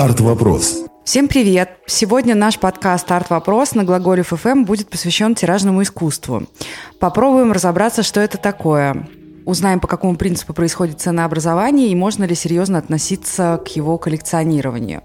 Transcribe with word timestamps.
«Арт-вопрос». 0.00 0.84
Всем 1.04 1.28
привет! 1.28 1.72
Сегодня 1.86 2.34
наш 2.34 2.58
подкаст 2.58 3.12
«Арт-вопрос» 3.12 3.74
на 3.74 3.84
Глаголев 3.84 4.28
ФМ 4.28 4.64
будет 4.64 4.88
посвящен 4.88 5.34
тиражному 5.34 5.82
искусству. 5.82 6.44
Попробуем 6.98 7.52
разобраться, 7.52 8.02
что 8.02 8.18
это 8.18 8.38
такое. 8.38 9.06
Узнаем, 9.44 9.78
по 9.78 9.86
какому 9.86 10.16
принципу 10.16 10.54
происходит 10.54 11.02
ценообразование 11.02 11.88
и 11.88 11.94
можно 11.94 12.24
ли 12.24 12.34
серьезно 12.34 12.78
относиться 12.78 13.60
к 13.62 13.68
его 13.76 13.98
коллекционированию. 13.98 15.02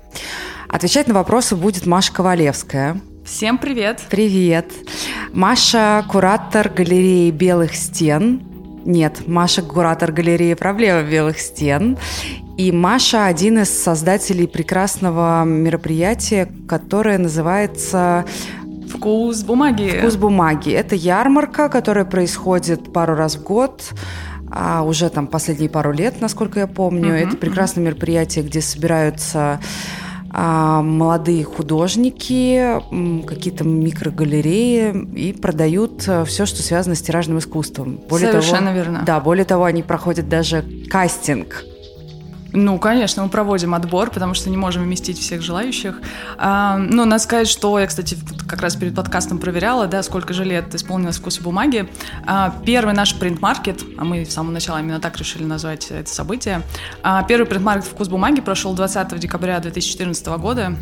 Отвечать 0.70 1.10
на 1.10 1.14
вопросы 1.14 1.58
будет 1.58 1.86
Маша 1.86 2.14
Ковалевская. 2.14 3.02
Всем 3.26 3.58
привет! 3.58 4.02
Привет! 4.10 4.72
Маша– 5.34 6.06
куратор 6.10 6.70
галереи 6.70 7.32
«Белых 7.32 7.76
стен», 7.76 8.55
нет, 8.86 9.28
Маша– 9.28 9.62
куратор 9.64 10.12
галереи 10.12 10.54
«Проблема 10.54 11.02
белых 11.02 11.40
стен». 11.40 11.98
И 12.56 12.72
Маша– 12.72 13.26
один 13.28 13.60
из 13.60 13.70
создателей 13.70 14.48
прекрасного 14.48 15.44
мероприятия, 15.44 16.48
которое 16.68 17.18
называется 17.18 18.26
«Вкус 18.88 19.44
бумаги». 19.44 19.98
«Вкус 19.98 20.16
бумаги». 20.16 20.72
Это 20.72 20.96
ярмарка, 20.96 21.68
которая 21.68 22.06
происходит 22.06 22.94
пару 22.94 23.16
раз 23.16 23.36
в 23.36 23.44
год 23.44 23.82
а 24.58 24.84
уже 24.84 25.10
там 25.10 25.28
последние 25.28 25.70
пару 25.70 25.92
лет, 25.92 26.22
насколько 26.22 26.62
я 26.62 26.68
помню. 26.68 27.10
Uh-huh, 27.10 27.28
Это 27.28 27.36
прекрасное 27.36 27.84
uh-huh. 27.84 27.88
мероприятие, 27.88 28.46
где 28.46 28.62
собираются 28.62 29.60
молодые 30.38 31.44
художники, 31.44 32.82
какие-то 33.26 33.64
микрогалереи 33.64 35.08
и 35.16 35.34
продают 35.34 36.04
э, 36.08 36.26
все, 36.26 36.46
что 36.46 36.62
связано 36.62 36.96
с 36.96 37.02
тиражным 37.02 37.40
искусством. 37.40 38.00
Более 38.10 38.32
Совершенно 38.32 38.68
того, 38.68 38.76
верно. 38.76 39.04
Да, 39.06 39.20
более 39.20 39.46
того, 39.46 39.64
они 39.64 39.82
проходят 39.82 40.28
даже 40.28 40.66
кастинг 40.90 41.64
ну, 42.56 42.80
конечно, 42.80 43.24
мы 43.24 43.30
проводим 43.30 43.76
отбор, 43.76 44.10
потому 44.10 44.34
что 44.34 44.50
не 44.50 44.58
можем 44.58 44.84
вместить 44.84 45.20
всех 45.20 45.42
желающих. 45.42 46.02
А, 46.38 46.78
ну, 46.78 47.06
надо 47.06 47.22
сказать, 47.22 47.48
что 47.48 47.78
я, 47.80 47.88
кстати, 47.88 48.18
как 48.48 48.62
раз 48.62 48.76
перед 48.76 48.96
подкастом 48.96 49.38
проверяла, 49.38 49.88
да, 49.88 50.02
сколько 50.04 50.34
же 50.34 50.44
лет 50.44 50.74
исполнилось 50.74 51.18
вкуса 51.18 51.42
бумаги. 51.44 51.90
А, 52.26 52.56
первый 52.66 52.94
наш 52.94 53.16
принт-маркет, 53.16 53.84
а 53.98 54.04
мы 54.04 54.26
с 54.26 54.34
самого 54.34 54.52
начала 54.52 54.80
именно 54.80 55.00
так 55.00 55.18
решили 55.18 55.44
назвать 55.44 55.92
это 55.92 56.10
событие, 56.10 56.62
а, 57.04 57.24
первый 57.24 57.46
принт-маркет 57.46 57.86
«Вкус 57.86 58.08
бумаги» 58.08 58.42
прошел 58.42 58.74
20 58.74 59.20
декабря 59.20 59.60
2014 59.60 60.38
года 60.38 60.76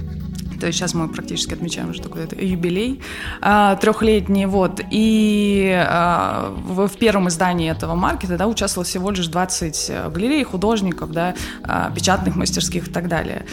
то 0.59 0.67
есть 0.67 0.79
сейчас 0.79 0.93
мы 0.93 1.07
практически 1.07 1.53
отмечаем 1.53 1.89
уже 1.89 2.01
такой 2.01 2.27
юбилей 2.39 3.01
а, 3.41 3.75
трехлетний, 3.75 4.45
вот, 4.45 4.81
и 4.91 5.71
а, 5.87 6.53
в, 6.55 6.89
первом 6.97 7.27
издании 7.27 7.69
этого 7.69 7.95
маркета, 7.95 8.37
да, 8.37 8.47
участвовало 8.47 8.85
всего 8.85 9.11
лишь 9.11 9.27
20 9.27 9.85
э, 9.89 10.09
галерей, 10.09 10.43
художников, 10.43 11.11
да, 11.11 11.35
а, 11.63 11.91
печатных 11.91 12.35
мастерских 12.35 12.87
и 12.87 12.91
так 12.91 13.07
далее. 13.07 13.45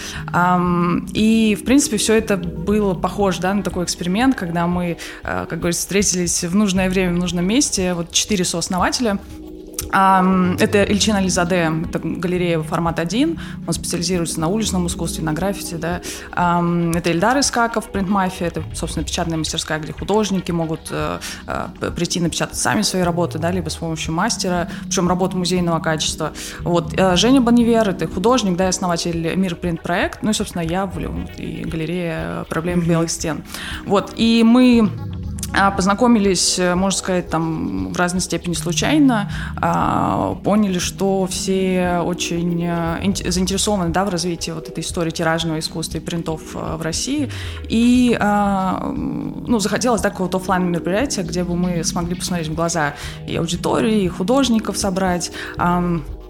И, 1.15 1.57
в 1.61 1.65
принципе, 1.65 1.97
все 1.97 2.15
это 2.15 2.37
было 2.37 2.95
похоже, 2.95 3.41
да, 3.41 3.55
на 3.55 3.63
такой 3.63 3.85
эксперимент, 3.85 4.37
когда 4.37 4.67
мы, 4.67 4.99
а, 5.23 5.47
как 5.47 5.59
говорится, 5.59 5.83
встретились 5.83 6.45
в 6.45 6.55
нужное 6.55 6.89
время, 6.91 7.15
в 7.15 7.19
нужном 7.19 7.47
месте, 7.47 7.95
вот 7.95 8.13
четыре 8.13 8.45
сооснователя– 8.45 9.19
это 9.89 10.85
Ильчин 10.85 11.17
Ализаде, 11.17 11.73
это 11.89 11.99
галерея 11.99 12.61
формат 12.63 12.99
1, 12.99 13.39
он 13.67 13.73
специализируется 13.73 14.41
на 14.41 14.49
уличном 14.49 14.87
искусстве, 14.87 15.25
на 15.25 15.33
граффити, 15.33 15.75
да. 15.75 16.01
Это 16.33 17.11
Ильдар 17.11 17.41
Искаков, 17.41 17.91
принт-мафия, 17.91 18.49
это, 18.49 18.63
собственно, 18.75 19.05
печатная 19.05 19.39
мастерская, 19.39 19.79
где 19.79 19.93
художники 19.93 20.53
могут 20.53 20.89
э, 20.91 21.19
э, 21.47 21.91
прийти 21.95 22.21
напечатать 22.21 22.57
сами 22.57 22.83
свои 22.83 23.03
работы, 23.03 23.39
да, 23.39 23.51
либо 23.51 23.69
с 23.69 23.77
помощью 23.77 24.15
мастера, 24.15 24.69
причем 24.85 25.09
работу 25.09 25.37
музейного 25.37 25.81
качества. 25.81 26.33
Вот. 26.61 26.95
Э, 26.97 27.17
Женя 27.17 27.41
Боннивер, 27.41 27.89
это 27.89 28.07
художник, 28.07 28.57
да, 28.57 28.69
основатель 28.69 29.35
Мир 29.37 29.57
Принт 29.57 29.83
Проект, 29.83 30.23
ну 30.23 30.31
и, 30.31 30.35
собственно, 30.35 30.63
я, 30.63 30.91
и 31.39 31.65
галерея 31.65 32.45
проблем 32.49 32.81
белых 32.81 33.11
стен. 33.11 33.43
Вот. 33.87 34.13
И 34.17 34.43
мы 34.45 34.91
познакомились, 35.77 36.59
э, 36.59 36.75
можно 36.75 36.99
сказать, 36.99 37.29
там 37.29 37.93
в 37.93 37.97
разной 37.97 38.21
степени 38.21 38.55
случайно, 38.55 39.31
а, 39.57 40.35
поняли, 40.45 40.79
что 40.79 41.27
все 41.27 42.01
очень 42.05 42.65
э, 42.65 43.31
заинтересованы 43.31 43.91
да, 43.91 44.05
в 44.05 44.09
развитии 44.11 44.53
вот 44.53 44.69
этой 44.69 44.81
истории 44.81 45.11
тиражного 45.11 45.59
искусства 45.59 45.99
и 45.99 46.01
принтов 46.01 46.55
э, 46.55 46.77
в 46.77 46.83
России. 46.83 47.31
И 47.69 48.17
а, 48.21 48.93
ну, 48.95 49.59
захотелось 49.59 50.01
да, 50.01 50.11
какого-то 50.11 50.39
офлайн 50.39 50.71
мероприятия, 50.71 51.23
где 51.23 51.45
бы 51.45 51.57
мы 51.57 51.85
смогли 51.85 52.15
посмотреть 52.15 52.49
в 52.49 52.55
глаза 52.55 52.95
и 53.27 53.37
аудитории, 53.37 54.05
и 54.05 54.09
художников 54.09 54.79
собрать 54.79 55.33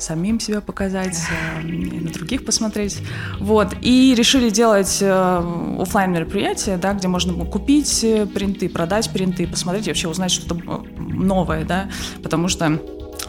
самим 0.03 0.41
себя 0.41 0.61
показать, 0.61 1.19
э, 1.31 1.63
на 1.63 2.11
других 2.11 2.45
посмотреть. 2.45 2.99
Вот. 3.39 3.75
И 3.83 4.15
решили 4.17 4.51
делать 4.51 4.99
э, 5.01 5.79
офлайн 5.81 6.13
мероприятие, 6.13 6.77
да, 6.77 6.93
где 6.95 7.09
можно 7.09 7.33
купить 7.45 8.05
э, 8.05 8.27
принты, 8.27 8.69
продать 8.69 9.11
принты, 9.11 9.47
посмотреть 9.47 9.87
вообще 9.87 10.09
узнать 10.09 10.31
что-то 10.31 10.85
новое, 10.99 11.65
да, 11.65 11.89
потому 12.23 12.49
что 12.49 12.81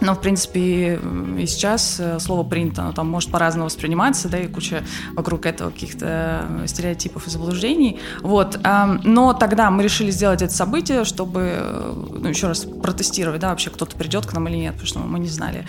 но, 0.02 0.16
в 0.16 0.20
принципе, 0.20 1.00
и 1.38 1.46
сейчас 1.46 1.98
э, 2.00 2.20
слово 2.20 2.44
«принт», 2.44 2.78
оно 2.80 2.92
там 2.92 3.08
может 3.08 3.32
по-разному 3.32 3.68
восприниматься, 3.68 4.30
да, 4.30 4.40
и 4.40 4.48
куча 4.48 4.84
вокруг 5.14 5.46
этого 5.46 5.70
каких-то 5.70 6.46
стереотипов 6.66 7.28
и 7.28 7.30
заблуждений. 7.30 8.00
Вот. 8.22 8.60
Но 9.04 9.34
тогда 9.34 9.70
мы 9.70 9.84
решили 9.84 10.12
сделать 10.12 10.42
это 10.42 10.54
событие, 10.54 11.06
чтобы, 11.06 11.42
э, 11.54 11.94
ну, 12.20 12.28
еще 12.28 12.48
раз 12.48 12.66
протестировать, 12.66 13.40
да, 13.42 13.50
вообще 13.50 13.70
кто-то 13.70 13.96
придет 13.96 14.26
к 14.26 14.34
нам 14.34 14.48
или 14.48 14.58
нет, 14.58 14.74
потому 14.74 14.88
что 14.88 15.00
мы 15.00 15.20
не 15.20 15.30
знали. 15.30 15.66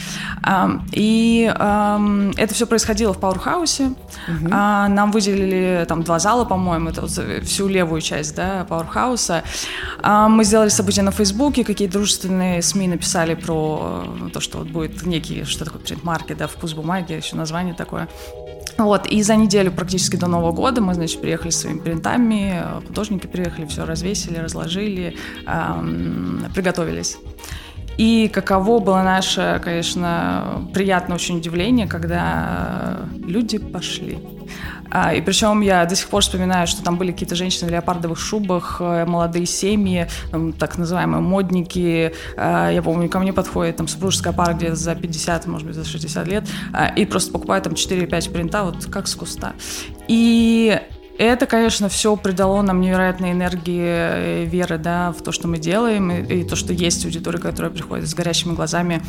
И 0.93 1.53
это 1.53 2.55
все 2.55 2.67
происходило 2.67 3.13
в 3.13 3.19
Пауэрхаусе. 3.19 3.89
Угу. 4.29 4.49
Нам 4.49 5.13
выделили 5.13 5.85
там 5.87 6.03
два 6.03 6.19
зала, 6.19 6.45
по-моему, 6.45 6.89
это 6.89 7.03
вот 7.03 7.11
всю 7.45 7.69
левую 7.69 8.01
часть, 8.01 8.35
да, 8.35 8.65
Пауэрхауса. 8.69 9.43
Мы 10.05 10.45
сделали 10.45 10.71
событие 10.71 11.03
на 11.03 11.11
Фейсбуке, 11.11 11.65
какие 11.65 11.89
дружественные 11.89 12.63
СМИ 12.63 12.89
написали 12.89 13.35
про 13.35 14.05
ну, 14.23 14.31
то, 14.31 14.41
что 14.41 14.59
вот 14.59 14.69
будет 14.69 15.03
некий, 15.05 15.45
что 15.45 15.65
такое 15.65 15.83
принт-маркет, 15.83 16.39
да, 16.39 16.47
вкус 16.47 16.75
бумаги, 16.75 17.13
еще 17.13 17.37
название 17.37 17.75
такое. 17.75 18.09
Вот, 18.79 19.07
и 19.07 19.23
за 19.23 19.37
неделю 19.37 19.71
практически 19.71 20.17
до 20.17 20.29
Нового 20.29 20.53
года 20.53 20.81
мы, 20.81 20.95
значит, 20.95 21.21
приехали 21.21 21.51
с 21.51 21.61
своими 21.61 21.79
принтами, 21.79 22.63
художники 22.87 23.27
приехали, 23.27 23.67
все 23.67 23.85
развесили, 23.85 24.39
разложили, 24.39 25.17
эм, 25.47 26.47
приготовились. 26.55 27.19
И 27.99 28.31
каково 28.33 28.79
было 28.79 29.03
наше, 29.03 29.61
конечно, 29.63 30.69
приятное 30.73 31.17
очень 31.17 31.39
удивление, 31.39 31.87
когда 31.87 33.01
люди 33.27 33.59
пошли. 33.59 34.19
А, 34.95 35.15
и 35.15 35.23
причем 35.23 35.63
я 35.63 35.87
до 35.87 35.97
сих 35.97 36.09
пор 36.09 36.21
вспоминаю, 36.21 36.67
что 36.67 36.85
там 36.85 36.99
были 36.99 37.13
какие-то 37.13 37.35
женщины 37.35 37.69
в 37.69 37.73
леопардовых 37.73 38.19
шубах, 38.19 38.77
э, 38.79 39.07
молодые 39.07 39.47
семьи, 39.47 40.07
так 40.59 40.77
называемые 40.77 41.23
модники. 41.23 42.13
А, 42.37 42.69
я 42.69 42.83
помню, 42.83 43.09
ко 43.09 43.19
мне 43.19 43.33
подходит 43.33 43.77
там 43.77 43.89
супружеская 43.89 44.35
пара 44.35 44.53
где-то 44.53 44.75
за 44.75 44.95
50, 44.95 45.47
может 45.47 45.67
быть, 45.67 45.77
за 45.77 45.87
60 45.87 46.29
лет, 46.29 46.45
а, 46.75 46.89
и 46.89 47.07
просто 47.07 47.33
покупают 47.33 47.65
там 47.65 47.73
4-5 47.73 48.33
принта, 48.33 48.65
вот 48.65 48.85
как 48.85 49.09
с 49.09 49.15
куста. 49.15 49.55
И 50.09 50.79
это, 51.17 51.47
конечно, 51.47 51.89
все 51.89 52.15
придало 52.17 52.61
нам 52.61 52.83
невероятной 52.83 53.33
энергии, 53.33 54.45
веры, 54.45 54.77
да, 54.77 55.13
в 55.13 55.23
то, 55.23 55.33
что 55.33 55.49
мы 55.49 55.57
делаем, 55.57 56.11
и, 56.11 56.41
и 56.41 56.45
то, 56.45 56.55
что 56.55 56.75
есть 56.75 57.07
аудитория, 57.07 57.39
которая 57.39 57.73
приходит 57.73 58.07
с 58.07 58.15
горящими 58.15 58.55
глазами 58.55 59.01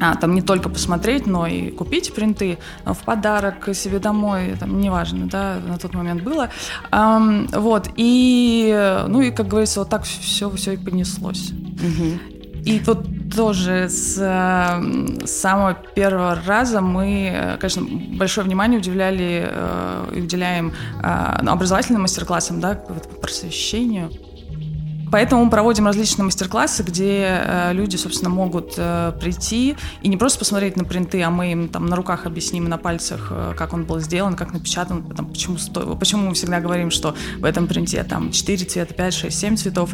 а, 0.00 0.14
там 0.16 0.34
не 0.34 0.42
только 0.42 0.68
посмотреть, 0.68 1.26
но 1.26 1.46
и 1.46 1.70
купить 1.70 2.14
принты 2.14 2.58
в 2.84 2.98
подарок 3.04 3.74
себе 3.74 3.98
домой, 3.98 4.56
там, 4.58 4.80
неважно, 4.80 5.26
да, 5.26 5.58
на 5.66 5.78
тот 5.78 5.94
момент 5.94 6.22
было. 6.22 6.48
А, 6.90 7.20
вот, 7.52 7.88
и, 7.96 9.04
ну 9.08 9.20
и, 9.20 9.30
как 9.30 9.48
говорится, 9.48 9.80
вот 9.80 9.88
так 9.88 10.04
все, 10.04 10.50
все 10.50 10.72
и 10.72 10.76
понеслось. 10.76 11.50
Угу. 11.50 12.40
И 12.64 12.80
вот 12.84 13.06
тоже 13.34 13.88
с, 13.88 14.16
с 14.16 15.30
самого 15.30 15.74
первого 15.74 16.38
раза 16.46 16.80
мы, 16.80 17.56
конечно, 17.60 17.82
большое 18.18 18.46
внимание 18.46 18.78
уделяли 18.78 19.48
э, 19.48 20.12
и 20.16 20.20
уделяем 20.20 20.72
э, 21.02 21.06
образовательным 21.06 22.02
мастер-классам, 22.02 22.60
да, 22.60 22.74
просвещению. 23.22 24.10
Поэтому 25.10 25.44
мы 25.44 25.50
проводим 25.50 25.86
различные 25.86 26.24
мастер-классы, 26.24 26.82
где 26.82 27.42
э, 27.42 27.72
люди, 27.72 27.96
собственно, 27.96 28.30
могут 28.30 28.74
э, 28.76 29.12
прийти 29.20 29.76
и 30.02 30.08
не 30.08 30.16
просто 30.16 30.38
посмотреть 30.38 30.76
на 30.76 30.84
принты, 30.84 31.22
а 31.22 31.30
мы 31.30 31.52
им 31.52 31.68
там 31.68 31.86
на 31.86 31.96
руках 31.96 32.26
объясним 32.26 32.68
на 32.68 32.78
пальцах, 32.78 33.28
э, 33.30 33.54
как 33.56 33.72
он 33.72 33.84
был 33.84 33.98
сделан, 34.00 34.36
как 34.36 34.52
напечатан, 34.52 35.02
там, 35.14 35.26
почему, 35.26 35.58
сто... 35.58 35.96
почему 35.96 36.28
мы 36.28 36.34
всегда 36.34 36.60
говорим, 36.60 36.90
что 36.90 37.14
в 37.38 37.44
этом 37.44 37.66
принте 37.66 38.02
там 38.04 38.30
4 38.30 38.64
цвета, 38.66 38.94
5, 38.94 39.14
6, 39.14 39.38
7 39.38 39.56
цветов. 39.56 39.90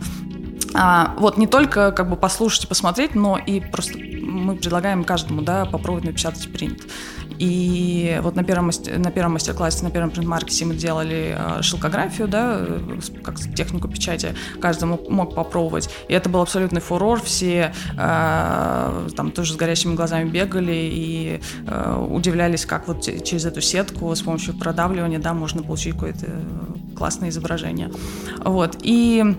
А, 0.74 1.14
вот 1.18 1.38
не 1.38 1.46
только 1.46 1.92
как 1.92 2.10
бы 2.10 2.16
послушать 2.16 2.64
и 2.64 2.66
посмотреть, 2.66 3.14
но 3.14 3.38
и 3.38 3.60
просто 3.60 3.98
мы 3.98 4.56
предлагаем 4.56 5.04
каждому 5.04 5.42
да, 5.42 5.64
попробовать 5.64 6.04
напечатать 6.04 6.52
принт. 6.52 6.82
И 7.38 8.18
вот 8.22 8.36
на 8.36 8.44
первом, 8.44 8.70
на 8.98 9.10
первом 9.10 9.32
мастер-классе, 9.34 9.84
на 9.84 9.90
первом 9.90 10.10
принт-маркете 10.10 10.64
мы 10.64 10.74
делали 10.74 11.36
э, 11.38 11.62
шелкографию, 11.62 12.28
да, 12.28 12.60
как 13.22 13.38
технику 13.54 13.88
печати, 13.88 14.34
каждый 14.60 14.84
мог, 14.84 15.08
мог 15.08 15.34
попробовать. 15.34 15.90
И 16.08 16.14
это 16.14 16.28
был 16.28 16.40
абсолютный 16.40 16.80
фурор, 16.80 17.20
все 17.20 17.72
э, 17.96 19.08
там 19.16 19.30
тоже 19.32 19.54
с 19.54 19.56
горящими 19.56 19.94
глазами 19.94 20.28
бегали 20.28 20.74
и 20.74 21.40
э, 21.66 22.06
удивлялись, 22.10 22.64
как 22.66 22.88
вот 22.88 23.02
через 23.02 23.44
эту 23.44 23.60
сетку 23.60 24.14
с 24.14 24.22
помощью 24.22 24.54
продавливания, 24.54 25.18
да, 25.18 25.34
можно 25.34 25.62
получить 25.62 25.94
какое-то 25.94 26.26
классное 26.96 27.28
изображение. 27.28 27.90
Вот. 28.44 28.78
И 28.82 29.36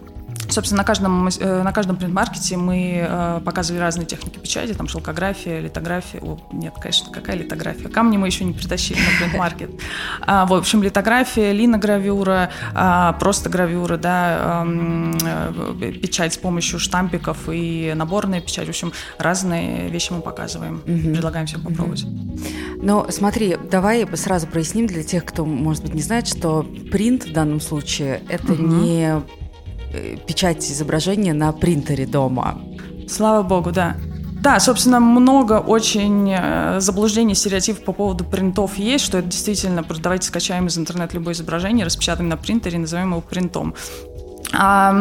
Собственно, 0.49 0.79
на 0.79 0.83
каждом, 0.85 1.27
э, 1.27 1.63
на 1.63 1.71
каждом 1.73 1.97
принт-маркете 1.97 2.57
мы 2.57 3.05
э, 3.07 3.41
показывали 3.43 3.81
разные 3.81 4.05
техники 4.05 4.39
печати, 4.39 4.73
там 4.73 4.87
шелкография, 4.87 5.59
литография. 5.59 6.21
О, 6.21 6.39
нет, 6.51 6.73
конечно, 6.79 7.11
какая 7.11 7.35
литография? 7.35 7.89
Камни 7.89 8.17
мы 8.17 8.27
еще 8.27 8.45
не 8.45 8.53
притащили 8.53 8.99
на 8.99 9.17
принт-маркет. 9.19 9.71
А, 10.21 10.45
в 10.45 10.53
общем, 10.53 10.81
литография, 10.83 11.51
линогравюра, 11.51 12.49
а, 12.73 13.13
просто 13.13 13.49
гравюра, 13.49 13.97
да, 13.97 14.63
э, 14.65 15.91
печать 16.01 16.33
с 16.33 16.37
помощью 16.37 16.79
штампиков 16.79 17.49
и 17.51 17.93
наборная 17.95 18.39
печать. 18.39 18.67
В 18.67 18.69
общем, 18.69 18.93
разные 19.17 19.89
вещи 19.89 20.13
мы 20.13 20.21
показываем, 20.21 20.75
угу. 20.75 21.13
предлагаем 21.13 21.47
всем 21.47 21.61
попробовать. 21.61 22.05
Но 22.81 23.07
смотри, 23.09 23.57
давай 23.69 24.07
сразу 24.15 24.47
проясним 24.47 24.87
для 24.87 25.03
тех, 25.03 25.25
кто, 25.25 25.45
может 25.45 25.83
быть, 25.83 25.93
не 25.93 26.01
знает, 26.01 26.27
что 26.27 26.63
принт 26.91 27.25
в 27.25 27.33
данном 27.33 27.59
случае 27.59 28.21
это 28.29 28.53
угу. 28.53 28.63
не 28.63 29.21
печать 30.25 30.69
изображения 30.71 31.33
на 31.33 31.51
принтере 31.51 32.05
дома. 32.05 32.61
Слава 33.07 33.43
богу, 33.43 33.71
да. 33.71 33.95
Да, 34.41 34.59
собственно, 34.59 34.99
много 34.99 35.59
очень 35.59 36.31
э, 36.31 36.79
заблуждений, 36.79 37.33
стереотипов 37.33 37.83
по 37.83 37.91
поводу 37.91 38.23
принтов 38.23 38.77
есть, 38.77 39.03
что 39.03 39.17
это 39.17 39.27
действительно, 39.27 39.83
давайте 39.99 40.27
скачаем 40.27 40.67
из 40.67 40.77
интернета 40.77 41.15
любое 41.15 41.33
изображение, 41.33 41.85
распечатаем 41.85 42.29
на 42.29 42.37
принтере 42.37 42.77
назовем 42.77 43.11
его 43.11 43.21
принтом. 43.21 43.73
А, 44.53 44.93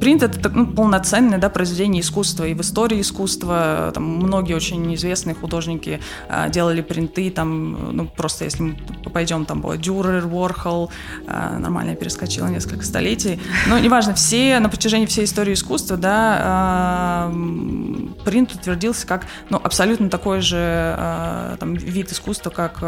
принт 0.00 0.22
это 0.22 0.48
ну, 0.50 0.66
полноценное 0.66 1.38
да, 1.38 1.48
произведение 1.48 2.02
искусства 2.02 2.44
и 2.44 2.54
в 2.54 2.60
истории 2.60 3.00
искусства. 3.00 3.90
Там 3.94 4.04
многие 4.04 4.54
очень 4.54 4.94
известные 4.94 5.34
художники 5.34 6.00
а, 6.28 6.48
делали 6.48 6.82
принты 6.82 7.30
там 7.30 7.96
ну 7.96 8.06
просто 8.06 8.44
если 8.44 8.62
мы 8.62 8.76
пойдем 9.12 9.46
там 9.46 9.60
было 9.60 9.76
Дюрер, 9.76 10.26
Уорхол 10.26 10.90
а, 11.26 11.58
нормально 11.58 11.90
я 11.90 11.96
перескочила 11.96 12.46
несколько 12.48 12.84
столетий. 12.84 13.40
Но 13.66 13.78
неважно 13.78 14.14
все 14.14 14.58
на 14.60 14.68
протяжении 14.68 15.06
всей 15.06 15.24
истории 15.24 15.54
искусства 15.54 15.96
да 15.96 16.38
а, 16.40 17.32
принт 18.24 18.52
утвердился 18.52 19.06
как 19.06 19.26
ну 19.48 19.60
абсолютно 19.62 20.10
такой 20.10 20.40
же 20.40 20.58
а, 20.58 21.56
там 21.58 21.74
вид 21.74 22.12
искусства 22.12 22.50
как 22.50 22.82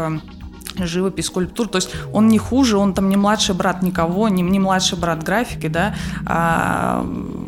живопись, 0.87 1.25
скульптур, 1.25 1.67
то 1.67 1.77
есть 1.77 1.91
он 2.13 2.27
не 2.27 2.37
хуже, 2.37 2.77
он 2.77 2.93
там 2.93 3.09
не 3.09 3.17
младший 3.17 3.55
брат 3.55 3.81
никого, 3.81 4.29
не, 4.29 4.41
не 4.41 4.59
младший 4.59 4.97
брат 4.97 5.23
графики, 5.23 5.67
да, 5.67 5.95
а, 6.25 7.05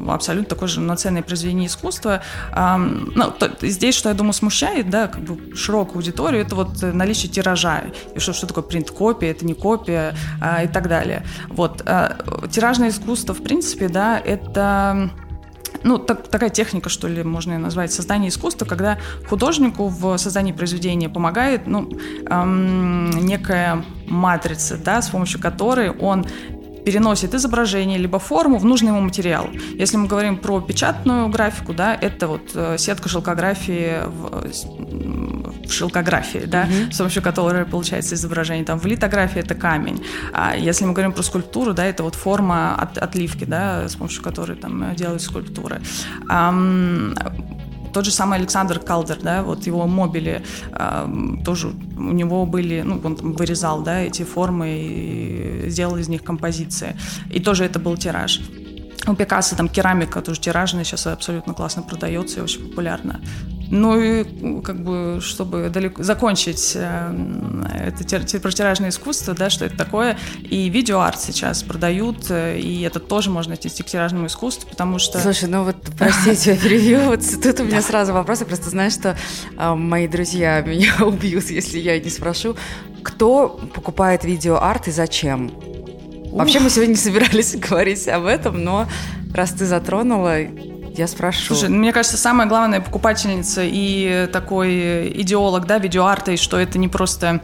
абсолютно 0.07 0.49
такое 0.49 0.67
же 0.67 0.81
наценное 0.81 1.21
произведение 1.21 1.67
искусства. 1.67 2.21
А, 2.51 2.77
ну, 2.77 3.31
то, 3.31 3.51
здесь, 3.61 3.95
что 3.95 4.09
я 4.09 4.15
думаю, 4.15 4.33
смущает, 4.33 4.89
да, 4.89 5.07
как 5.07 5.21
бы 5.21 5.55
широкую 5.55 5.97
аудиторию, 5.97 6.41
это 6.41 6.55
вот 6.55 6.81
наличие 6.81 7.31
тиража, 7.31 7.83
и 8.15 8.19
что, 8.19 8.33
что 8.33 8.47
такое 8.47 8.63
принт-копия, 8.63 9.31
это 9.31 9.45
не 9.45 9.53
копия 9.53 10.15
а, 10.41 10.63
и 10.63 10.67
так 10.67 10.87
далее. 10.87 11.25
Вот, 11.49 11.83
а, 11.85 12.17
тиражное 12.51 12.89
искусство, 12.89 13.33
в 13.33 13.43
принципе, 13.43 13.87
да, 13.87 14.19
это 14.19 15.11
ну, 15.83 15.97
так, 15.97 16.27
такая 16.27 16.49
техника, 16.49 16.89
что 16.89 17.07
ли, 17.07 17.23
можно 17.23 17.53
ее 17.53 17.57
назвать, 17.57 17.91
создание 17.91 18.29
искусства, 18.29 18.65
когда 18.65 18.97
художнику 19.27 19.87
в 19.87 20.17
создании 20.17 20.51
произведения 20.51 21.09
помогает, 21.09 21.67
ну, 21.67 21.89
эм, 22.29 23.09
некая 23.25 23.83
матрица, 24.07 24.77
да, 24.77 25.01
с 25.01 25.09
помощью 25.09 25.41
которой 25.41 25.89
он 25.91 26.25
переносит 26.85 27.33
изображение 27.33 27.97
либо 27.97 28.19
форму 28.19 28.57
в 28.57 28.65
нужный 28.65 28.89
ему 28.89 29.01
материал. 29.01 29.49
Если 29.73 29.97
мы 29.97 30.07
говорим 30.07 30.37
про 30.37 30.59
печатную 30.61 31.29
графику, 31.29 31.73
да, 31.73 31.95
это 31.95 32.27
вот 32.27 32.51
э, 32.53 32.77
сетка 32.77 33.09
шелкографии 33.09 34.01
в, 34.05 34.51
в 35.67 35.71
шелкографии, 35.71 36.45
да, 36.45 36.65
mm-hmm. 36.65 36.91
с 36.91 36.97
помощью 36.97 37.23
которой 37.23 37.65
получается 37.65 38.15
изображение. 38.15 38.65
Там 38.65 38.79
в 38.79 38.85
литографии 38.85 39.39
это 39.39 39.55
камень. 39.55 40.03
А 40.33 40.55
если 40.55 40.85
мы 40.85 40.93
говорим 40.93 41.13
про 41.13 41.23
скульптуру, 41.23 41.73
да, 41.73 41.85
это 41.85 42.03
вот 42.03 42.15
форма 42.15 42.75
от, 42.75 42.97
отливки, 42.97 43.45
да, 43.45 43.87
с 43.87 43.95
помощью 43.95 44.23
которой 44.23 44.55
там 44.55 44.95
делают 44.95 45.21
скульптуры. 45.21 45.81
Тот 47.93 48.05
же 48.05 48.11
самый 48.11 48.39
Александр 48.39 48.79
Калдер, 48.79 49.19
да, 49.21 49.43
вот 49.43 49.67
его 49.67 49.85
мобили 49.85 50.43
э, 50.71 51.07
тоже 51.45 51.67
у 51.95 52.11
него 52.11 52.47
были, 52.47 52.81
ну, 52.81 52.99
он 53.03 53.15
там 53.15 53.33
вырезал, 53.33 53.83
да, 53.83 53.99
эти 53.99 54.23
формы 54.23 54.67
и 54.69 55.69
сделал 55.69 55.97
из 55.97 56.07
них 56.07 56.23
композиции. 56.23 56.95
И 57.29 57.39
тоже 57.39 57.65
это 57.65 57.77
был 57.77 57.95
тираж. 57.95 58.41
У 59.05 59.13
Пикассо 59.13 59.55
там 59.55 59.69
керамика 59.69 60.21
тоже 60.21 60.39
тиражная, 60.39 60.83
сейчас 60.85 61.05
абсолютно 61.05 61.53
классно 61.53 61.83
продается 61.83 62.39
и 62.39 62.43
очень 62.43 62.67
популярна. 62.67 63.21
Ну 63.69 63.99
и 63.99 64.23
как 64.61 64.83
бы, 64.83 65.19
чтобы 65.21 65.69
далеко 65.69 66.03
закончить 66.03 66.73
э, 66.75 67.63
это 67.87 68.03
тиражное 68.03 68.89
искусство, 68.89 69.33
да, 69.33 69.49
что 69.49 69.65
это 69.65 69.77
такое, 69.77 70.17
и 70.41 70.69
видеоарт 70.69 71.19
сейчас 71.19 71.63
продают, 71.63 72.29
э, 72.29 72.59
и 72.59 72.81
это 72.81 72.99
тоже 72.99 73.29
можно 73.29 73.53
отнести 73.53 73.81
к 73.83 73.85
тиражному 73.87 74.27
искусству, 74.27 74.69
потому 74.69 74.99
что... 74.99 75.19
Слушай, 75.19 75.49
ну 75.49 75.63
вот, 75.63 75.77
простите, 75.97 76.51
я 76.51 76.57
перевью, 76.57 77.01
вот 77.05 77.21
тут 77.41 77.59
у 77.61 77.63
меня 77.63 77.81
сразу 77.81 78.13
вопрос, 78.13 78.41
я 78.41 78.45
просто 78.45 78.69
знаю, 78.69 78.91
что 78.91 79.17
э, 79.57 79.73
мои 79.73 80.07
друзья 80.07 80.61
меня 80.65 80.93
убьют, 80.99 81.45
если 81.45 81.79
я 81.79 81.99
не 81.99 82.09
спрошу, 82.09 82.55
кто 83.01 83.59
покупает 83.73 84.23
видеоарт 84.23 84.87
и 84.87 84.91
зачем? 84.91 85.51
Вообще 86.31 86.59
мы 86.59 86.69
сегодня 86.69 86.93
не 86.93 86.97
собирались 86.97 87.55
говорить 87.69 88.07
об 88.07 88.25
этом, 88.25 88.63
но 88.63 88.87
раз 89.33 89.51
ты 89.51 89.65
затронула, 89.65 90.41
я 90.97 91.07
спрошу. 91.07 91.55
Слушай, 91.55 91.69
мне 91.69 91.91
кажется, 91.91 92.17
самая 92.17 92.47
главная 92.47 92.81
покупательница 92.81 93.61
и 93.63 94.27
такой 94.31 95.11
идеолог, 95.21 95.65
да, 95.65 95.79
видеоарта, 95.79 96.31
и 96.31 96.37
что 96.37 96.57
это 96.57 96.77
не 96.77 96.87
просто 96.87 97.41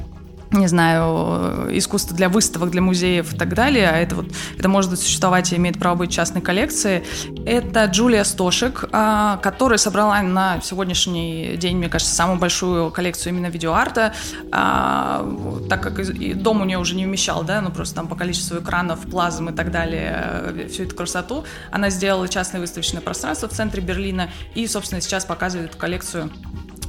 не 0.52 0.68
знаю, 0.68 1.78
искусство 1.78 2.16
для 2.16 2.28
выставок, 2.28 2.72
для 2.72 2.82
музеев 2.82 3.34
и 3.34 3.38
так 3.38 3.54
далее, 3.54 3.90
а 3.90 3.98
это 3.98 4.16
вот, 4.16 4.26
это 4.58 4.68
может 4.68 5.00
существовать 5.00 5.54
и 5.54 5.58
имеет 5.58 5.78
право 5.78 5.96
быть 5.96 6.12
частной 6.12 6.42
коллекцией. 6.42 7.04
Это 7.46 7.86
Джулия 7.86 8.24
Стошек, 8.24 8.86
а, 8.92 9.38
которая 9.38 9.78
собрала 9.78 10.22
на 10.22 10.60
сегодняшний 10.62 11.56
день, 11.58 11.78
мне 11.78 11.90
кажется, 11.90 12.16
самую 12.16 12.40
большую 12.40 12.90
коллекцию 12.92 13.34
именно 13.34 13.48
видеоарта, 13.48 14.14
а, 14.52 15.24
так 15.70 15.84
как 15.84 16.00
дом 16.42 16.62
у 16.62 16.66
нее 16.66 16.80
уже 16.80 16.96
не 16.96 17.06
вмещал, 17.06 17.44
да, 17.44 17.62
ну 17.62 17.70
просто 17.72 17.96
там 17.96 18.08
по 18.08 18.16
количеству 18.16 18.58
экранов, 18.58 19.02
плазм 19.02 19.50
и 19.50 19.54
так 19.54 19.72
далее, 19.72 20.14
э, 20.16 20.68
всю 20.72 20.84
эту 20.84 20.96
красоту, 20.96 21.44
она 21.72 21.90
сделала 21.90 22.28
частное 22.28 22.60
выставочное 22.60 23.02
пространство 23.02 23.48
в 23.48 23.54
центре 23.54 23.82
Берлина 23.82 24.30
и, 24.56 24.66
собственно, 24.68 25.02
сейчас 25.02 25.26
показывает 25.26 25.72
эту 25.72 25.78
коллекцию 25.78 26.32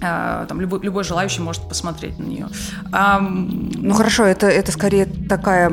там 0.00 0.60
любой, 0.60 0.80
любой 0.82 1.04
желающий 1.04 1.42
может 1.42 1.68
посмотреть 1.68 2.18
на 2.18 2.24
нее. 2.24 2.48
А, 2.92 3.20
ну 3.20 3.92
хорошо, 3.94 4.24
это, 4.24 4.46
это 4.46 4.72
скорее 4.72 5.06
такая 5.06 5.68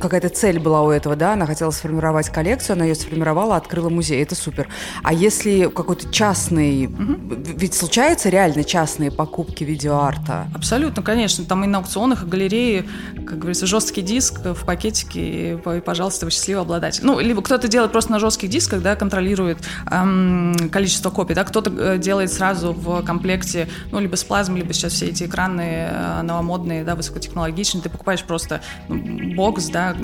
какая-то 0.00 0.28
цель 0.30 0.58
была 0.58 0.82
у 0.82 0.90
этого, 0.90 1.14
да? 1.16 1.34
Она 1.34 1.46
хотела 1.46 1.70
сформировать 1.70 2.30
коллекцию, 2.30 2.74
она 2.74 2.84
ее 2.84 2.94
сформировала, 2.94 3.56
открыла 3.56 3.90
музей, 3.90 4.22
это 4.22 4.34
супер. 4.34 4.68
А 5.02 5.12
если 5.12 5.66
какой-то 5.66 6.10
частный, 6.10 6.86
угу. 6.86 7.16
ведь 7.56 7.74
случаются 7.74 8.28
реально 8.28 8.64
частные 8.64 9.10
покупки 9.10 9.64
видеоарта? 9.64 10.48
Абсолютно, 10.54 11.02
конечно. 11.02 11.44
Там 11.44 11.64
и 11.64 11.66
на 11.66 11.78
аукционах, 11.78 12.22
и 12.24 12.26
галереи, 12.26 12.88
как 13.26 13.38
говорится, 13.38 13.66
жесткий 13.66 14.02
диск 14.02 14.40
в 14.44 14.64
пакетике, 14.64 15.54
и, 15.54 15.80
пожалуйста, 15.84 16.24
вы 16.24 16.30
счастливый 16.30 16.62
обладатель. 16.62 17.04
Ну, 17.04 17.20
либо 17.20 17.42
кто-то 17.42 17.68
делает 17.68 17.92
просто 17.92 18.12
на 18.12 18.18
жестких 18.18 18.48
дисках, 18.48 18.82
да, 18.82 18.96
контролирует 18.96 19.58
эм, 19.90 20.56
количество 20.70 21.10
копий, 21.10 21.34
да, 21.34 21.44
кто-то 21.44 21.70
э, 21.70 21.98
делает 21.98 22.32
сразу 22.32 22.72
в 22.72 23.02
компании 23.02 23.17
комплекте, 23.18 23.68
ну, 23.90 23.98
либо 23.98 24.16
с 24.16 24.24
плазмой, 24.24 24.60
либо 24.60 24.72
сейчас 24.72 24.92
все 24.92 25.06
эти 25.06 25.24
экраны 25.24 25.88
э, 25.90 26.22
новомодные, 26.22 26.84
да, 26.84 26.94
высокотехнологичные, 26.94 27.82
ты 27.82 27.90
покупаешь 27.90 28.22
просто 28.22 28.60
ну, 28.88 29.34
бокс, 29.34 29.68
да, 29.68 29.96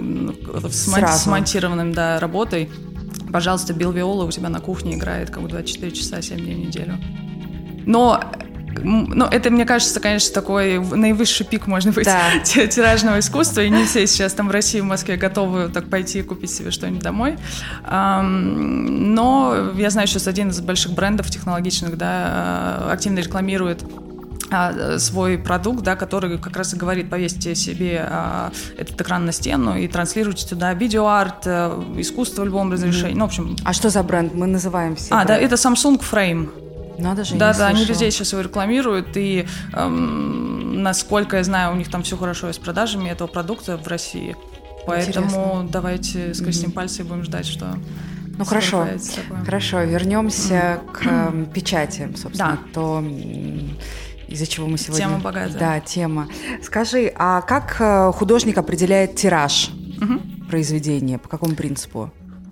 с 0.70 1.22
смонтированным, 1.22 1.92
да, 1.92 2.18
работой. 2.18 2.70
Пожалуйста, 3.32 3.72
Билл 3.72 3.92
Виола 3.92 4.24
у 4.24 4.30
тебя 4.30 4.48
на 4.48 4.60
кухне 4.60 4.94
играет 4.94 5.30
как 5.30 5.42
бы 5.42 5.48
24 5.48 5.92
часа, 5.92 6.20
7 6.20 6.38
дней 6.38 6.54
в 6.54 6.58
неделю. 6.58 6.98
Но 7.86 8.20
ну, 8.82 9.26
это, 9.26 9.50
мне 9.50 9.64
кажется, 9.64 10.00
конечно, 10.00 10.32
такой 10.34 10.78
наивысший 10.78 11.46
пик, 11.46 11.66
можно 11.66 11.92
быть, 11.92 12.06
да. 12.06 12.38
тиражного 12.44 13.18
искусства, 13.18 13.62
и 13.62 13.70
не 13.70 13.84
все 13.84 14.06
сейчас 14.06 14.32
там 14.34 14.48
в 14.48 14.50
России, 14.50 14.80
в 14.80 14.84
Москве 14.84 15.16
готовы 15.16 15.68
так 15.68 15.88
пойти 15.88 16.20
и 16.20 16.22
купить 16.22 16.50
себе 16.50 16.70
что-нибудь 16.70 17.02
домой. 17.02 17.36
Но 17.90 19.72
я 19.76 19.90
знаю, 19.90 20.08
сейчас 20.08 20.26
один 20.26 20.50
из 20.50 20.60
больших 20.60 20.92
брендов 20.92 21.30
технологичных, 21.30 21.96
да, 21.96 22.88
активно 22.90 23.18
рекламирует 23.20 23.84
а, 24.50 24.98
свой 24.98 25.38
продукт, 25.38 25.82
да, 25.82 25.96
который 25.96 26.38
как 26.38 26.56
раз 26.56 26.74
и 26.74 26.76
говорит, 26.76 27.10
повесьте 27.10 27.54
себе 27.54 28.06
а, 28.08 28.52
этот 28.76 29.00
экран 29.00 29.24
на 29.24 29.32
стену 29.32 29.76
и 29.76 29.88
транслируйте 29.88 30.46
туда 30.46 30.74
видеоарт, 30.74 31.46
а, 31.46 31.82
искусство 31.96 32.42
в 32.42 32.46
любом 32.46 32.72
разрешении. 32.72 33.14
Mm-hmm. 33.14 33.18
Ну, 33.18 33.24
в 33.24 33.28
общем... 33.28 33.56
А 33.64 33.72
что 33.72 33.90
за 33.90 34.02
бренд? 34.02 34.34
Мы 34.34 34.46
называем 34.46 34.96
все. 34.96 35.14
А, 35.14 35.24
бренды. 35.24 35.28
да, 35.28 35.38
это 35.38 35.54
Samsung 35.56 36.00
Frame. 36.00 36.63
Надо 36.98 37.24
же, 37.24 37.36
Да, 37.36 37.52
да, 37.54 37.68
они 37.68 37.84
везде 37.84 38.10
сейчас 38.10 38.32
его 38.32 38.42
рекламируют, 38.42 39.16
и 39.16 39.46
эм, 39.72 40.82
насколько 40.82 41.36
я 41.38 41.44
знаю, 41.44 41.72
у 41.72 41.76
них 41.76 41.90
там 41.90 42.02
все 42.02 42.16
хорошо 42.16 42.52
с 42.52 42.58
продажами 42.58 43.08
этого 43.08 43.28
продукта 43.28 43.76
в 43.76 43.86
России. 43.88 44.36
Поэтому 44.86 45.26
Интересно. 45.26 45.68
давайте 45.70 46.34
скрестим 46.34 46.70
mm-hmm. 46.70 46.72
пальцы 46.72 47.02
и 47.02 47.04
будем 47.04 47.24
ждать, 47.24 47.46
что 47.46 47.78
ну 48.36 48.44
хорошо, 48.44 48.86
хорошо, 49.44 49.82
вернемся 49.82 50.80
к 50.92 51.02
э, 51.06 51.46
печати, 51.54 52.10
собственно, 52.16 52.58
да. 52.58 52.72
то 52.72 53.04
из-за 54.28 54.46
чего 54.46 54.66
мы 54.66 54.78
сегодня... 54.78 55.06
Тема 55.06 55.18
богатая. 55.18 55.58
Да, 55.58 55.80
тема. 55.80 56.28
Скажи, 56.62 57.12
а 57.14 57.42
как 57.42 57.76
э, 57.78 58.12
художник 58.12 58.58
определяет 58.58 59.14
тираж 59.14 59.70
угу. 60.00 60.20
произведения? 60.48 61.18
По 61.18 61.28
какому 61.28 61.54
принципу? 61.54 62.10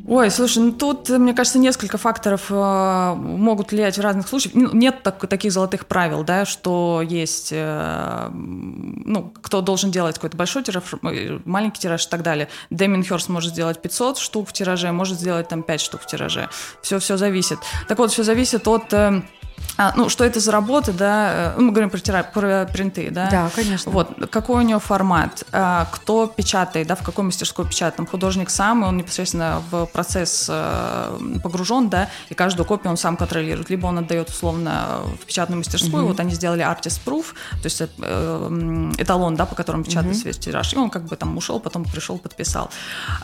Ой, 0.09 0.31
слушай, 0.31 0.59
ну 0.59 0.73
тут, 0.73 1.09
мне 1.11 1.33
кажется, 1.33 1.61
несколько 1.61 1.97
факторов 1.97 2.47
э, 2.51 3.15
могут 3.15 3.71
влиять 3.71 3.99
в 3.99 4.01
разных 4.01 4.27
случаях. 4.27 4.55
Нет 4.55 5.03
так, 5.05 5.27
таких 5.29 5.53
золотых 5.53 5.87
правил, 5.87 6.25
да, 6.25 6.45
что 6.45 7.03
есть, 7.07 7.51
э, 7.53 8.29
ну, 8.33 9.33
кто 9.43 9.61
должен 9.61 9.93
делать 9.93 10.17
какой-то 10.17 10.37
большой 10.37 10.65
тираж, 10.65 10.83
э, 11.05 11.39
маленький 11.45 11.81
тираж 11.81 12.07
и 12.07 12.09
так 12.09 12.23
далее. 12.23 12.49
Дэмин 12.71 13.05
Хёрст 13.05 13.29
может 13.29 13.53
сделать 13.53 13.81
500 13.81 14.19
штук 14.19 14.49
в 14.49 14.53
тираже, 14.53 14.91
может 14.91 15.21
сделать 15.21 15.49
там 15.49 15.63
5 15.63 15.81
штук 15.81 16.01
в 16.03 16.07
тираже. 16.07 16.49
Все-все 16.83 17.17
зависит. 17.17 17.59
Так 17.87 17.99
вот, 17.99 18.11
все 18.11 18.25
зависит 18.25 18.67
от... 18.67 18.93
Э, 18.93 19.23
а, 19.77 19.93
ну, 19.97 20.09
что 20.09 20.25
это 20.25 20.39
за 20.39 20.53
работа, 20.53 20.93
да, 20.93 21.55
э, 21.57 21.61
мы 21.61 21.71
говорим 21.71 21.91
про, 21.91 21.99
тира, 21.99 22.23
про 22.23 22.69
принты, 22.73 23.11
да? 23.11 23.29
Да, 23.31 23.51
конечно. 23.55 23.91
Вот, 23.91 24.31
какой 24.31 24.65
у 24.65 24.67
него 24.67 24.81
формат, 24.81 25.45
а, 25.53 25.89
кто 25.91 26.27
печатает, 26.27 26.87
да, 26.87 26.95
в 26.95 27.03
какой 27.03 27.25
мастерской 27.25 27.67
печатает, 27.67 27.97
там, 27.97 28.07
художник 28.07 28.51
сам, 28.51 28.83
он 28.83 28.99
непосредственно 28.99 29.63
в 29.71 29.87
процесс 29.87 30.47
а, 30.51 31.19
погружен, 31.43 31.89
да, 31.89 32.09
и 32.29 32.35
каждую 32.35 32.67
копию 32.67 32.91
он 32.91 32.97
сам 32.97 33.17
контролирует, 33.17 33.71
либо 33.71 33.87
он 33.87 33.99
отдает 33.99 34.29
условно 34.29 35.01
в 35.21 35.27
печатную 35.27 35.59
мастерскую, 35.59 36.05
mm-hmm. 36.05 36.09
вот 36.09 36.21
они 36.21 36.35
сделали 36.35 36.63
artist 36.63 37.01
proof, 37.05 37.27
то 37.53 37.65
есть 37.65 37.81
э, 37.81 38.93
эталон, 38.99 39.37
да, 39.37 39.47
по 39.47 39.55
которому 39.55 39.85
печатается 39.85 40.25
mm-hmm. 40.25 40.27
весь 40.27 40.39
тираж, 40.39 40.75
и 40.75 40.77
он 40.77 40.91
как 40.91 41.05
бы 41.05 41.17
там 41.17 41.37
ушел, 41.37 41.61
потом 41.61 41.85
пришел, 41.85 42.19
подписал. 42.19 42.71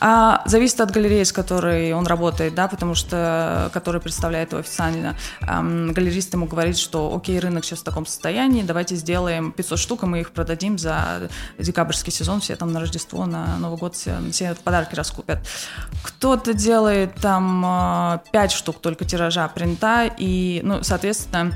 А, 0.01 0.43
зависит 0.47 0.81
от 0.81 0.91
галереи, 0.91 1.25
с 1.25 1.33
которой 1.33 1.93
он 1.93 2.07
работает, 2.07 2.55
да, 2.55 2.69
потому 2.69 2.95
что, 2.95 3.71
который 3.75 4.01
представляет 4.01 4.53
его 4.53 4.61
официально, 4.61 5.17
эм, 5.43 5.93
галеристы 6.29 6.37
ему 6.37 6.47
говорит, 6.47 6.79
что 6.79 7.15
окей, 7.15 7.39
рынок 7.39 7.65
сейчас 7.65 7.81
в 7.81 7.85
таком 7.85 8.07
состоянии, 8.07 8.63
давайте 8.63 8.97
сделаем 8.97 9.53
500 9.53 9.79
штук, 9.79 10.03
и 10.03 10.07
мы 10.07 10.21
их 10.21 10.31
продадим 10.31 10.79
за 10.79 11.29
декабрьский 11.59 12.13
сезон, 12.13 12.41
все 12.41 12.57
там 12.57 12.73
на 12.73 12.81
Рождество, 12.81 13.27
на 13.27 13.57
Новый 13.59 13.79
год 13.79 13.95
все, 13.95 14.17
все 14.31 14.55
подарки 14.55 14.95
раскупят. 14.95 15.39
Кто-то 16.03 16.53
делает 16.55 17.15
там 17.15 18.21
5 18.33 18.53
э, 18.53 18.55
штук 18.55 18.81
только 18.81 19.05
тиража 19.05 19.49
принта, 19.49 20.11
и, 20.19 20.61
ну, 20.65 20.83
соответственно, 20.83 21.53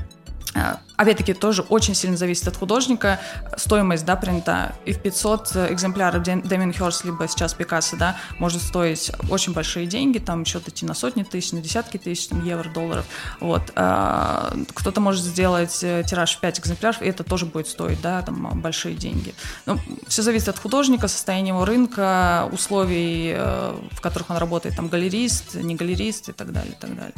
Опять-таки, 0.95 1.33
тоже 1.33 1.63
очень 1.63 1.95
сильно 1.95 2.15
зависит 2.17 2.47
от 2.47 2.55
художника. 2.55 3.19
Стоимость, 3.57 4.05
да, 4.05 4.15
принта. 4.15 4.75
И 4.85 4.93
в 4.93 5.01
500 5.01 5.55
экземпляров 5.71 6.23
Дэмин 6.23 6.71
Хёрст, 6.71 7.03
либо 7.03 7.27
сейчас 7.27 7.53
Пикассо, 7.53 7.97
да, 7.97 8.15
может 8.39 8.61
стоить 8.61 9.11
очень 9.29 9.53
большие 9.53 9.87
деньги, 9.87 10.19
там 10.19 10.45
счет 10.45 10.67
идти 10.67 10.85
на 10.85 10.93
сотни 10.93 11.23
тысяч, 11.23 11.51
на 11.51 11.61
десятки 11.61 11.97
тысяч, 11.97 12.27
там, 12.27 12.45
евро, 12.45 12.69
долларов. 12.69 13.05
Вот. 13.39 13.71
А, 13.75 14.53
кто-то 14.73 15.01
может 15.01 15.23
сделать 15.23 15.79
э, 15.83 16.03
тираж 16.07 16.35
в 16.37 16.39
5 16.39 16.59
экземпляров, 16.59 17.01
и 17.01 17.05
это 17.05 17.23
тоже 17.23 17.45
будет 17.47 17.67
стоить, 17.67 18.01
да, 18.01 18.21
там, 18.21 18.61
большие 18.61 18.95
деньги. 18.95 19.33
Ну, 19.65 19.79
все 20.07 20.21
зависит 20.21 20.49
от 20.49 20.59
художника, 20.59 21.07
состояния 21.07 21.49
его 21.49 21.65
рынка, 21.65 22.47
условий, 22.51 23.33
э, 23.35 23.75
в 23.91 24.01
которых 24.01 24.29
он 24.29 24.37
работает, 24.37 24.75
там, 24.75 24.89
галерист, 24.89 25.55
не 25.55 25.75
галерист 25.75 26.29
и 26.29 26.33
так 26.33 26.51
далее, 26.51 26.73
и 26.73 26.79
так 26.79 26.95
далее. 26.95 27.13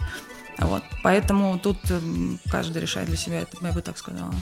Вот. 0.59 0.83
Поэтому 1.03 1.59
тут 1.59 1.77
эм, 1.91 2.39
каждый 2.49 2.81
решает 2.81 3.07
для 3.07 3.17
себя, 3.17 3.41
это 3.41 3.57
я 3.61 3.71
бы 3.71 3.81
так 3.81 3.97
сказала 3.97 4.33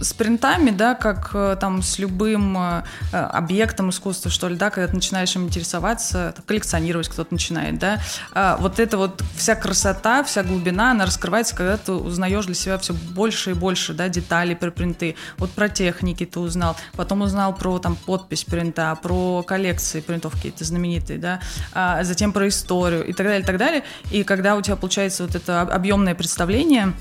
с 0.00 0.12
принтами, 0.12 0.70
да, 0.70 0.94
как 0.94 1.30
э, 1.34 1.56
там 1.60 1.82
с 1.82 1.98
любым 1.98 2.56
э, 2.56 2.82
объектом 3.12 3.90
искусства, 3.90 4.30
что 4.30 4.48
ли, 4.48 4.56
да, 4.56 4.70
когда 4.70 4.88
ты 4.88 4.94
начинаешь 4.94 5.34
им 5.36 5.44
интересоваться, 5.44 6.34
коллекционировать 6.46 7.08
кто-то 7.08 7.32
начинает, 7.32 7.78
да, 7.78 8.00
а 8.32 8.56
вот 8.58 8.80
эта 8.80 8.96
вот 8.96 9.22
вся 9.36 9.54
красота, 9.54 10.22
вся 10.24 10.42
глубина, 10.42 10.90
она 10.92 11.06
раскрывается, 11.06 11.54
когда 11.54 11.76
ты 11.76 11.92
узнаешь 11.92 12.46
для 12.46 12.54
себя 12.54 12.78
все 12.78 12.92
больше 12.92 13.52
и 13.52 13.54
больше, 13.54 13.94
да, 13.94 14.08
деталей 14.08 14.56
про 14.56 14.70
принты. 14.70 15.16
Вот 15.38 15.50
про 15.50 15.68
техники 15.68 16.26
ты 16.26 16.40
узнал, 16.40 16.76
потом 16.96 17.22
узнал 17.22 17.54
про 17.54 17.78
там 17.78 17.96
подпись 17.96 18.44
принта, 18.44 18.96
про 19.02 19.42
коллекции 19.42 20.00
принтов 20.00 20.34
какие-то 20.34 20.64
знаменитые, 20.64 21.18
да, 21.18 21.40
а 21.72 22.04
затем 22.04 22.32
про 22.32 22.48
историю 22.48 23.06
и 23.06 23.12
так 23.12 23.26
далее, 23.26 23.42
и 23.42 23.44
так 23.44 23.58
далее. 23.58 23.84
И 24.10 24.24
когда 24.24 24.56
у 24.56 24.62
тебя 24.62 24.76
получается 24.76 25.24
вот 25.24 25.34
это 25.34 25.62
объемное 25.62 26.14
представление, 26.14 26.92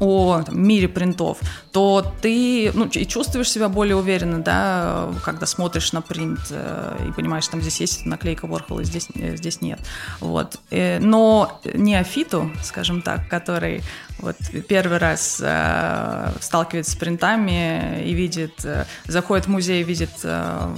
о 0.00 0.42
там, 0.42 0.62
мире 0.62 0.88
принтов, 0.88 1.38
то 1.72 2.04
ты 2.20 2.70
ну, 2.74 2.86
и 2.86 3.06
чувствуешь 3.06 3.50
себя 3.50 3.68
более 3.68 3.96
уверенно, 3.96 4.40
да, 4.42 5.08
когда 5.24 5.46
смотришь 5.46 5.92
на 5.92 6.02
принт 6.02 6.40
э, 6.50 7.08
и 7.08 7.12
понимаешь, 7.12 7.46
там 7.48 7.60
здесь 7.60 7.80
есть 7.80 8.06
наклейка 8.06 8.46
Ворхола, 8.46 8.84
здесь, 8.84 9.08
э, 9.14 9.36
здесь 9.36 9.60
нет. 9.60 9.80
Вот. 10.20 10.58
Э, 10.70 10.98
но 10.98 11.60
неофиту, 11.64 12.50
скажем 12.62 13.02
так, 13.02 13.28
который 13.28 13.82
вот 14.18 14.36
первый 14.68 14.98
раз 14.98 15.40
э, 15.42 16.32
сталкивается 16.40 16.92
с 16.92 16.96
принтами 16.96 18.02
и 18.02 18.14
видит, 18.14 18.64
э, 18.64 18.86
заходит 19.06 19.46
в 19.46 19.50
музей, 19.50 19.82
видит 19.82 20.10
э, 20.22 20.74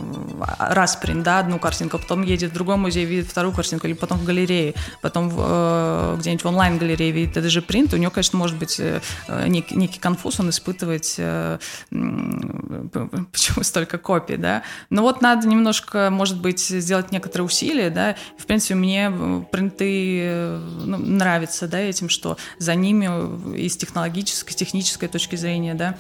раз 0.59 0.97
принт, 0.97 1.23
да, 1.23 1.39
одну 1.39 1.59
картинку, 1.59 1.99
потом 1.99 2.23
едет 2.23 2.51
в 2.51 2.55
другой 2.55 2.77
музей, 2.77 3.05
видит 3.05 3.29
вторую 3.29 3.55
картинку, 3.55 3.87
или 3.87 3.95
потом 3.95 4.19
в 4.19 4.25
галерее, 4.25 4.75
потом 5.03 5.33
э, 5.37 6.17
где-нибудь 6.19 6.45
в 6.45 6.49
онлайн-галерее 6.49 7.11
видит 7.13 7.37
это 7.37 7.49
же 7.49 7.63
принт, 7.63 7.95
у 7.95 7.97
него, 7.97 8.11
конечно, 8.11 8.39
может 8.39 8.59
быть 8.59 8.81
э, 8.81 9.01
некий, 9.47 9.77
некий 9.77 10.01
конфуз, 10.01 10.41
он 10.41 10.51
испытывает, 10.51 11.15
э, 11.19 11.59
почему 11.91 13.63
столько 13.63 13.99
копий, 13.99 14.37
да. 14.37 14.63
Но 14.91 15.03
вот 15.03 15.23
надо 15.23 15.47
немножко, 15.47 16.09
может 16.11 16.41
быть, 16.41 16.61
сделать 16.61 17.13
некоторые 17.13 17.47
усилия, 17.47 17.91
да. 17.91 18.17
В 18.37 18.47
принципе, 18.47 18.75
мне 18.75 19.13
принты 19.53 20.21
э, 20.23 20.61
ну, 20.85 20.97
нравятся, 20.99 21.69
да, 21.69 21.79
этим, 21.79 22.09
что 22.09 22.37
за 22.59 22.75
ними 22.75 23.28
из 23.57 23.77
технологической, 23.77 24.55
технической 24.55 25.09
точки 25.09 25.37
зрения, 25.37 25.75
да, 25.75 25.97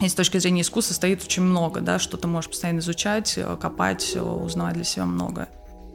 и 0.00 0.08
с 0.08 0.14
точки 0.14 0.38
зрения 0.38 0.62
искусства 0.62 0.94
стоит 0.94 1.22
очень 1.22 1.42
много, 1.42 1.80
да, 1.80 1.98
что 1.98 2.16
ты 2.16 2.26
можешь 2.26 2.50
постоянно 2.50 2.78
изучать, 2.78 3.34
э, 3.36 3.56
копать, 3.60 4.12
э, 4.14 4.20
узнавать 4.20 4.74
для 4.74 4.84
себя 4.84 5.04
много. 5.04 5.48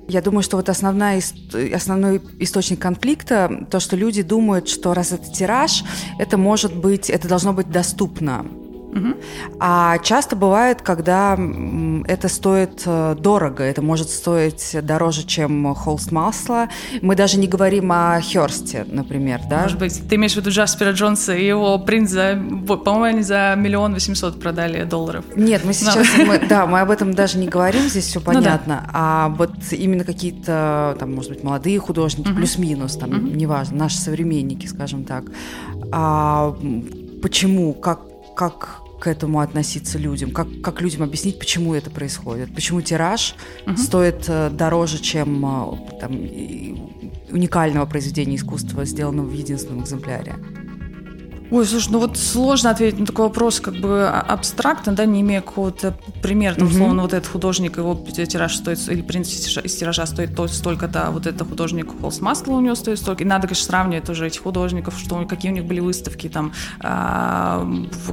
Я 0.08 0.22
думаю, 0.22 0.44
что 0.44 0.58
вот 0.58 0.70
основная, 0.70 1.22
основной 1.74 2.22
источник 2.39 2.79
конфликта, 2.79 3.65
то, 3.72 3.79
что 3.79 3.96
люди 3.96 4.22
думают, 4.22 4.70
что 4.70 4.94
раз 4.94 5.12
это 5.12 5.32
тираж, 5.32 5.84
это 6.20 6.38
может 6.38 6.75
быть, 6.75 7.10
это 7.10 7.27
должно 7.27 7.53
быть 7.53 7.72
доступно. 7.72 8.46
А 9.60 9.98
часто 10.00 10.36
бывает, 10.36 10.82
когда 10.82 11.38
это 12.08 12.28
стоит 12.28 12.84
э, 12.86 13.16
дорого, 13.20 13.64
это 13.64 13.82
может 13.82 14.10
стоить 14.10 14.75
дороже, 14.82 15.24
чем 15.25 15.74
холст 15.75 16.12
масла. 16.12 16.70
Мы 17.02 17.16
даже 17.16 17.38
не 17.38 17.48
говорим 17.48 17.92
о 17.92 18.20
Херсте, 18.22 18.86
например, 18.88 19.42
да? 19.50 19.64
Может 19.64 19.80
быть, 19.80 20.08
ты 20.08 20.16
имеешь 20.16 20.34
в 20.34 20.38
виду 20.38 20.50
Джаспера 20.50 20.92
Джонса 20.92 21.36
и 21.36 21.46
его 21.46 21.78
принц 21.80 22.10
за, 22.10 22.40
по-моему, 22.68 23.04
они 23.04 23.22
за 23.22 23.56
миллион 23.58 23.94
восемьсот 23.94 24.40
продали 24.40 24.84
долларов. 24.84 25.25
Нет, 25.36 25.64
мы 25.66 25.74
сейчас, 25.74 26.08
мы, 26.18 26.40
да, 26.50 26.66
мы 26.66 26.80
об 26.80 26.90
этом 26.90 27.14
даже 27.14 27.38
не 27.38 27.48
говорим, 27.48 27.82
здесь 27.84 28.06
все 28.06 28.22
понятно. 28.22 28.75
Ну, 28.75 28.82
да. 28.84 28.90
А 28.94 29.30
вот 29.30 29.52
именно 29.72 30.04
какие-то, 30.04 30.96
там, 31.00 31.14
может 31.14 31.32
быть, 31.32 31.44
молодые 31.44 31.80
художники, 31.80 32.30
угу. 32.30 32.38
плюс-минус, 32.38 32.96
там, 32.96 33.10
угу. 33.10 33.18
неважно, 33.18 33.78
наши 33.78 33.98
современники, 33.98 34.68
скажем 34.68 35.04
так. 35.04 35.25
А 35.92 36.56
почему, 37.22 37.74
как, 37.74 38.02
как 38.36 38.85
к 39.00 39.08
этому 39.08 39.40
относиться 39.40 39.98
людям? 39.98 40.32
Как, 40.32 40.48
как 40.62 40.82
людям 40.82 41.04
объяснить, 41.04 41.40
почему 41.40 41.74
это 41.74 41.90
происходит? 41.90 42.54
Почему 42.54 42.82
тираж 42.82 43.36
угу. 43.66 43.78
стоит 43.78 44.25
э, 44.28 44.50
дороже, 44.50 45.00
чем 45.00 45.46
э, 45.46 46.00
там, 46.00 46.12
уникального 47.30 47.86
произведения 47.86 48.36
искусства, 48.36 48.86
сделанного 48.86 49.28
в 49.28 49.34
единственном 49.34 49.84
экземпляре? 49.84 50.36
Ой, 51.52 51.64
слушай, 51.66 51.90
ну 51.92 52.00
вот 52.00 52.18
сложно 52.18 52.72
ответить 52.72 53.00
на 53.00 53.06
такой 53.06 53.25
вопрос 53.25 53.60
как 53.60 53.75
бы 53.75 54.08
а, 54.08 54.20
абстрактно, 54.20 54.94
да, 54.94 55.06
не 55.06 55.22
имея 55.22 55.42
какого-то 55.42 55.96
примера, 56.24 56.56
там, 56.56 56.68
условно, 56.68 57.04
вот 57.04 57.14
этот 57.14 57.30
художник, 57.30 57.78
его 57.78 57.94
тираж 58.12 58.56
стоит, 58.56 58.80
или 58.90 59.02
принт 59.04 59.28
из 59.28 59.75
тиража 59.75 60.08
стоит 60.08 60.36
то, 60.36 60.48
столько-то, 60.48 61.08
а 61.08 61.12
вот 61.12 61.28
этот 61.28 61.48
художник 61.48 62.00
холст 62.02 62.22
масла 62.22 62.54
у 62.54 62.62
него 62.62 62.74
стоит 62.74 62.98
столько. 62.98 63.24
И 63.24 63.28
надо, 63.28 63.48
конечно, 63.48 63.66
сравнивать 63.66 64.06
тоже 64.06 64.25
этих 64.25 64.42
художников, 64.42 64.98
что, 64.98 65.24
какие 65.25 65.52
у 65.52 65.54
них 65.54 65.66
были 65.66 65.82
выставки, 65.82 66.30
там, 66.30 66.52
а, 66.80 67.68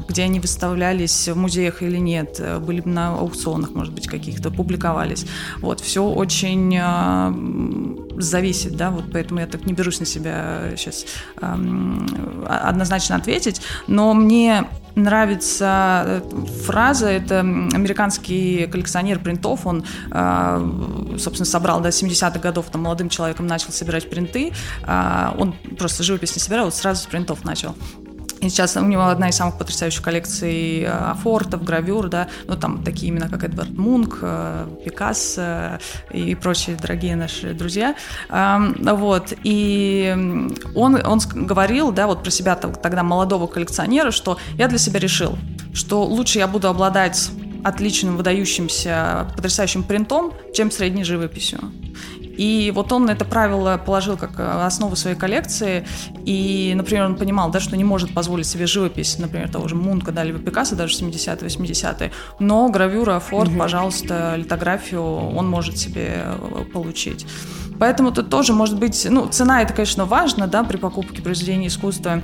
где 0.09 0.25
они 0.25 0.39
выставлялись 0.39 1.29
в 1.29 1.37
музеях 1.37 1.83
или 1.83 1.97
нет, 1.97 2.41
были 2.61 2.83
на 2.85 3.15
аукционах, 3.15 3.71
может 3.71 3.95
быть, 3.95 4.09
каких-то, 4.09 4.51
публиковались. 4.51 5.25
Вот, 5.61 5.81
все 5.81 6.05
очень 6.05 6.77
а, 6.79 7.35
зависит, 8.19 8.77
да, 8.77 8.91
вот 8.91 9.05
поэтому 9.11 9.41
я 9.41 9.47
так 9.47 9.65
не 9.65 9.73
берусь 9.73 10.01
на 10.01 10.07
себя 10.07 10.75
сейчас 10.77 11.07
однозначно 11.41 13.22
ответить, 13.23 13.62
но 13.87 14.14
мне 14.14 14.64
нравится 14.95 16.05
э, 16.07 16.21
фраза, 16.67 17.09
это 17.09 17.41
американский 17.41 18.67
коллекционер 18.67 19.19
принтов, 19.21 19.67
он, 19.67 19.85
э, 20.11 21.17
собственно, 21.19 21.47
собрал 21.47 21.79
до 21.79 21.85
да, 21.85 21.88
70-х 21.91 22.38
годов, 22.38 22.67
там, 22.71 22.83
молодым 22.83 23.09
человеком 23.09 23.47
начал 23.47 23.73
собирать 23.73 24.11
принты, 24.11 24.52
э, 24.83 25.29
он 25.38 25.55
просто 25.79 26.02
живопись 26.02 26.35
не 26.35 26.41
собирал, 26.41 26.67
вот 26.67 26.75
сразу 26.75 27.02
с 27.02 27.07
принтов 27.07 27.45
начал. 27.45 27.75
И 28.42 28.49
сейчас 28.49 28.76
у 28.76 28.84
него 28.84 29.06
одна 29.06 29.28
из 29.28 29.37
самых 29.37 29.56
потрясающих 29.56 30.02
коллекций 30.02 30.84
афортов, 30.84 31.62
гравюр, 31.62 32.08
да, 32.08 32.26
ну 32.49 32.56
там 32.56 32.82
такие 32.82 33.11
имена, 33.12 33.28
как 33.28 33.44
Эдвард 33.44 33.70
Мунк, 33.70 34.18
Пикассо 34.84 35.78
и 36.11 36.34
прочие 36.34 36.76
дорогие 36.76 37.14
наши 37.14 37.54
друзья. 37.54 37.94
Вот, 38.28 39.32
и 39.44 40.12
он, 40.75 41.06
он 41.06 41.20
говорил, 41.34 41.92
да, 41.92 42.08
вот 42.08 42.25
про 42.25 42.30
себя 42.32 42.56
тогда 42.56 43.04
молодого 43.04 43.46
коллекционера, 43.46 44.11
что 44.11 44.38
я 44.54 44.66
для 44.66 44.78
себя 44.78 44.99
решил, 44.99 45.38
что 45.72 46.04
лучше 46.04 46.38
я 46.38 46.49
буду 46.49 46.66
обладать 46.68 47.30
отличным, 47.62 48.16
выдающимся, 48.16 49.28
потрясающим 49.37 49.84
принтом, 49.84 50.32
чем 50.52 50.72
средней 50.72 51.04
живописью. 51.04 51.61
И 52.42 52.72
вот 52.75 52.90
он 52.90 53.08
это 53.08 53.25
правило 53.25 53.80
положил 53.87 54.16
как 54.16 54.40
э, 54.40 54.64
основу 54.66 54.96
своей 54.96 55.16
коллекции. 55.16 55.87
И, 56.25 56.72
например, 56.75 57.04
он 57.04 57.14
понимал, 57.14 57.52
да, 57.52 57.61
что 57.61 57.76
не 57.76 57.84
может 57.84 58.12
позволить 58.14 58.49
себе 58.49 58.66
живопись, 58.66 59.16
например, 59.16 59.49
того 59.49 59.68
же 59.68 59.76
Мунка, 59.76 60.11
да, 60.11 60.25
либо 60.25 60.40
Пикассо, 60.40 60.75
даже 60.75 60.96
70-е, 60.96 61.49
80-е. 61.49 62.11
Но 62.40 62.68
гравюра, 62.68 63.20
форт, 63.20 63.50
угу. 63.50 63.58
пожалуйста, 63.61 64.34
литографию 64.37 65.04
он 65.04 65.49
может 65.49 65.78
себе 65.78 66.25
э, 66.25 66.64
получить. 66.72 67.26
Поэтому 67.78 68.11
тут 68.11 68.28
тоже 68.28 68.52
может 68.52 68.76
быть, 68.76 69.06
ну, 69.08 69.28
цена 69.28 69.62
это, 69.62 69.72
конечно, 69.72 70.04
важно, 70.04 70.49
да, 70.49 70.64
при 70.64 70.78
покупке 70.78 71.22
произведения 71.22 71.68
искусства. 71.68 72.22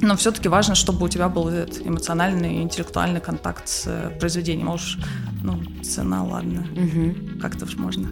Но 0.00 0.16
все-таки 0.16 0.48
важно, 0.48 0.74
чтобы 0.74 1.06
у 1.06 1.08
тебя 1.08 1.28
был 1.28 1.48
этот 1.48 1.86
эмоциональный, 1.86 2.62
интеллектуальный 2.62 3.20
контакт 3.20 3.68
с 3.68 3.84
э, 3.86 4.10
произведением. 4.18 4.66
Может, 4.66 4.98
ну, 5.42 5.60
цена, 5.82 6.24
ладно, 6.24 6.66
угу. 6.72 7.40
как-то 7.40 7.64
уж 7.64 7.76
можно. 7.76 8.08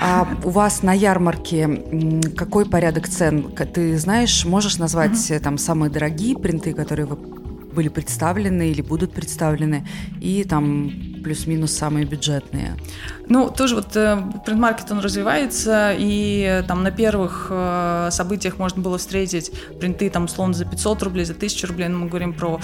А 0.00 0.28
у 0.44 0.50
вас 0.50 0.82
на 0.82 0.92
ярмарке 0.92 2.30
какой 2.36 2.66
порядок 2.66 3.08
цен? 3.08 3.52
Ты 3.52 3.98
знаешь, 3.98 4.44
можешь 4.44 4.78
назвать 4.78 5.30
угу. 5.30 5.40
там 5.40 5.58
самые 5.58 5.90
дорогие 5.90 6.36
принты, 6.36 6.72
которые 6.72 7.06
вы 7.06 7.41
были 7.72 7.88
представлены 7.88 8.70
или 8.70 8.82
будут 8.82 9.12
представлены, 9.12 9.86
и 10.20 10.44
там 10.44 10.90
плюс-минус 11.22 11.72
самые 11.72 12.04
бюджетные? 12.04 12.76
Ну, 13.28 13.48
тоже 13.48 13.76
вот 13.76 13.96
э, 13.96 14.22
принт-маркет, 14.44 14.90
он 14.90 14.98
развивается, 14.98 15.94
и 15.96 16.42
э, 16.42 16.62
там 16.64 16.82
на 16.82 16.90
первых 16.90 17.46
э, 17.50 18.08
событиях 18.10 18.58
можно 18.58 18.82
было 18.82 18.98
встретить 18.98 19.52
принты 19.80 20.10
там 20.10 20.24
условно 20.24 20.54
за 20.54 20.64
500 20.64 21.02
рублей, 21.02 21.24
за 21.24 21.32
1000 21.32 21.66
рублей, 21.66 21.88
но 21.88 21.98
мы 21.98 22.08
говорим 22.08 22.34
про 22.34 22.60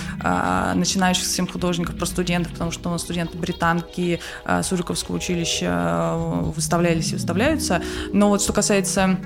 начинающих 0.75 1.25
совсем 1.25 1.47
художников, 1.47 1.97
про 1.97 2.07
студентов, 2.07 2.53
потому 2.53 2.71
что 2.71 2.89
у 2.89 2.93
нас 2.93 3.03
студенты 3.03 3.39
британки 3.39 4.21
э, 4.45 4.63
Суриковского 4.63 5.17
училища 5.17 6.15
выставлялись 6.57 7.13
и 7.13 7.15
выставляются. 7.15 7.81
Но 8.13 8.29
вот 8.29 8.43
что 8.43 8.53
касается 8.53 9.19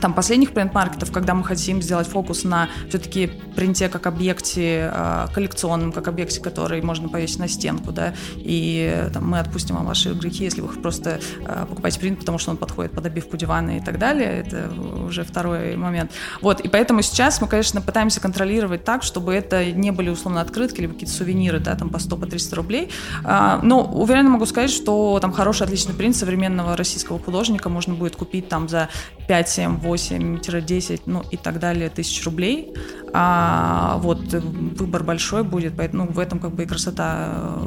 там 0.00 0.14
последних 0.14 0.52
принт-маркетов, 0.52 1.12
когда 1.12 1.34
мы 1.34 1.44
хотим 1.44 1.82
сделать 1.82 2.08
фокус 2.08 2.44
на 2.44 2.68
все-таки 2.88 3.30
принте 3.54 3.88
как 3.88 4.06
объекте 4.06 4.90
э, 4.92 5.26
коллекционном, 5.34 5.92
как 5.92 6.08
объекте, 6.08 6.40
который 6.40 6.80
можно 6.82 7.08
повесить 7.08 7.38
на 7.38 7.48
стенку, 7.48 7.92
да, 7.92 8.14
и 8.36 9.08
там, 9.12 9.28
мы 9.28 9.38
отпустим 9.38 9.76
вам 9.76 9.86
ваши 9.86 10.12
грехи, 10.12 10.44
если 10.44 10.60
вы 10.60 10.68
просто 10.68 11.20
э, 11.40 11.66
покупаете 11.68 12.00
принт, 12.00 12.20
потому 12.20 12.38
что 12.38 12.50
он 12.50 12.56
подходит 12.56 12.92
под 12.92 13.06
обивку 13.06 13.36
дивана 13.36 13.78
и 13.78 13.80
так 13.80 13.98
далее, 13.98 14.44
это 14.46 14.70
уже 15.06 15.24
второй 15.24 15.76
момент. 15.76 16.12
Вот, 16.40 16.60
и 16.60 16.68
поэтому 16.68 17.02
сейчас 17.02 17.40
мы, 17.40 17.48
конечно, 17.48 17.80
пытаемся 17.80 18.20
контролировать 18.20 18.84
так, 18.84 19.02
чтобы 19.02 19.34
это 19.34 19.70
не 19.72 19.90
были 19.90 20.08
условно 20.08 20.40
открытки, 20.40 20.80
либо 20.80 20.94
какие-то 20.94 21.14
сувениры, 21.14 21.60
да, 21.60 21.74
там 21.74 21.90
по 21.90 21.98
100, 21.98 22.16
по 22.16 22.26
300 22.26 22.56
рублей, 22.56 22.90
а, 23.24 23.60
но 23.62 23.82
уверенно 23.82 24.30
могу 24.30 24.46
сказать, 24.46 24.70
что 24.70 25.18
там 25.20 25.32
хороший, 25.32 25.64
отличный 25.64 25.94
принт 25.94 26.16
современного 26.16 26.76
российского 26.76 27.18
художника 27.18 27.68
можно 27.68 27.94
будет 27.94 28.16
купить 28.16 28.48
там 28.48 28.68
за 28.68 28.88
5, 29.30 29.48
7, 29.48 29.78
8-10, 29.78 31.02
ну 31.06 31.22
и 31.30 31.36
так 31.36 31.60
далее 31.60 31.88
тысяч 31.88 32.24
рублей. 32.24 32.74
А 33.12 33.98
вот 33.98 34.18
выбор 34.32 35.04
большой 35.04 35.44
будет, 35.44 35.76
поэтому 35.76 36.06
ну, 36.06 36.10
в 36.10 36.18
этом 36.18 36.40
как 36.40 36.50
бы 36.50 36.64
и 36.64 36.66
красота 36.66 37.62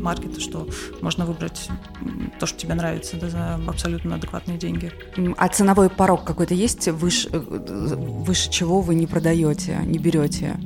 маркета, 0.00 0.40
что 0.40 0.66
можно 1.02 1.26
выбрать 1.26 1.68
то, 2.40 2.46
что 2.46 2.58
тебе 2.58 2.72
нравится, 2.72 3.18
да, 3.18 3.28
за 3.28 3.60
абсолютно 3.68 4.14
адекватные 4.14 4.56
деньги. 4.56 4.90
А 5.36 5.48
ценовой 5.48 5.90
порог 5.90 6.24
какой-то 6.24 6.54
есть, 6.54 6.88
выше, 6.88 7.28
э, 7.30 7.38
выше 7.38 8.50
чего 8.50 8.80
вы 8.80 8.94
не 8.94 9.06
продаете, 9.06 9.80
не 9.84 9.98
берете? 9.98 10.56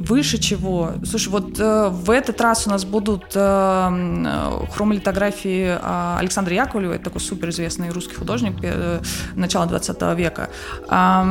Выше 0.00 0.38
чего? 0.38 0.92
Слушай, 1.04 1.28
вот 1.28 1.60
э, 1.60 1.88
в 1.90 2.10
этот 2.10 2.40
раз 2.40 2.66
у 2.66 2.70
нас 2.70 2.86
будут 2.86 3.32
э, 3.34 4.64
хромолитографии 4.72 5.78
э, 5.78 6.16
Александра 6.18 6.54
Яковлева, 6.54 6.94
это 6.94 7.04
такой 7.04 7.20
суперизвестный 7.20 7.90
русский 7.90 8.14
художник 8.14 8.54
э, 8.62 9.02
начала 9.34 9.66
20 9.66 10.02
века. 10.16 10.48
Э, 10.88 11.22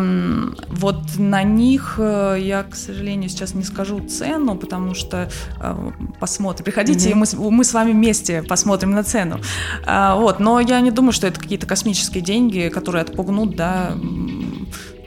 вот 0.69 1.17
на 1.17 1.41
них 1.41 1.95
э, 1.97 2.37
я, 2.39 2.61
к 2.61 2.75
сожалению, 2.75 3.29
сейчас 3.29 3.55
не 3.55 3.63
скажу 3.63 4.01
цену, 4.07 4.55
потому 4.55 4.93
что 4.93 5.31
э, 5.59 5.91
посмотрим. 6.19 6.63
Приходите, 6.63 7.09
mm-hmm. 7.09 7.37
и 7.37 7.37
мы, 7.37 7.51
мы 7.51 7.63
с 7.63 7.73
вами 7.73 7.91
вместе 7.91 8.43
посмотрим 8.43 8.91
на 8.91 9.03
цену. 9.03 9.39
Э, 9.87 10.13
вот, 10.15 10.39
но 10.39 10.59
я 10.59 10.79
не 10.81 10.91
думаю, 10.91 11.13
что 11.13 11.25
это 11.25 11.39
какие-то 11.39 11.65
космические 11.65 12.21
деньги, 12.21 12.69
которые 12.69 13.01
отпугнут, 13.01 13.55
да, 13.55 13.93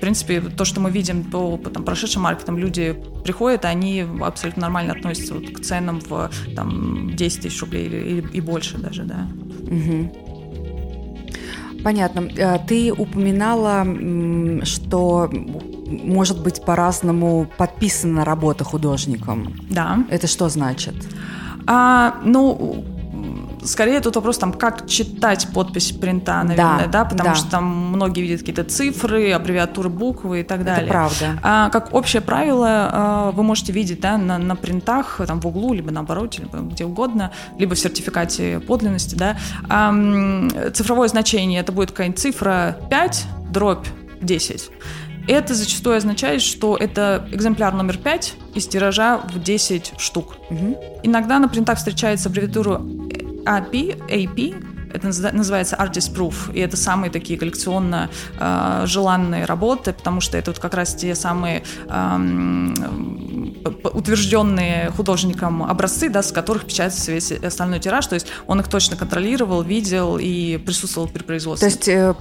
принципе, 0.02 0.40
то, 0.40 0.64
что 0.64 0.80
мы 0.80 0.90
видим 0.90 1.22
по, 1.22 1.56
по 1.56 1.70
там, 1.70 1.84
прошедшим 1.84 2.22
маркетам, 2.22 2.58
люди 2.58 2.96
приходят, 3.24 3.64
они 3.64 4.04
абсолютно 4.20 4.62
нормально 4.62 4.94
относятся 4.94 5.34
вот 5.34 5.48
к 5.50 5.60
ценам 5.60 6.00
в 6.00 6.28
там, 6.56 7.14
10 7.14 7.42
тысяч 7.42 7.60
рублей 7.60 7.86
или, 7.86 7.96
или 7.96 8.28
и 8.32 8.40
больше 8.40 8.78
даже, 8.78 9.04
да. 9.04 9.28
Угу. 9.62 10.12
Понятно. 11.84 12.28
Э, 12.36 12.58
ты 12.66 12.92
упоминала, 12.92 13.86
что 14.64 15.30
может 15.86 16.42
быть 16.42 16.64
по-разному 16.64 17.46
подписана 17.56 18.24
работа 18.24 18.64
художником. 18.64 19.54
Да. 19.70 20.04
Это 20.10 20.26
что 20.26 20.48
значит? 20.48 20.94
А, 21.66 22.20
ну, 22.24 22.84
скорее 23.64 24.00
тут 24.00 24.16
вопрос 24.16 24.38
там, 24.38 24.52
как 24.52 24.86
читать 24.86 25.48
подпись 25.52 25.92
принта, 25.92 26.42
наверное, 26.42 26.86
да, 26.86 27.04
да 27.04 27.04
потому 27.04 27.30
да. 27.30 27.34
что 27.34 27.50
там 27.50 27.64
многие 27.64 28.22
видят 28.22 28.40
какие-то 28.40 28.64
цифры, 28.64 29.32
аббревиатуры, 29.32 29.88
буквы 29.88 30.40
и 30.40 30.42
так 30.42 30.64
далее. 30.64 30.84
Это 30.84 30.92
правда. 30.92 31.38
А, 31.42 31.70
как 31.70 31.94
общее 31.94 32.22
правило, 32.22 32.68
а, 32.68 33.30
вы 33.32 33.42
можете 33.42 33.72
видеть 33.72 34.00
да, 34.00 34.16
на, 34.18 34.38
на 34.38 34.56
принтах 34.56 35.20
там 35.26 35.40
в 35.40 35.46
углу, 35.46 35.72
либо 35.72 35.90
наоборот, 35.90 36.38
либо 36.38 36.58
где 36.58 36.84
угодно, 36.84 37.32
либо 37.58 37.74
в 37.74 37.78
сертификате 37.78 38.60
подлинности, 38.60 39.14
да, 39.14 39.36
а, 39.68 39.92
цифровое 40.72 41.08
значение, 41.08 41.60
это 41.60 41.72
будет 41.72 41.90
какая-нибудь 41.90 42.20
цифра 42.20 42.76
5, 42.90 43.26
дробь 43.50 43.86
10. 44.20 44.70
Это 45.28 45.54
зачастую 45.54 45.96
означает, 45.96 46.42
что 46.42 46.76
это 46.76 47.28
экземпляр 47.30 47.74
номер 47.74 47.96
5 47.96 48.34
из 48.54 48.66
тиража 48.66 49.18
в 49.18 49.40
10 49.40 49.94
штук. 49.98 50.36
Угу. 50.50 51.00
Иногда 51.04 51.38
на 51.38 51.48
принтах 51.48 51.78
встречается 51.78 52.28
аббревиатура 52.28 52.80
AP, 53.44 54.08
AP 54.08 54.72
это 54.92 55.06
называется 55.06 55.76
Artist 55.76 56.14
Proof, 56.14 56.52
и 56.52 56.60
это 56.60 56.76
самые 56.76 57.10
такие 57.10 57.38
коллекционно 57.38 58.10
э, 58.38 58.82
желанные 58.86 59.44
работы, 59.44 59.92
потому 59.92 60.20
что 60.20 60.36
это 60.36 60.50
вот 60.50 60.60
как 60.60 60.74
раз 60.74 60.94
те 60.94 61.14
самые 61.14 61.62
э, 61.88 62.18
утвержденные 63.92 64.90
художником 64.90 65.62
образцы, 65.62 66.08
да, 66.08 66.22
с 66.22 66.32
которых 66.32 66.66
печатается 66.66 67.12
весь 67.12 67.32
остальной 67.32 67.80
тираж, 67.80 68.06
то 68.06 68.14
есть 68.14 68.26
он 68.46 68.60
их 68.60 68.68
точно 68.68 68.96
контролировал, 68.96 69.62
видел 69.62 70.18
и 70.18 70.58
присутствовал 70.58 71.08
при 71.08 71.22
производстве. 71.22 71.68
То 71.68 71.74
есть 71.74 71.88
э, 71.88 72.14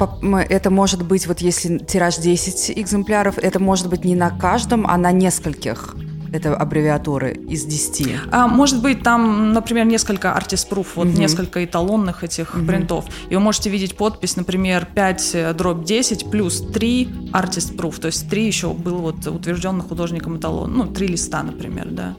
это 0.50 0.70
может 0.70 1.04
быть, 1.04 1.28
вот 1.28 1.42
если 1.42 1.78
тираж 1.80 2.18
10 2.18 2.72
экземпляров, 2.78 3.38
это 3.38 3.60
может 3.60 3.90
быть 3.90 4.06
не 4.06 4.16
на 4.16 4.30
каждом, 4.30 4.88
а 4.88 4.98
на 4.98 5.12
нескольких? 5.12 5.96
Это 6.32 6.56
аббревиатуры 6.56 7.34
из 7.34 7.66
10? 7.66 8.16
А, 8.32 8.48
может 8.48 8.82
быть, 8.82 9.04
там, 9.04 9.54
например, 9.54 9.86
несколько 9.86 10.30
artist 10.30 10.70
proof, 10.70 10.88
вот 10.96 11.08
угу. 11.08 11.18
несколько 11.18 11.64
эталонных 11.64 12.24
этих 12.24 12.56
угу. 12.56 12.66
принтов. 12.66 13.06
И 13.30 13.36
вы 13.36 13.42
можете 13.42 13.70
видеть 13.70 13.96
подпись, 13.96 14.36
например, 14.36 14.88
5 14.94 15.32
э, 15.34 15.54
дробь 15.54 15.84
10 15.86 16.32
плюс 16.32 16.62
3 16.62 17.32
artist 17.34 17.76
proof. 17.76 18.00
То 18.00 18.08
есть 18.08 18.30
3 18.30 18.46
еще 18.46 18.74
был 18.74 18.98
вот 18.98 19.28
утвержденный 19.28 19.84
художником 19.84 20.38
эталон. 20.38 20.74
Ну, 20.74 20.88
3 20.88 21.08
листа, 21.08 21.44
например, 21.44 21.88
да. 21.90 22.16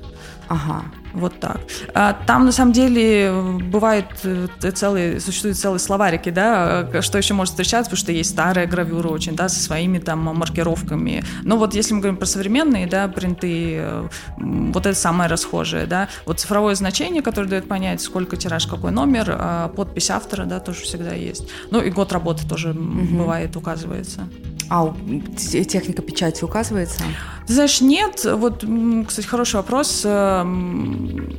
Ага. 0.48 0.82
Вот 1.12 1.38
так. 1.40 1.60
А, 1.94 2.16
там, 2.26 2.46
на 2.46 2.52
самом 2.52 2.72
деле, 2.72 3.32
бывает 3.70 4.06
э, 4.24 4.46
целые, 4.74 5.20
существуют 5.20 5.58
целые 5.58 5.78
словарики, 5.78 6.30
да, 6.30 7.02
что 7.02 7.18
еще 7.18 7.34
может 7.34 7.52
встречаться, 7.52 7.90
потому 7.90 7.98
что 7.98 8.12
есть 8.12 8.30
старая 8.30 8.66
гравюра 8.66 9.08
очень, 9.08 9.36
да, 9.36 9.48
со 9.48 9.60
своими 9.62 9.98
там 9.98 10.20
маркировками. 10.20 11.22
Но 11.42 11.56
вот 11.56 11.74
если 11.74 11.94
мы 11.94 12.00
говорим 12.00 12.16
про 12.16 12.26
современные, 12.26 12.86
да, 12.86 13.08
принты, 13.08 13.76
э, 13.76 14.08
вот 14.38 14.86
это 14.86 14.98
самое 14.98 15.28
расхожее, 15.28 15.86
да. 15.86 16.08
Вот 16.24 16.40
цифровое 16.40 16.74
значение, 16.74 17.22
которое 17.22 17.48
дает 17.48 17.68
понять, 17.68 18.00
сколько 18.00 18.36
тираж, 18.36 18.66
какой 18.66 18.90
номер, 18.90 19.36
а 19.38 19.68
подпись 19.68 20.10
автора, 20.10 20.44
да, 20.44 20.60
тоже 20.60 20.82
всегда 20.82 21.12
есть. 21.14 21.48
Ну 21.70 21.80
и 21.80 21.90
год 21.90 22.12
работы 22.12 22.48
тоже 22.48 22.70
угу. 22.70 23.16
бывает, 23.16 23.54
указывается. 23.56 24.28
А 24.74 24.94
техника 25.36 26.00
печати 26.00 26.44
указывается? 26.44 27.02
Знаешь, 27.46 27.82
нет. 27.82 28.24
Вот, 28.24 28.64
кстати, 29.06 29.26
хороший 29.26 29.56
вопрос. 29.56 30.00
Эм, 30.06 31.36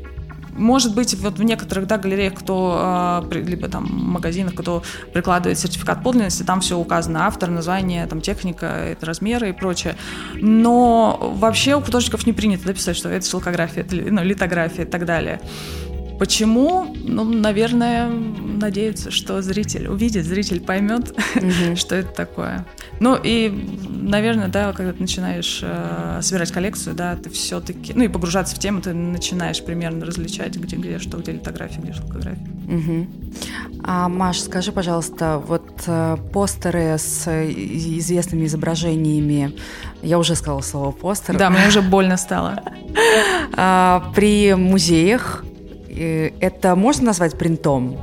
может 0.51 0.93
быть, 0.93 1.15
вот 1.15 1.39
в 1.39 1.43
некоторых 1.43 1.87
да, 1.87 1.97
галереях, 1.97 2.35
кто, 2.35 3.23
э, 3.31 3.39
либо 3.39 3.69
там 3.69 3.89
магазинах, 3.91 4.53
кто 4.53 4.83
прикладывает 5.13 5.57
сертификат 5.57 6.03
подлинности, 6.03 6.43
там 6.43 6.61
все 6.61 6.77
указано, 6.77 7.25
автор, 7.25 7.49
название, 7.49 8.05
там 8.05 8.21
техника, 8.21 8.67
это 8.67 9.07
размеры 9.07 9.49
и 9.49 9.51
прочее. 9.51 9.95
Но 10.35 11.33
вообще 11.35 11.75
у 11.75 11.81
художников 11.81 12.27
не 12.27 12.33
принято 12.33 12.67
написать, 12.67 12.95
что 12.95 13.09
это 13.09 13.27
шелкография, 13.27 13.81
это 13.81 13.95
ну, 13.95 14.23
литография 14.23 14.85
и 14.85 14.87
так 14.87 15.05
далее. 15.07 15.41
Почему? 16.19 16.95
Ну, 17.03 17.23
наверное, 17.23 18.09
надеются, 18.09 19.11
что 19.11 19.41
зритель 19.41 19.87
увидит, 19.87 20.25
зритель 20.25 20.61
поймет, 20.61 21.11
угу. 21.35 21.75
что 21.75 21.95
это 21.95 22.09
такое. 22.13 22.65
Ну 22.99 23.17
и, 23.21 23.49
наверное, 23.89 24.47
да, 24.47 24.71
когда 24.73 24.93
ты 24.93 25.01
начинаешь 25.01 25.59
э, 25.61 26.19
собирать 26.21 26.51
коллекцию, 26.51 26.95
да, 26.95 27.15
ты 27.15 27.29
все-таки, 27.29 27.93
ну 27.93 28.03
и 28.03 28.07
погружаться 28.07 28.55
в 28.55 28.59
тему, 28.59 28.81
ты 28.81 28.93
начинаешь 28.93 29.63
примерно 29.63 30.05
различать, 30.05 30.55
где 30.55 30.75
где 30.75 30.99
что, 30.99 31.17
где 31.17 31.33
литография, 31.33 31.81
где 31.81 31.93
шелкография. 31.93 32.47
Угу. 32.67 33.07
А, 33.83 34.07
Маш, 34.07 34.39
скажи, 34.39 34.71
пожалуйста, 34.71 35.41
вот 35.45 35.83
э, 35.87 36.17
постеры 36.31 36.97
с 36.97 37.27
известными 37.27 38.45
изображениями, 38.45 39.55
я 40.01 40.19
уже 40.19 40.35
сказала 40.35 40.61
слово 40.61 40.91
постер. 40.91 41.37
Да, 41.37 41.49
мне 41.49 41.61
уже 41.67 41.81
больно 41.81 42.17
стало. 42.17 42.63
А, 43.55 44.11
при 44.15 44.53
музеях 44.53 45.43
это 45.93 46.75
можно 46.75 47.07
назвать 47.07 47.37
принтом? 47.37 47.97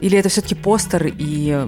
Или 0.00 0.18
это 0.18 0.28
все-таки 0.28 0.54
постер 0.54 1.12
и... 1.18 1.66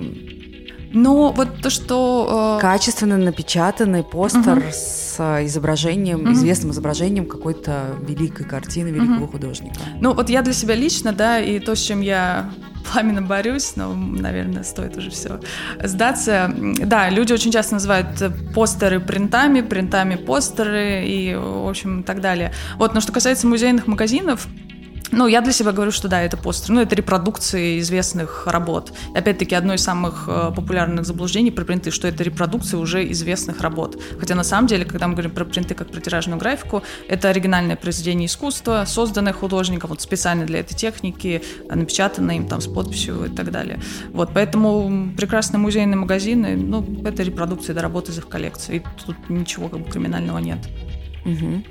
Ну, 0.93 1.33
вот 1.33 1.61
то, 1.61 1.71
что... 1.71 2.57
Э... 2.59 2.61
Качественно 2.63 3.19
напечатанный 3.19 4.03
постер 4.03 4.59
угу. 4.59 4.67
с 4.71 5.19
изображением, 5.45 6.23
угу. 6.23 6.33
известным 6.33 6.71
изображением 6.71 7.27
какой-то 7.27 7.97
великой 8.01 8.47
картины 8.47 8.89
великого 8.89 9.25
угу. 9.25 9.33
художника. 9.33 9.81
Ну, 10.01 10.15
вот 10.15 10.31
я 10.31 10.43
для 10.43 10.55
себя 10.55 10.75
лично, 10.75 11.13
да, 11.13 11.41
и 11.41 11.59
то, 11.59 11.75
с 11.75 11.81
чем 11.81 12.01
я 12.01 12.51
пламенно 12.85 13.23
борюсь, 13.23 13.75
но, 13.77 13.95
наверное, 13.95 14.63
стоит 14.63 14.97
уже 14.97 15.11
все 15.11 15.41
сдаться. 15.83 16.51
Да, 16.79 17.09
люди 17.11 17.33
очень 17.33 17.53
часто 17.53 17.75
называют 17.75 18.09
постеры 18.55 19.01
принтами, 19.01 19.61
принтами 19.61 20.17
постеры 20.17 21.05
и, 21.07 21.35
в 21.35 21.69
общем, 21.69 22.03
так 22.03 22.21
далее. 22.21 22.53
Вот, 22.77 22.95
но 22.95 23.01
что 23.01 23.13
касается 23.13 23.47
музейных 23.47 23.87
магазинов, 23.87 24.47
ну, 25.11 25.27
я 25.27 25.41
для 25.41 25.53
себя 25.53 25.73
говорю, 25.73 25.91
что 25.91 26.09
да, 26.09 26.23
это 26.23 26.37
постер. 26.37 26.75
Ну, 26.75 26.81
это 26.81 26.95
репродукции 26.95 27.79
известных 27.81 28.47
работ. 28.47 28.93
И 29.15 29.19
опять-таки, 29.19 29.55
одно 29.55 29.75
из 29.75 29.83
самых 29.83 30.25
э, 30.29 30.53
популярных 30.55 31.07
заблуждений 31.07 31.51
про 31.51 31.65
принты, 31.65 31.91
что 31.91 32.09
это 32.09 32.23
репродукции 32.23 32.77
уже 32.77 33.11
известных 33.13 33.61
работ. 33.61 34.01
Хотя 34.19 34.35
на 34.35 34.45
самом 34.45 34.67
деле, 34.67 34.85
когда 34.85 35.09
мы 35.09 35.15
говорим 35.15 35.31
про 35.31 35.45
принты 35.45 35.75
как 35.75 35.91
про 35.91 36.01
тиражную 36.01 36.39
графику, 36.39 36.83
это 37.09 37.29
оригинальное 37.29 37.77
произведение 37.77 38.27
искусства, 38.27 38.85
созданное 38.87 39.33
художником 39.33 39.91
вот 39.91 40.01
специально 40.01 40.45
для 40.45 40.61
этой 40.61 40.75
техники, 40.75 41.43
напечатанное 41.69 42.37
им 42.37 42.47
там 42.47 42.61
с 42.61 42.67
подписью 42.67 43.25
и 43.25 43.29
так 43.31 43.51
далее. 43.51 43.81
Вот, 44.13 44.31
поэтому 44.35 45.13
прекрасные 45.17 45.61
музейные 45.61 45.97
магазины, 45.97 46.57
ну, 46.57 46.85
это 47.05 47.23
репродукции 47.23 47.73
до 47.73 47.83
работы 47.83 48.13
из 48.13 48.19
их 48.19 48.29
коллекции. 48.29 48.77
И 48.77 48.83
тут 49.05 49.17
ничего 49.29 49.69
как 49.69 49.81
бы 49.81 49.91
криминального 49.91 50.39
нет. 50.39 50.59
Угу. 51.25 51.65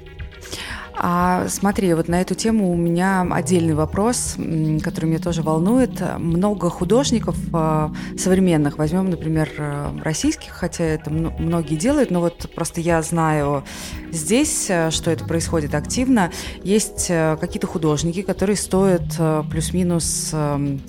А 0.99 1.47
смотри, 1.47 1.93
вот 1.93 2.07
на 2.07 2.21
эту 2.21 2.33
тему 2.33 2.71
у 2.71 2.75
меня 2.75 3.25
отдельный 3.29 3.75
вопрос, 3.75 4.35
который 4.83 5.05
меня 5.05 5.19
тоже 5.19 5.43
волнует. 5.43 6.01
Много 6.17 6.71
художников 6.71 7.37
а, 7.53 7.91
современных, 8.17 8.79
возьмем, 8.79 9.09
например, 9.11 9.49
э, 9.57 9.91
российских, 10.03 10.53
хотя 10.53 10.83
это 10.83 11.11
многие 11.11 11.75
делают, 11.75 12.09
но 12.09 12.19
вот 12.19 12.49
просто 12.55 12.81
я 12.81 13.01
знаю 13.03 13.63
здесь, 14.11 14.67
э, 14.69 14.89
что 14.89 15.11
это 15.11 15.23
происходит 15.25 15.75
активно. 15.75 16.31
Есть 16.63 17.07
э, 17.09 17.37
какие-то 17.39 17.67
художники, 17.67 18.23
которые 18.23 18.55
стоят 18.55 19.03
плюс-минус 19.51 20.31
эм, 20.33 20.81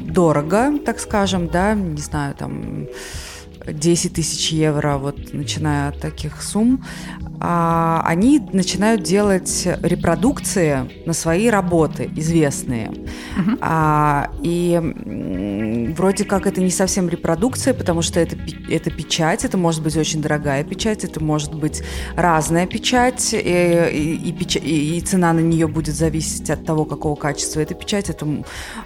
дорого, 0.00 0.78
так 0.84 1.00
скажем, 1.00 1.48
да, 1.48 1.74
не 1.74 2.00
знаю, 2.00 2.34
там 2.34 2.86
10 3.66 4.14
тысяч 4.14 4.50
евро, 4.50 4.98
вот 4.98 5.32
начиная 5.32 5.88
от 5.88 6.00
таких 6.00 6.42
сумм, 6.42 6.84
а, 7.42 8.02
они 8.04 8.38
начинают 8.52 9.02
делать 9.02 9.66
репродукции 9.82 10.90
на 11.06 11.14
свои 11.14 11.48
работы 11.48 12.10
известные. 12.16 12.88
Uh-huh. 12.88 13.58
А, 13.62 14.30
и 14.42 15.92
вроде 15.96 16.24
как 16.24 16.46
это 16.46 16.60
не 16.60 16.70
совсем 16.70 17.08
репродукция, 17.08 17.72
потому 17.72 18.02
что 18.02 18.20
это, 18.20 18.36
это 18.68 18.90
печать, 18.90 19.46
это 19.46 19.56
может 19.56 19.82
быть 19.82 19.96
очень 19.96 20.20
дорогая 20.20 20.64
печать, 20.64 21.04
это 21.04 21.22
может 21.22 21.54
быть 21.54 21.82
разная 22.14 22.66
печать, 22.66 23.32
и, 23.32 23.38
и, 23.38 24.30
и, 24.30 24.98
и 24.98 25.00
цена 25.00 25.32
на 25.32 25.40
нее 25.40 25.66
будет 25.66 25.94
зависеть 25.94 26.50
от 26.50 26.66
того, 26.66 26.84
какого 26.84 27.14
качества 27.14 27.60
эта 27.60 27.74
печать. 27.74 28.10
Это, 28.10 28.26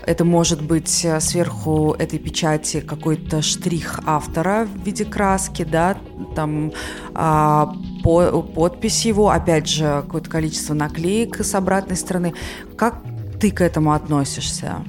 это 0.06 0.24
может 0.24 0.62
быть 0.62 1.04
э, 1.04 1.18
сверху 1.20 1.96
этой 1.98 2.20
печати 2.20 2.80
какой-то 2.80 3.42
штрих 3.42 4.00
автора 4.06 4.68
в 4.72 4.84
виде 4.84 5.04
краски, 5.04 5.64
да, 5.64 5.96
там 6.36 6.72
а, 7.14 7.74
по, 8.04 8.42
подпись 8.42 9.06
его, 9.06 9.30
опять 9.30 9.66
же, 9.66 10.02
какое-то 10.04 10.28
количество 10.28 10.74
наклеек 10.74 11.40
с 11.40 11.54
обратной 11.54 11.96
стороны. 11.96 12.34
Как 12.76 12.96
ты 13.40 13.50
к 13.50 13.62
этому 13.62 13.94
относишься? 13.94 14.84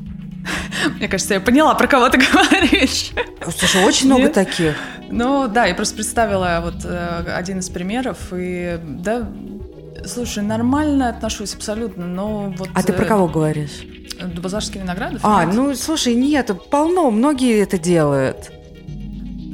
Мне 0.97 1.07
кажется, 1.07 1.35
я 1.35 1.39
поняла, 1.39 1.73
про 1.75 1.87
кого 1.87 2.09
ты 2.09 2.17
говоришь. 2.17 3.11
Слушай, 3.57 3.85
очень 3.85 4.07
много 4.07 4.27
таких. 4.27 4.75
Ну 5.09 5.47
да, 5.47 5.65
я 5.65 5.73
просто 5.75 5.95
представила 5.95 6.59
вот 6.61 6.83
э, 6.83 7.23
один 7.33 7.59
из 7.59 7.69
примеров, 7.69 8.17
и 8.33 8.79
да, 8.83 9.29
слушай, 10.05 10.43
нормально 10.43 11.07
отношусь 11.07 11.53
абсолютно, 11.55 12.07
но 12.07 12.53
вот... 12.57 12.69
А 12.73 12.83
ты 12.83 12.91
про 12.91 13.05
э, 13.05 13.07
кого 13.07 13.27
говоришь? 13.29 13.83
Базарский 14.41 14.81
виноградов? 14.81 15.21
А, 15.23 15.45
нет? 15.45 15.55
ну 15.55 15.73
слушай, 15.75 16.15
нет, 16.15 16.51
полно, 16.69 17.11
многие 17.11 17.61
это 17.61 17.77
делают. 17.77 18.51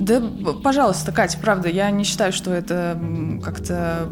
Да, 0.01 0.19
пожалуйста, 0.63 1.11
Катя, 1.11 1.37
правда, 1.39 1.69
я 1.69 1.91
не 1.91 2.03
считаю, 2.03 2.33
что 2.33 2.51
это 2.51 2.99
как-то 3.43 4.09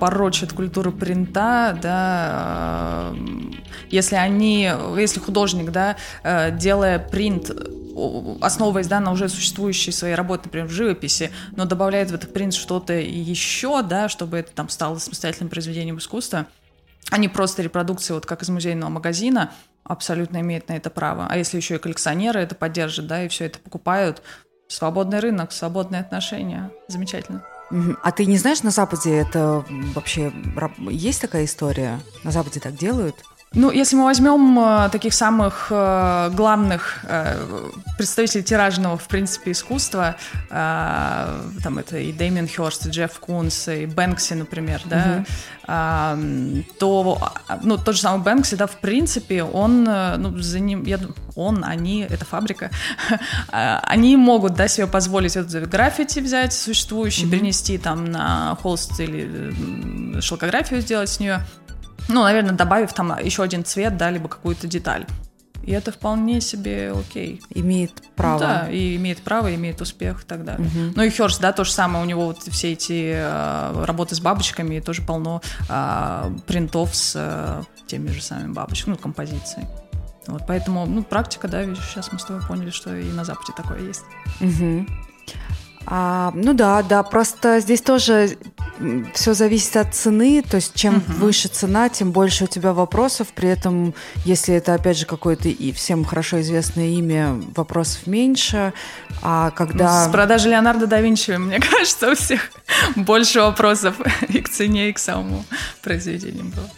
порочит 0.00 0.52
культуру 0.52 0.90
принта, 0.90 1.78
да, 1.80 3.12
э, 3.12 3.50
если 3.90 4.16
они, 4.16 4.68
если 4.98 5.20
художник, 5.20 5.70
да, 5.70 5.94
э, 6.24 6.50
делая 6.50 6.98
принт, 6.98 7.48
основываясь, 8.40 8.88
да, 8.88 8.98
на 8.98 9.12
уже 9.12 9.28
существующей 9.28 9.92
своей 9.92 10.16
работе, 10.16 10.42
например, 10.46 10.66
в 10.66 10.72
живописи, 10.72 11.30
но 11.54 11.64
добавляет 11.64 12.10
в 12.10 12.14
этот 12.14 12.32
принт 12.32 12.52
что-то 12.52 12.94
еще, 12.94 13.82
да, 13.82 14.08
чтобы 14.08 14.38
это 14.38 14.50
там 14.50 14.68
стало 14.68 14.98
самостоятельным 14.98 15.48
произведением 15.48 15.98
искусства, 15.98 16.46
а 17.08 17.18
не 17.18 17.28
просто 17.28 17.62
репродукция, 17.62 18.16
вот 18.16 18.26
как 18.26 18.42
из 18.42 18.48
музейного 18.48 18.90
магазина, 18.90 19.52
абсолютно 19.84 20.40
имеет 20.40 20.68
на 20.68 20.72
это 20.72 20.90
право. 20.90 21.28
А 21.30 21.36
если 21.36 21.56
еще 21.56 21.76
и 21.76 21.78
коллекционеры 21.78 22.40
это 22.40 22.56
поддержат, 22.56 23.06
да, 23.06 23.22
и 23.22 23.28
все 23.28 23.44
это 23.44 23.60
покупают, 23.60 24.22
Свободный 24.70 25.18
рынок, 25.18 25.50
свободные 25.50 26.00
отношения. 26.00 26.70
Замечательно. 26.86 27.42
А 28.02 28.12
ты 28.12 28.24
не 28.24 28.38
знаешь, 28.38 28.62
на 28.62 28.70
Западе 28.70 29.16
это 29.16 29.64
вообще 29.94 30.32
есть 30.88 31.20
такая 31.20 31.44
история? 31.44 31.98
На 32.22 32.30
Западе 32.30 32.60
так 32.60 32.76
делают? 32.76 33.16
Ну, 33.52 33.72
если 33.72 33.96
мы 33.96 34.04
возьмем 34.04 34.60
э, 34.60 34.88
таких 34.90 35.12
самых 35.12 35.66
э, 35.70 36.30
главных 36.32 37.00
э, 37.02 37.36
представителей 37.98 38.44
тиражного, 38.44 38.96
в 38.96 39.08
принципе, 39.08 39.50
искусства, 39.50 40.14
э, 40.50 41.50
там 41.64 41.78
это 41.78 41.98
и 41.98 42.12
Дэмиан 42.12 42.46
Хёрст, 42.46 42.86
и 42.86 42.90
Джефф 42.90 43.18
Кунс, 43.18 43.66
и 43.66 43.86
Бэнкси, 43.86 44.34
например, 44.34 44.82
да, 44.84 45.24
э, 45.66 46.62
то, 46.78 47.18
ну, 47.64 47.76
тот 47.76 47.96
же 47.96 48.02
самый 48.02 48.22
Бэнкси, 48.22 48.54
да, 48.54 48.68
в 48.68 48.76
принципе, 48.76 49.42
он, 49.42 49.84
э, 49.88 50.16
ну, 50.16 50.38
за 50.38 50.60
ним, 50.60 50.84
я, 50.84 51.00
он, 51.34 51.64
они, 51.64 52.06
это 52.08 52.24
фабрика, 52.24 52.70
они 53.50 54.16
могут, 54.16 54.54
да, 54.54 54.68
себе 54.68 54.86
позволить 54.86 55.34
этот 55.34 55.68
граффити 55.68 56.20
взять 56.20 56.52
существующий, 56.52 57.24
mm-hmm. 57.26 57.30
перенести 57.30 57.78
там 57.78 58.04
на 58.04 58.56
холст 58.62 59.00
или 59.00 60.20
шелкографию 60.20 60.82
сделать 60.82 61.08
с 61.08 61.18
нее, 61.18 61.40
ну, 62.10 62.22
наверное, 62.22 62.52
добавив 62.52 62.92
там 62.92 63.18
еще 63.22 63.42
один 63.42 63.64
цвет, 63.64 63.96
да, 63.96 64.10
либо 64.10 64.28
какую-то 64.28 64.66
деталь. 64.66 65.06
И 65.62 65.72
это 65.72 65.92
вполне 65.92 66.40
себе 66.40 66.92
окей. 66.92 67.42
Имеет 67.50 67.92
право. 68.16 68.40
Да, 68.40 68.68
и 68.70 68.96
имеет 68.96 69.18
право, 69.22 69.54
имеет 69.54 69.80
успех 69.80 70.22
и 70.22 70.24
так 70.24 70.44
далее. 70.44 70.66
Угу. 70.66 70.92
Ну 70.96 71.02
и 71.02 71.10
Херст, 71.10 71.40
да, 71.40 71.52
то 71.52 71.64
же 71.64 71.72
самое. 71.72 72.02
У 72.02 72.06
него 72.06 72.26
вот 72.26 72.38
все 72.38 72.72
эти 72.72 73.12
э, 73.14 73.84
работы 73.84 74.14
с 74.14 74.20
бабочками, 74.20 74.76
и 74.76 74.80
тоже 74.80 75.02
полно 75.02 75.42
э, 75.68 76.30
принтов 76.46 76.94
с 76.94 77.12
э, 77.14 77.62
теми 77.86 78.08
же 78.08 78.22
самыми 78.22 78.52
бабочками, 78.52 78.94
ну, 78.94 78.98
композицией. 78.98 79.66
Вот, 80.26 80.42
поэтому, 80.46 80.86
ну, 80.86 81.02
практика, 81.02 81.48
да, 81.48 81.62
сейчас 81.74 82.10
мы 82.12 82.18
с 82.18 82.24
тобой 82.24 82.42
поняли, 82.46 82.70
что 82.70 82.94
и 82.94 83.04
на 83.04 83.24
Западе 83.24 83.52
такое 83.54 83.80
есть. 83.80 84.04
Угу. 84.40 84.86
А, 85.86 86.32
ну 86.34 86.54
да, 86.54 86.82
да, 86.82 87.02
просто 87.02 87.60
здесь 87.60 87.82
тоже 87.82 88.36
все 89.14 89.34
зависит 89.34 89.76
от 89.76 89.94
цены, 89.94 90.42
то 90.42 90.56
есть 90.56 90.74
чем 90.74 90.96
угу. 90.96 91.12
выше 91.18 91.48
цена, 91.48 91.88
тем 91.88 92.12
больше 92.12 92.44
у 92.44 92.46
тебя 92.46 92.72
вопросов. 92.72 93.28
При 93.34 93.48
этом, 93.48 93.94
если 94.24 94.54
это 94.54 94.74
опять 94.74 94.98
же 94.98 95.06
какое-то 95.06 95.48
и 95.48 95.72
всем 95.72 96.04
хорошо 96.04 96.40
известное 96.40 96.88
имя, 96.88 97.40
вопросов 97.54 98.06
меньше. 98.06 98.72
А 99.22 99.50
когда 99.50 100.04
ну, 100.04 100.08
с 100.08 100.12
продажи 100.12 100.48
Леонардо 100.48 100.86
да 100.86 101.00
Винчи, 101.00 101.32
мне 101.32 101.60
кажется, 101.70 102.10
у 102.10 102.14
всех 102.14 102.50
больше 102.96 103.40
вопросов 103.40 103.96
и 104.28 104.40
к 104.40 104.48
цене, 104.48 104.90
и 104.90 104.92
к 104.92 104.98
самому 104.98 105.44
произведению 105.82 106.46
было. 106.46 106.70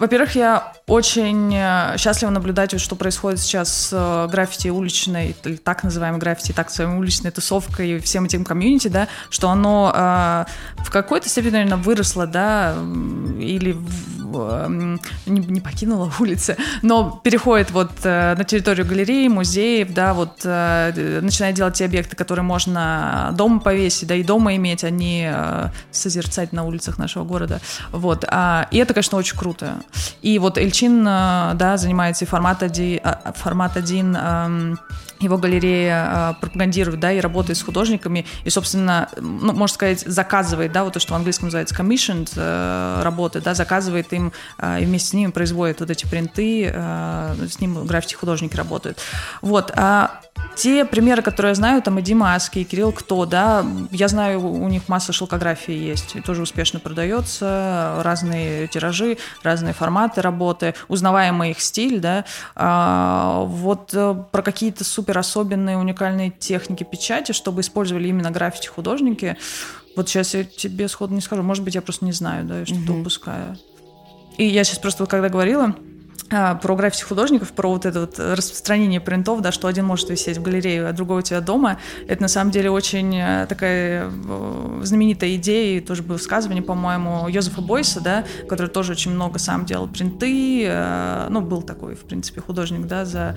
Во-первых, 0.00 0.34
я 0.34 0.72
очень 0.86 1.54
э, 1.54 1.96
счастлива 1.98 2.30
наблюдать, 2.30 2.80
что 2.80 2.96
происходит 2.96 3.38
сейчас 3.38 3.68
с 3.68 3.90
э, 3.92 4.28
граффити 4.30 4.68
уличной, 4.68 5.36
или 5.44 5.56
так 5.56 5.84
называемой 5.84 6.18
граффити, 6.18 6.52
так 6.52 6.68
называемой 6.68 7.00
уличной 7.00 7.30
тусовкой 7.30 7.90
и 7.90 7.98
всем 8.00 8.24
этим 8.24 8.46
комьюнити, 8.46 8.88
да, 8.88 9.08
что 9.28 9.50
оно 9.50 9.92
э, 9.94 10.44
в 10.78 10.90
какой-то 10.90 11.28
степени, 11.28 11.50
наверное, 11.50 11.76
выросло, 11.76 12.26
да, 12.26 12.74
или 13.38 13.72
в, 14.30 14.68
не, 15.26 15.40
не 15.40 15.60
покинуло 15.60 16.10
улицы, 16.18 16.56
но 16.82 17.20
переходит 17.22 17.70
вот 17.70 17.90
э, 18.04 18.34
на 18.36 18.44
территорию 18.44 18.86
галереи, 18.86 19.28
музеев, 19.28 19.92
да, 19.92 20.14
вот 20.14 20.40
э, 20.44 21.20
начинает 21.20 21.56
делать 21.56 21.74
те 21.74 21.84
объекты, 21.84 22.16
которые 22.16 22.42
можно 22.42 23.34
дома 23.36 23.60
повесить, 23.60 24.08
да, 24.08 24.14
и 24.14 24.22
дома 24.22 24.56
иметь, 24.56 24.82
а 24.82 24.90
не 24.90 25.30
э, 25.30 25.68
созерцать 25.90 26.52
на 26.52 26.64
улицах 26.64 26.96
нашего 26.96 27.24
города, 27.24 27.60
вот, 27.92 28.24
а, 28.28 28.66
и 28.70 28.78
это, 28.78 28.94
конечно, 28.94 29.18
очень 29.18 29.36
круто. 29.36 29.76
И 30.22 30.38
вот 30.38 30.58
Эльчин, 30.58 31.06
э, 31.06 31.52
да, 31.54 31.76
занимается 31.76 32.24
и 32.24 32.28
формат 32.28 32.62
1, 32.62 33.00
а, 33.02 33.32
формат 33.34 33.76
1 33.76 34.16
эм, 34.16 34.78
его 35.20 35.36
галерея 35.36 36.34
э, 36.36 36.40
пропагандирует, 36.40 37.00
да, 37.00 37.12
и 37.12 37.20
работает 37.20 37.58
с 37.58 37.62
художниками, 37.62 38.24
и, 38.44 38.50
собственно, 38.50 39.08
ну, 39.18 39.52
можно 39.52 39.74
сказать, 39.74 40.00
заказывает, 40.00 40.72
да, 40.72 40.82
вот 40.84 40.94
то, 40.94 41.00
что 41.00 41.12
в 41.12 41.16
английском 41.16 41.48
называется 41.48 41.74
commissioned 41.74 42.32
э, 42.36 43.02
работы, 43.02 43.40
да, 43.40 43.54
заказывает 43.54 44.12
им, 44.14 44.32
и 44.58 44.84
вместе 44.84 45.08
с 45.10 45.12
ними 45.12 45.30
производит 45.30 45.80
вот 45.80 45.90
эти 45.90 46.06
принты, 46.06 46.72
с 46.72 47.60
ним 47.60 47.84
граффити-художники 47.84 48.56
работают. 48.56 48.98
Вот, 49.42 49.70
а 49.74 50.20
те 50.56 50.84
примеры, 50.84 51.22
которые 51.22 51.50
я 51.50 51.54
знаю, 51.54 51.82
там 51.82 51.98
и 51.98 52.02
Дима 52.02 52.34
Аски, 52.34 52.58
и 52.58 52.64
Кирилл 52.64 52.92
Кто, 52.92 53.24
да, 53.24 53.64
я 53.90 54.08
знаю, 54.08 54.44
у 54.44 54.68
них 54.68 54.88
масса 54.88 55.12
шелкографии 55.12 55.72
есть, 55.74 56.16
и 56.16 56.20
тоже 56.20 56.42
успешно 56.42 56.80
продается, 56.80 58.00
разные 58.02 58.68
тиражи, 58.68 59.16
разные 59.42 59.72
форматы 59.72 60.20
работы, 60.20 60.74
узнаваемый 60.88 61.52
их 61.52 61.60
стиль, 61.60 62.00
да, 62.00 62.24
а, 62.54 63.44
вот 63.46 63.92
э, 63.94 64.14
про 64.30 64.42
какие-то 64.42 64.84
супер 64.84 65.16
особенные, 65.16 65.78
уникальные 65.78 66.30
техники 66.30 66.84
печати, 66.84 67.32
чтобы 67.32 67.62
использовали 67.62 68.08
именно 68.08 68.30
граффити-художники, 68.30 69.36
вот 69.96 70.08
сейчас 70.08 70.34
я 70.34 70.44
тебе 70.44 70.88
сходу 70.88 71.14
не 71.14 71.20
скажу, 71.20 71.42
может 71.42 71.64
быть, 71.64 71.74
я 71.74 71.82
просто 71.82 72.04
не 72.04 72.12
знаю, 72.12 72.44
да, 72.44 72.60
я 72.60 72.66
что-то 72.66 72.92
угу. 72.92 73.00
упускаю. 73.00 73.56
И 74.36 74.44
я 74.46 74.64
сейчас 74.64 74.78
просто, 74.78 75.06
когда 75.06 75.28
говорила, 75.28 75.74
про 76.30 76.76
граффити 76.76 77.02
художников, 77.02 77.52
про 77.52 77.68
вот 77.68 77.86
это 77.86 78.00
вот 78.00 78.18
распространение 78.18 79.00
принтов, 79.00 79.40
да, 79.40 79.50
что 79.50 79.66
один 79.66 79.84
может 79.84 80.10
висеть 80.10 80.38
в 80.38 80.42
галерее, 80.42 80.86
а 80.86 80.92
другой 80.92 81.18
у 81.18 81.22
тебя 81.22 81.40
дома, 81.40 81.78
это 82.06 82.22
на 82.22 82.28
самом 82.28 82.52
деле 82.52 82.70
очень 82.70 83.16
э, 83.16 83.46
такая 83.48 84.10
э, 84.10 84.80
знаменитая 84.84 85.34
идея, 85.34 85.78
и 85.78 85.80
тоже 85.80 86.02
было 86.04 86.16
высказывание, 86.16 86.62
по-моему, 86.62 87.28
Йозефа 87.28 87.60
Бойса, 87.60 88.00
да, 88.00 88.24
который 88.48 88.68
тоже 88.68 88.92
очень 88.92 89.10
много 89.10 89.40
сам 89.40 89.64
делал 89.64 89.88
принты, 89.88 90.64
э, 90.66 91.26
ну, 91.30 91.40
был 91.40 91.62
такой, 91.62 91.96
в 91.96 92.04
принципе, 92.04 92.40
художник, 92.40 92.86
да, 92.86 93.04
за 93.04 93.36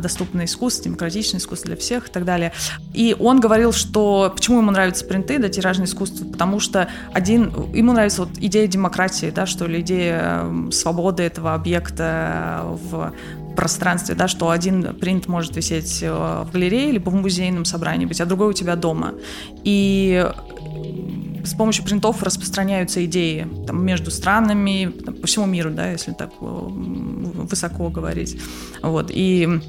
доступное 0.00 0.44
искусство, 0.44 0.84
демократичное 0.84 1.40
искусство 1.40 1.68
для 1.68 1.76
всех 1.76 2.08
и 2.08 2.10
так 2.10 2.24
далее. 2.24 2.52
И 2.92 3.16
он 3.18 3.40
говорил, 3.40 3.72
что 3.72 4.32
почему 4.34 4.58
ему 4.58 4.70
нравятся 4.70 5.04
принты, 5.04 5.38
да, 5.38 5.48
тиражное 5.48 5.86
искусство, 5.86 6.24
потому 6.26 6.60
что 6.60 6.88
один, 7.12 7.52
ему 7.72 7.92
нравится 7.92 8.22
вот 8.22 8.30
идея 8.38 8.66
демократии, 8.66 9.32
да, 9.34 9.46
что 9.46 9.66
ли, 9.66 9.80
идея 9.80 10.44
свободы 10.70 11.22
этого 11.22 11.54
объекта, 11.54 12.17
в 12.64 13.12
пространстве, 13.56 14.14
да, 14.14 14.28
что 14.28 14.50
один 14.50 14.94
принт 14.94 15.26
может 15.26 15.56
висеть 15.56 16.00
э, 16.02 16.10
в 16.10 16.52
галерее 16.52 16.92
либо 16.92 17.10
в 17.10 17.14
музейном 17.14 17.64
собрании 17.64 18.06
быть, 18.06 18.20
а 18.20 18.24
другой 18.24 18.50
у 18.50 18.52
тебя 18.52 18.76
дома. 18.76 19.14
И 19.64 20.24
с 21.44 21.54
помощью 21.54 21.84
принтов 21.84 22.22
распространяются 22.22 23.04
идеи 23.04 23.48
там, 23.66 23.84
между 23.84 24.10
странами, 24.10 24.92
там, 25.04 25.14
по 25.14 25.26
всему 25.26 25.46
миру, 25.46 25.70
да, 25.70 25.90
если 25.90 26.12
так 26.12 26.30
э, 26.40 26.44
высоко 26.44 27.88
говорить. 27.90 28.40
Вот. 28.82 29.10
И 29.12 29.60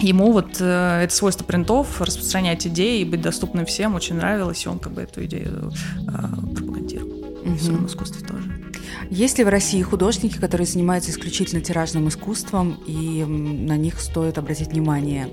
ему 0.00 0.32
вот 0.32 0.56
э, 0.60 1.02
это 1.04 1.14
свойство 1.14 1.44
принтов 1.44 2.00
распространять 2.00 2.66
идеи 2.66 3.00
и 3.00 3.04
быть 3.04 3.20
доступным 3.20 3.66
всем 3.66 3.94
очень 3.94 4.16
нравилось, 4.16 4.64
и 4.64 4.68
он 4.68 4.78
как 4.78 4.92
бы 4.92 5.02
эту 5.02 5.24
идею 5.24 5.72
э, 6.08 6.54
пропагандировал 6.54 7.18
угу. 7.44 7.50
в 7.50 7.62
своем 7.62 7.86
искусстве 7.86 8.26
тоже. 8.26 8.63
Есть 9.10 9.38
ли 9.38 9.44
в 9.44 9.48
России 9.48 9.82
художники, 9.82 10.38
которые 10.38 10.66
занимаются 10.66 11.10
исключительно 11.10 11.60
тиражным 11.60 12.08
искусством, 12.08 12.82
и 12.86 13.24
на 13.24 13.76
них 13.76 14.00
стоит 14.00 14.38
обратить 14.38 14.68
внимание? 14.68 15.28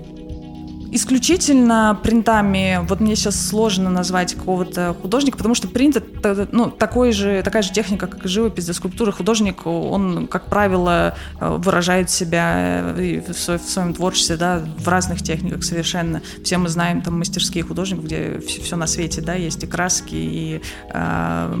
Исключительно 0.92 1.98
принтами, 2.02 2.80
вот 2.86 3.00
мне 3.00 3.16
сейчас 3.16 3.40
сложно 3.48 3.90
назвать 3.90 4.34
какого-то 4.34 4.94
художника, 5.00 5.38
потому 5.38 5.54
что 5.54 5.66
принт 5.66 5.96
это 5.96 6.46
ну, 6.52 6.70
такой 6.70 7.12
же, 7.12 7.42
такая 7.42 7.62
же 7.62 7.72
техника, 7.72 8.06
как 8.06 8.24
и 8.26 8.28
живопись, 8.28 8.66
да, 8.66 8.74
скульптура. 8.74 9.10
Художник, 9.10 9.66
он, 9.66 10.26
как 10.26 10.46
правило, 10.46 11.16
выражает 11.40 12.10
себя 12.10 12.94
в 12.94 13.58
своем 13.58 13.94
творчестве, 13.94 14.36
да, 14.36 14.62
в 14.78 14.86
разных 14.86 15.22
техниках 15.22 15.64
совершенно. 15.64 16.22
Все 16.44 16.58
мы 16.58 16.68
знаем 16.68 17.00
там 17.00 17.18
мастерские 17.18 17.64
художников, 17.64 18.04
где 18.04 18.40
все, 18.46 18.60
все 18.60 18.76
на 18.76 18.86
свете, 18.86 19.22
да, 19.22 19.34
есть 19.34 19.64
и 19.64 19.66
краски, 19.66 20.14
и 20.14 20.60
э, 20.90 21.54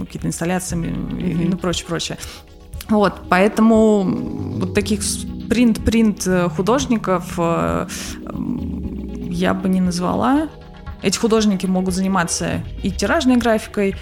какие-то 0.00 0.26
инсталляции, 0.28 0.76
mm-hmm. 0.76 1.44
и, 1.44 1.48
ну, 1.48 1.56
прочее, 1.56 1.86
прочее. 1.86 2.18
Вот, 2.88 3.14
поэтому 3.28 4.02
вот 4.02 4.74
таких 4.74 5.00
принт-принт 5.48 6.26
э, 6.26 6.48
художников 6.48 7.34
э, 7.38 7.86
я 9.30 9.54
бы 9.54 9.68
не 9.68 9.80
назвала. 9.80 10.48
Эти 11.02 11.18
художники 11.18 11.66
могут 11.66 11.94
заниматься 11.94 12.62
и 12.82 12.90
тиражной 12.90 13.36
графикой, 13.36 13.94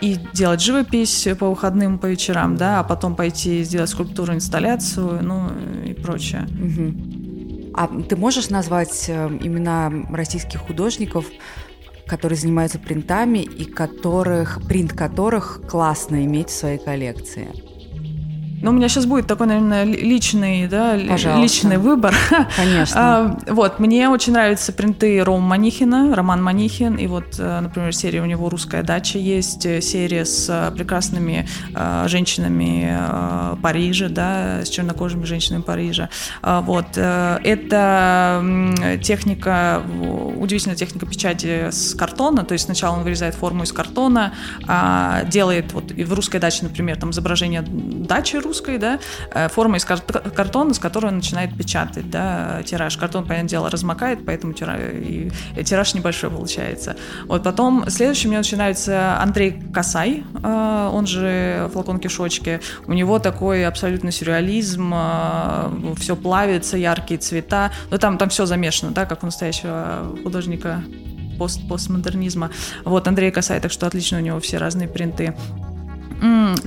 и 0.00 0.16
делать 0.32 0.60
живопись 0.60 1.28
по 1.38 1.50
выходным, 1.50 1.98
по 1.98 2.06
вечерам, 2.06 2.56
да, 2.56 2.80
а 2.80 2.84
потом 2.84 3.16
пойти 3.16 3.64
сделать 3.64 3.90
скульптуру, 3.90 4.34
инсталляцию, 4.34 5.20
ну 5.22 5.50
и 5.84 5.92
прочее. 5.92 6.46
Угу. 6.48 7.74
А 7.74 7.88
ты 8.08 8.16
можешь 8.16 8.50
назвать 8.50 9.06
э, 9.08 9.28
имена 9.40 9.92
российских 10.10 10.60
художников, 10.60 11.26
которые 12.06 12.38
занимаются 12.38 12.78
принтами 12.78 13.38
и 13.38 13.64
которых, 13.64 14.60
принт 14.66 14.92
которых 14.92 15.60
классно 15.68 16.24
иметь 16.24 16.48
в 16.48 16.58
своей 16.58 16.78
коллекции? 16.78 17.67
Ну, 18.60 18.70
у 18.70 18.72
меня 18.72 18.88
сейчас 18.88 19.06
будет 19.06 19.26
такой, 19.26 19.46
наверное, 19.46 19.84
личный, 19.84 20.66
да, 20.66 20.98
Пожалуйста. 21.08 21.40
личный 21.40 21.78
выбор. 21.78 22.14
Конечно. 22.56 22.94
а, 22.96 23.38
вот, 23.46 23.78
мне 23.78 24.08
очень 24.08 24.32
нравятся 24.32 24.72
принты 24.72 25.22
Рома 25.22 25.46
Манихина, 25.46 26.14
Роман 26.14 26.42
Манихин, 26.42 26.96
и 26.96 27.06
вот, 27.06 27.36
э, 27.38 27.60
например, 27.60 27.94
серия 27.94 28.20
у 28.20 28.26
него 28.26 28.48
«Русская 28.48 28.82
дача» 28.82 29.18
есть, 29.18 29.64
э, 29.64 29.80
серия 29.80 30.24
с 30.24 30.48
э, 30.48 30.74
прекрасными 30.74 31.48
э, 31.74 32.04
женщинами 32.08 32.88
э, 32.90 33.56
Парижа, 33.62 34.08
да, 34.08 34.64
с 34.64 34.68
чернокожими 34.68 35.24
женщинами 35.24 35.62
Парижа. 35.62 36.08
А, 36.42 36.60
вот, 36.60 36.96
это 36.96 38.42
техника, 39.02 39.82
удивительная 40.36 40.76
техника 40.76 41.06
печати 41.06 41.70
с 41.70 41.94
картона, 41.94 42.44
то 42.44 42.52
есть 42.52 42.64
сначала 42.64 42.96
он 42.96 43.04
вырезает 43.04 43.34
форму 43.34 43.62
из 43.62 43.72
картона, 43.72 44.32
э, 44.66 45.28
делает, 45.28 45.72
вот, 45.72 45.92
и 45.92 46.02
в 46.04 46.12
«Русской 46.12 46.40
даче», 46.40 46.64
например, 46.64 46.96
там 46.96 47.10
изображение 47.10 47.62
дачи 47.62 48.36
русской, 48.48 48.78
да, 48.78 48.98
э, 49.34 49.48
форма 49.48 49.76
из 49.76 49.84
картона, 49.84 50.74
с 50.74 50.78
которой 50.78 51.06
он 51.06 51.16
начинает 51.16 51.56
печатать, 51.56 52.10
да, 52.10 52.62
тираж. 52.64 52.96
Картон, 52.96 53.24
понятное 53.24 53.48
дело, 53.48 53.70
размокает, 53.70 54.24
поэтому 54.24 54.54
тираж, 54.54 54.80
и 54.80 55.30
тираж 55.64 55.94
небольшой 55.94 56.30
получается. 56.30 56.96
Вот 57.26 57.42
потом 57.42 57.88
следующий 57.88 58.28
мне 58.28 58.38
начинается 58.38 59.20
Андрей 59.20 59.62
Касай, 59.72 60.24
э, 60.42 60.90
он 60.92 61.06
же 61.06 61.68
флакон 61.72 62.00
кишочки. 62.00 62.60
У 62.86 62.92
него 62.92 63.18
такой 63.18 63.66
абсолютно 63.66 64.10
сюрреализм, 64.10 64.92
э, 64.94 65.94
все 65.98 66.16
плавится, 66.16 66.76
яркие 66.76 67.20
цвета. 67.20 67.70
Ну, 67.90 67.98
там, 67.98 68.18
там 68.18 68.28
все 68.30 68.46
замешано, 68.46 68.92
да, 68.92 69.04
как 69.04 69.22
у 69.22 69.26
настоящего 69.26 70.16
художника 70.22 70.82
пост 71.38 71.60
постмодернизма. 71.68 72.50
Вот, 72.84 73.06
Андрей 73.06 73.30
Касай, 73.30 73.60
так 73.60 73.70
что 73.70 73.86
отлично 73.86 74.18
у 74.18 74.20
него 74.20 74.40
все 74.40 74.58
разные 74.58 74.88
принты. 74.88 75.34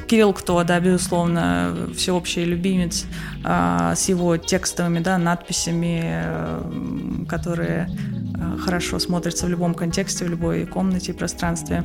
Кирилл 0.08 0.34
Кто, 0.34 0.64
да, 0.64 0.80
безусловно, 0.80 1.90
всеобщий 1.96 2.46
любимец 2.46 3.06
а, 3.44 3.96
с 3.96 4.08
его 4.10 4.38
текстовыми, 4.38 5.00
да, 5.00 5.18
надписями, 5.18 6.02
э, 6.04 7.26
которые 7.28 7.90
э, 8.36 8.58
хорошо 8.60 9.00
смотрятся 9.00 9.46
в 9.46 9.50
любом 9.50 9.74
контексте, 9.74 10.26
в 10.26 10.30
любой 10.30 10.66
комнате 10.66 11.12
и 11.12 11.16
пространстве. 11.16 11.84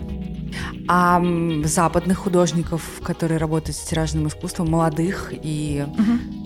А 0.88 1.22
западных 1.64 2.18
художников, 2.18 2.82
которые 3.02 3.38
работают 3.38 3.76
с 3.76 3.80
тиражным 3.80 4.28
искусством, 4.28 4.70
молодых 4.70 5.32
и 5.32 5.84
угу 5.86 6.45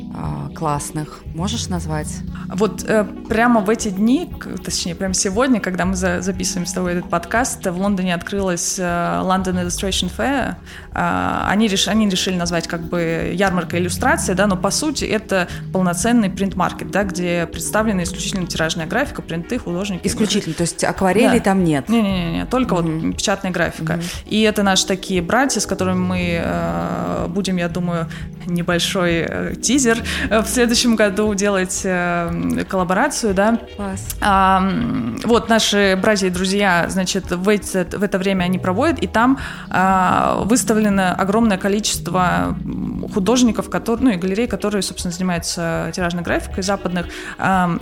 классных. 0.55 1.21
Можешь 1.35 1.69
назвать? 1.69 2.09
Вот 2.49 2.85
э, 2.87 3.05
прямо 3.29 3.61
в 3.61 3.71
эти 3.71 3.89
дни, 3.89 4.31
точнее, 4.65 4.95
прямо 4.95 5.15
сегодня, 5.15 5.61
когда 5.61 5.85
мы 5.85 5.95
за, 5.95 6.21
записываем 6.21 6.67
с 6.67 6.73
тобой 6.73 6.95
этот 6.95 7.09
подкаст, 7.09 7.65
в 7.67 7.81
Лондоне 7.81 8.15
открылась 8.15 8.79
э, 8.79 8.83
London 8.83 9.65
Illustration 9.65 10.11
Fair. 10.15 10.57
Э, 10.93 11.47
они, 11.49 11.69
реш, 11.69 11.87
они 11.89 12.09
решили 12.09 12.37
назвать 12.37 12.67
как 12.67 12.83
бы 12.83 13.33
ярмарка 13.35 13.79
иллюстрации, 13.79 14.35
да, 14.35 14.47
но 14.47 14.57
по 14.57 14.71
сути 14.71 15.05
это 15.05 15.49
полноценный 15.73 16.29
принт-маркет, 16.29 16.91
да, 16.91 17.05
где 17.05 17.47
представлена 17.47 18.03
исключительно 18.03 18.47
тиражная 18.47 18.87
графика, 18.87 19.23
принты, 19.23 19.59
художники. 19.59 20.07
Исключительно, 20.07 20.55
то 20.55 20.63
есть 20.63 20.83
акварели 20.83 21.39
да. 21.39 21.45
там 21.45 21.65
нет? 21.65 21.89
Не-не-не, 21.89 22.47
только 22.47 22.75
mm-hmm. 22.75 23.09
вот 23.09 23.17
печатная 23.17 23.53
графика. 23.53 23.95
Mm-hmm. 23.95 24.29
И 24.29 24.43
это 24.43 24.63
наши 24.65 24.87
такие 24.87 25.23
братья, 25.23 25.61
с 25.61 25.67
которыми 25.67 25.99
мы 25.99 26.41
э, 26.43 27.27
будем, 27.29 27.57
я 27.57 27.69
думаю, 27.69 28.09
небольшой 28.47 29.25
э, 29.29 29.55
тизер 29.61 30.00
в 30.31 30.47
следующем 30.47 30.97
году 30.97 31.35
делать 31.35 31.81
э, 31.85 32.65
коллаборацию, 32.69 33.35
да. 33.35 33.59
Класс. 33.77 34.17
А, 34.21 34.63
вот 35.25 35.49
наши 35.49 35.99
братья 36.01 36.27
и 36.27 36.31
друзья, 36.31 36.87
значит, 36.89 37.31
в, 37.31 37.49
эти, 37.49 37.97
в 37.97 38.03
это 38.03 38.19
время 38.19 38.45
они 38.45 38.59
проводят, 38.59 38.99
и 39.01 39.07
там 39.07 39.39
а, 39.71 40.43
выставлено 40.45 41.13
огромное 41.13 41.59
количество 41.59 42.57
художников, 43.13 43.71
которые, 43.71 44.05
ну 44.05 44.11
и 44.13 44.17
галерей, 44.17 44.47
которые, 44.47 44.83
собственно, 44.83 45.13
занимаются 45.13 45.91
тиражной 45.95 46.23
графикой 46.23 46.63
западных. 46.63 47.07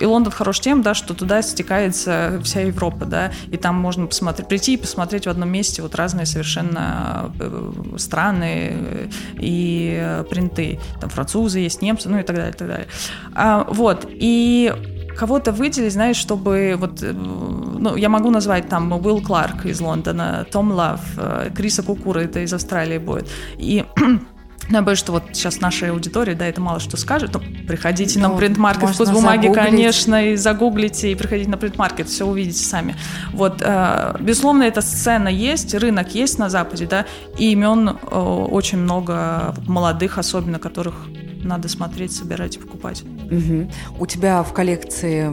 И 0.00 0.04
Лондон 0.04 0.32
хорош 0.32 0.60
тем, 0.60 0.82
да, 0.82 0.94
что 0.94 1.14
туда 1.14 1.42
стекается 1.42 2.40
вся 2.44 2.60
Европа, 2.60 3.04
да, 3.04 3.32
и 3.50 3.56
там 3.56 3.76
можно 3.76 4.06
посмотреть, 4.06 4.48
прийти 4.48 4.74
и 4.74 4.76
посмотреть 4.76 5.26
в 5.26 5.30
одном 5.30 5.48
месте 5.50 5.82
вот 5.82 5.94
разные 5.94 6.26
совершенно 6.26 7.32
э, 7.38 7.72
страны 7.96 9.10
и 9.38 10.22
принты. 10.30 10.80
Там 11.00 11.10
французы 11.10 11.60
есть, 11.60 11.82
немцы, 11.82 12.08
ну 12.08 12.18
и 12.18 12.22
так 12.22 12.36
далее, 12.36 12.52
и 12.52 12.56
так 12.56 12.68
далее. 12.68 12.88
А, 13.34 13.64
вот, 13.68 14.06
и 14.08 14.72
кого-то 15.16 15.52
выделить, 15.52 15.92
знаешь, 15.92 16.16
чтобы 16.16 16.76
вот, 16.78 17.02
э, 17.02 17.12
ну, 17.12 17.96
я 17.96 18.08
могу 18.08 18.30
назвать 18.30 18.68
там 18.68 18.92
Уилл 18.92 19.20
Кларк 19.20 19.66
из 19.66 19.80
Лондона, 19.80 20.46
Том 20.50 20.72
Лав, 20.72 21.00
э, 21.16 21.50
Криса 21.54 21.82
Кукура, 21.82 22.20
это 22.20 22.40
из 22.40 22.52
Австралии 22.52 22.98
будет. 22.98 23.28
И 23.56 23.84
я 24.68 24.82
боюсь, 24.82 24.98
что 24.98 25.12
вот 25.12 25.24
сейчас 25.32 25.60
нашей 25.60 25.90
аудитории, 25.90 26.34
да, 26.34 26.46
это 26.46 26.60
мало 26.60 26.78
что 26.78 26.96
скажет. 26.96 27.32
Но 27.32 27.40
приходите 27.66 28.18
ну, 28.18 28.28
на 28.28 28.36
принт-маркет 28.36 28.90
вкус 28.90 29.10
бумаги, 29.10 29.52
конечно, 29.52 30.32
и 30.32 30.36
загуглите, 30.36 31.10
и 31.10 31.14
приходите 31.14 31.48
на 31.48 31.56
принт-маркет, 31.56 32.08
все 32.08 32.26
увидите 32.26 32.64
сами. 32.64 32.96
Вот, 33.32 33.62
э, 33.62 34.16
безусловно, 34.20 34.64
эта 34.64 34.82
сцена 34.82 35.28
есть, 35.28 35.74
рынок 35.74 36.14
есть 36.14 36.38
на 36.38 36.50
Западе, 36.50 36.86
да, 36.86 37.06
и 37.38 37.52
имен 37.52 37.88
э, 37.88 38.18
очень 38.18 38.78
много 38.78 39.54
молодых, 39.66 40.18
особенно 40.18 40.58
которых 40.58 40.94
надо 41.42 41.68
смотреть, 41.68 42.12
собирать 42.12 42.56
и 42.56 42.58
покупать. 42.58 43.02
Угу. 43.02 43.70
У 44.00 44.06
тебя 44.06 44.42
в 44.42 44.52
коллекции 44.52 45.30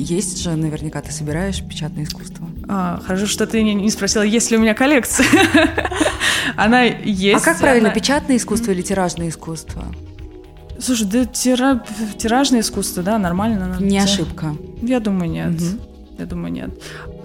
есть 0.00 0.42
же, 0.42 0.52
наверняка, 0.56 1.02
ты 1.02 1.12
собираешь 1.12 1.62
печатное 1.62 2.04
искусство? 2.04 2.48
А, 2.68 3.00
хорошо, 3.04 3.26
что 3.26 3.46
ты 3.46 3.62
не 3.62 3.90
спросила, 3.90 4.22
есть 4.22 4.50
ли 4.50 4.56
у 4.56 4.60
меня 4.60 4.74
коллекция. 4.74 5.26
Она 6.56 6.82
есть. 6.82 7.42
А 7.42 7.44
как 7.44 7.58
правильно, 7.58 7.90
печатное 7.90 8.36
искусство 8.36 8.72
или 8.72 8.82
тиражное 8.82 9.28
искусство? 9.28 9.84
Слушай, 10.78 11.06
да 11.06 11.24
тира... 11.24 11.84
тиражное 12.18 12.60
искусство, 12.60 13.02
да, 13.02 13.18
нормально. 13.18 13.76
Не 13.80 13.98
ошибка. 13.98 14.56
Я 14.82 15.00
думаю, 15.00 15.30
нет. 15.30 15.52
Я 16.18 16.26
думаю, 16.26 16.52
нет 16.52 16.70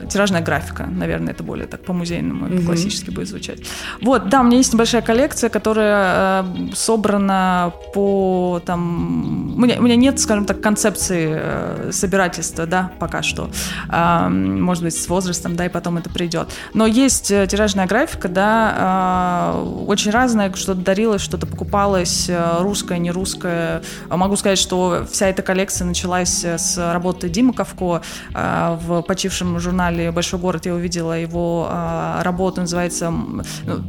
тиражная 0.10 0.42
графика, 0.42 0.86
наверное, 0.86 1.34
это 1.34 1.44
более 1.44 1.68
так 1.68 1.84
по-музейному, 1.84 2.48
mm-hmm. 2.48 2.66
классически 2.66 3.10
будет 3.10 3.28
звучать. 3.28 3.60
Вот, 4.02 4.30
да, 4.30 4.42
у 4.42 4.44
меня 4.44 4.58
есть 4.58 4.74
небольшая 4.74 5.02
коллекция, 5.02 5.50
которая 5.50 6.44
э, 6.44 6.74
собрана 6.76 7.74
по 7.94 8.62
там... 8.66 9.56
У 9.56 9.60
меня, 9.60 9.80
у 9.80 9.82
меня 9.82 9.96
нет, 9.96 10.20
скажем 10.20 10.46
так, 10.46 10.62
концепции 10.62 11.30
э, 11.32 11.90
собирательства, 11.92 12.66
да, 12.66 12.92
пока 13.00 13.24
что. 13.24 13.50
Э, 13.90 14.30
может 14.30 14.84
быть, 14.84 14.96
с 14.96 15.08
возрастом, 15.08 15.56
да, 15.56 15.66
и 15.66 15.70
потом 15.70 15.98
это 15.98 16.10
придет. 16.10 16.50
Но 16.74 16.86
есть 16.86 17.32
э, 17.32 17.48
тиражная 17.48 17.88
графика, 17.88 18.30
да, 18.30 19.54
э, 19.56 19.84
очень 19.88 20.12
разная, 20.12 20.54
что-то 20.54 20.82
дарилось, 20.82 21.22
что-то 21.22 21.48
покупалось, 21.48 22.30
э, 22.30 22.58
русское, 22.60 23.00
не 23.00 23.12
русское. 23.12 23.82
Могу 24.10 24.36
сказать, 24.36 24.60
что 24.60 25.06
вся 25.12 25.28
эта 25.28 25.42
коллекция 25.42 25.86
началась 25.86 26.44
с 26.44 26.78
работы 26.94 27.30
Димы 27.30 27.54
Ковко 27.54 28.02
э, 28.34 28.78
в 28.82 29.02
почившем 29.02 29.60
журнале 29.60 29.87
журнале 29.88 30.12
«Большой 30.12 30.40
город» 30.40 30.66
я 30.66 30.74
увидела 30.74 31.20
его 31.20 31.68
а, 31.70 32.24
работу, 32.24 32.62
называется... 32.62 33.12
Ну, 33.12 33.44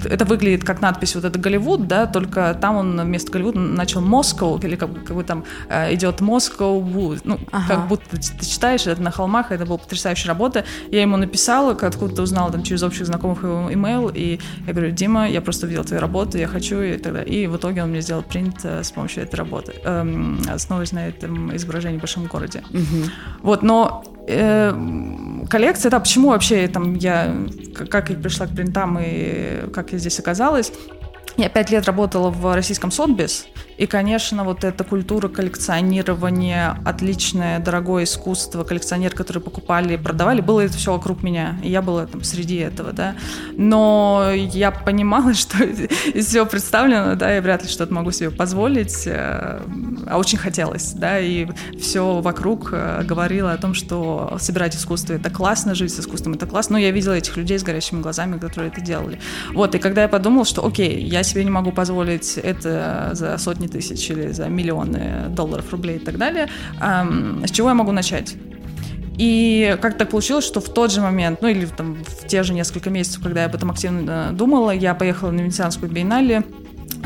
это 0.04 0.24
выглядит 0.24 0.64
как 0.64 0.80
надпись 0.80 1.14
вот 1.14 1.24
это 1.24 1.38
«Голливуд», 1.38 1.86
да, 1.86 2.06
только 2.06 2.56
там 2.60 2.76
он 2.76 3.00
вместо 3.00 3.32
«Голливуда» 3.32 3.58
начал 3.58 4.00
«Москва», 4.00 4.58
или 4.62 4.76
как, 4.76 5.04
как 5.04 5.16
бы 5.16 5.24
там 5.24 5.44
а, 5.68 5.92
идет 5.92 6.20
«Москва 6.20 6.68
Ну, 6.68 7.38
ага. 7.50 7.66
как 7.68 7.88
будто 7.88 8.10
ты, 8.10 8.16
ты 8.18 8.46
читаешь 8.46 8.86
это 8.86 9.02
на 9.02 9.10
холмах, 9.10 9.52
это 9.52 9.66
была 9.66 9.78
потрясающая 9.78 10.28
работа. 10.28 10.64
Я 10.90 11.02
ему 11.02 11.16
написала, 11.16 11.72
откуда-то 11.72 12.22
узнала 12.22 12.52
там 12.52 12.62
через 12.62 12.82
общих 12.82 13.06
знакомых 13.06 13.42
его 13.42 13.72
имейл, 13.72 14.10
и 14.14 14.38
я 14.66 14.72
говорю, 14.72 14.92
Дима, 14.92 15.28
я 15.28 15.40
просто 15.40 15.66
увидела 15.66 15.84
твою 15.84 16.00
работу, 16.00 16.38
я 16.38 16.46
хочу, 16.46 16.80
и 16.80 16.96
далее. 16.98 17.24
И 17.24 17.46
в 17.46 17.56
итоге 17.56 17.82
он 17.82 17.90
мне 17.90 18.00
сделал 18.00 18.22
принт 18.22 18.64
э, 18.64 18.82
с 18.82 18.90
помощью 18.90 19.22
этой 19.22 19.36
работы, 19.36 19.74
эм, 19.84 20.40
основываясь 20.48 20.92
на 20.92 21.08
этом 21.08 21.54
изображении 21.56 21.98
в 21.98 22.00
большом 22.00 22.26
городе. 22.26 22.62
Угу. 22.70 23.10
Вот, 23.42 23.62
но 23.62 24.04
э, 24.28 24.72
коллекция, 25.50 25.90
да, 25.90 26.00
почему 26.00 26.28
вообще 26.28 26.68
там 26.68 26.94
я, 26.94 27.34
как 27.90 28.10
я 28.10 28.16
пришла 28.16 28.46
к 28.46 28.50
принтам 28.50 28.98
и 29.00 29.70
как 29.72 29.92
я 29.92 29.98
здесь 29.98 30.18
оказалась. 30.20 30.72
Я 31.36 31.48
пять 31.48 31.70
лет 31.70 31.84
работала 31.86 32.30
в 32.30 32.54
российском 32.54 32.90
Сотбис, 32.90 33.46
и, 33.78 33.86
конечно, 33.86 34.42
вот 34.42 34.64
эта 34.64 34.82
культура 34.82 35.28
коллекционирования, 35.28 36.76
отличное, 36.84 37.60
дорогое 37.60 38.04
искусство, 38.04 38.64
коллекционер, 38.64 39.14
которые 39.14 39.40
покупали 39.40 39.94
и 39.94 39.96
продавали, 39.96 40.40
было 40.40 40.62
это 40.62 40.76
все 40.76 40.92
вокруг 40.92 41.22
меня. 41.22 41.56
И 41.62 41.70
я 41.70 41.80
была 41.80 42.06
там 42.06 42.24
среди 42.24 42.56
этого, 42.56 42.92
да. 42.92 43.14
Но 43.56 44.32
я 44.34 44.72
понимала, 44.72 45.32
что 45.34 45.62
из 45.62 46.26
всего 46.26 46.44
представлено, 46.44 47.14
да, 47.14 47.32
я 47.32 47.40
вряд 47.40 47.62
ли 47.62 47.68
что-то 47.68 47.94
могу 47.94 48.10
себе 48.10 48.32
позволить, 48.32 49.06
э, 49.06 49.60
а 50.08 50.18
очень 50.18 50.38
хотелось, 50.38 50.92
да, 50.92 51.20
и 51.20 51.46
все 51.80 52.20
вокруг 52.20 52.70
э, 52.72 53.04
говорило 53.04 53.52
о 53.52 53.58
том, 53.58 53.74
что 53.74 54.38
собирать 54.40 54.74
искусство— 54.74 55.12
это 55.14 55.30
классно, 55.30 55.76
жить 55.76 55.94
с 55.94 56.00
искусством— 56.00 56.32
это 56.34 56.46
классно. 56.46 56.74
Но 56.74 56.78
я 56.80 56.90
видела 56.90 57.12
этих 57.12 57.36
людей 57.36 57.56
с 57.60 57.62
горящими 57.62 58.00
глазами, 58.00 58.38
которые 58.38 58.72
это 58.72 58.80
делали. 58.80 59.20
Вот, 59.54 59.76
и 59.76 59.78
когда 59.78 60.02
я 60.02 60.08
подумала, 60.08 60.44
что, 60.44 60.66
окей, 60.66 61.00
я 61.00 61.17
себе 61.22 61.44
не 61.44 61.50
могу 61.50 61.72
позволить 61.72 62.38
это 62.38 63.10
за 63.12 63.38
сотни 63.38 63.66
тысяч 63.66 64.10
или 64.10 64.32
за 64.32 64.48
миллионы 64.48 65.26
долларов, 65.28 65.70
рублей 65.70 65.96
и 65.96 66.00
так 66.00 66.18
далее, 66.18 66.48
с 66.80 67.50
чего 67.50 67.68
я 67.68 67.74
могу 67.74 67.92
начать? 67.92 68.36
И 69.18 69.76
как 69.82 69.98
так 69.98 70.10
получилось, 70.10 70.44
что 70.44 70.60
в 70.60 70.68
тот 70.68 70.92
же 70.92 71.00
момент, 71.00 71.42
ну 71.42 71.48
или 71.48 71.66
там 71.66 71.96
в 71.96 72.26
те 72.28 72.44
же 72.44 72.54
несколько 72.54 72.88
месяцев, 72.88 73.20
когда 73.20 73.40
я 73.40 73.46
об 73.46 73.54
этом 73.54 73.70
активно 73.70 74.30
думала, 74.32 74.70
я 74.70 74.94
поехала 74.94 75.32
на 75.32 75.40
Венецианскую 75.40 75.90
биеннале, 75.90 76.44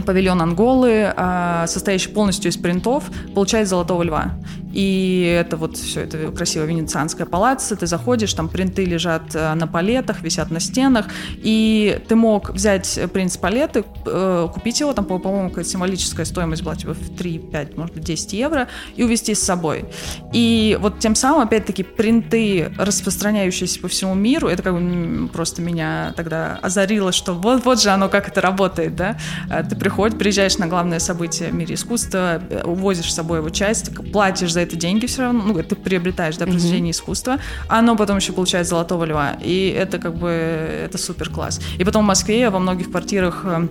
павильон 0.04 0.42
Анголы, 0.42 1.12
а, 1.16 1.66
состоящий 1.66 2.10
полностью 2.10 2.50
из 2.50 2.58
принтов, 2.58 3.04
получает 3.34 3.68
«Золотого 3.68 4.02
льва». 4.02 4.38
И 4.72 5.36
это 5.38 5.56
вот 5.56 5.76
все, 5.76 6.02
это 6.02 6.30
красивая 6.32 6.66
венецианская 6.66 7.26
палаца, 7.26 7.76
ты 7.76 7.86
заходишь, 7.86 8.32
там 8.32 8.48
принты 8.48 8.84
лежат 8.84 9.34
э, 9.34 9.54
на 9.54 9.66
палетах, 9.66 10.22
висят 10.22 10.50
на 10.50 10.60
стенах, 10.60 11.06
и 11.36 12.00
ты 12.08 12.16
мог 12.16 12.50
взять 12.50 12.98
принт 13.12 13.32
с 13.32 13.36
палеты, 13.36 13.84
э, 14.06 14.48
купить 14.52 14.80
его, 14.80 14.92
там, 14.94 15.04
по-моему, 15.04 15.50
какая-то 15.50 15.70
символическая 15.70 16.24
стоимость 16.24 16.62
была, 16.62 16.76
типа, 16.76 16.94
в 16.94 17.16
3, 17.16 17.38
5, 17.38 17.76
может 17.76 17.94
быть, 17.94 18.04
10 18.04 18.32
евро, 18.32 18.68
и 18.96 19.02
увезти 19.02 19.34
с 19.34 19.42
собой. 19.42 19.84
И 20.32 20.78
вот 20.80 20.98
тем 20.98 21.14
самым, 21.14 21.42
опять-таки, 21.42 21.82
принты, 21.82 22.72
распространяющиеся 22.78 23.80
по 23.80 23.88
всему 23.88 24.14
миру, 24.14 24.48
это 24.48 24.62
как 24.62 24.74
бы 24.74 25.28
просто 25.28 25.60
меня 25.60 26.14
тогда 26.16 26.58
озарило, 26.62 27.12
что 27.12 27.34
вот, 27.34 27.64
вот 27.64 27.80
же 27.80 27.90
оно, 27.90 28.08
как 28.08 28.28
это 28.28 28.40
работает, 28.40 28.96
да, 28.96 29.18
э, 29.50 29.64
ты 29.68 29.76
приходишь, 29.76 30.18
приезжаешь 30.18 30.56
на 30.58 30.66
главное 30.66 30.98
событие 30.98 31.50
в 31.50 31.54
мире 31.54 31.74
искусства, 31.74 32.42
увозишь 32.64 33.12
с 33.12 33.14
собой 33.14 33.38
его 33.38 33.50
часть, 33.50 33.94
платишь 34.12 34.52
за 34.52 34.61
это 34.62 34.76
деньги 34.76 35.06
все 35.06 35.22
равно, 35.22 35.42
ну, 35.44 35.62
ты 35.62 35.76
приобретаешь, 35.76 36.36
да, 36.36 36.46
произведение 36.46 36.90
mm-hmm. 36.90 36.96
искусства, 36.96 37.38
а 37.68 37.78
оно 37.78 37.96
потом 37.96 38.16
еще 38.16 38.32
получает 38.32 38.66
золотого 38.66 39.04
льва, 39.04 39.36
и 39.42 39.68
это 39.68 39.98
как 39.98 40.16
бы, 40.16 40.28
это 40.28 40.98
супер 40.98 41.30
класс. 41.30 41.60
И 41.78 41.84
потом 41.84 42.04
в 42.04 42.08
Москве 42.08 42.40
я 42.40 42.50
во 42.50 42.58
многих 42.58 42.90
квартирах 42.90 43.42
э, 43.44 43.68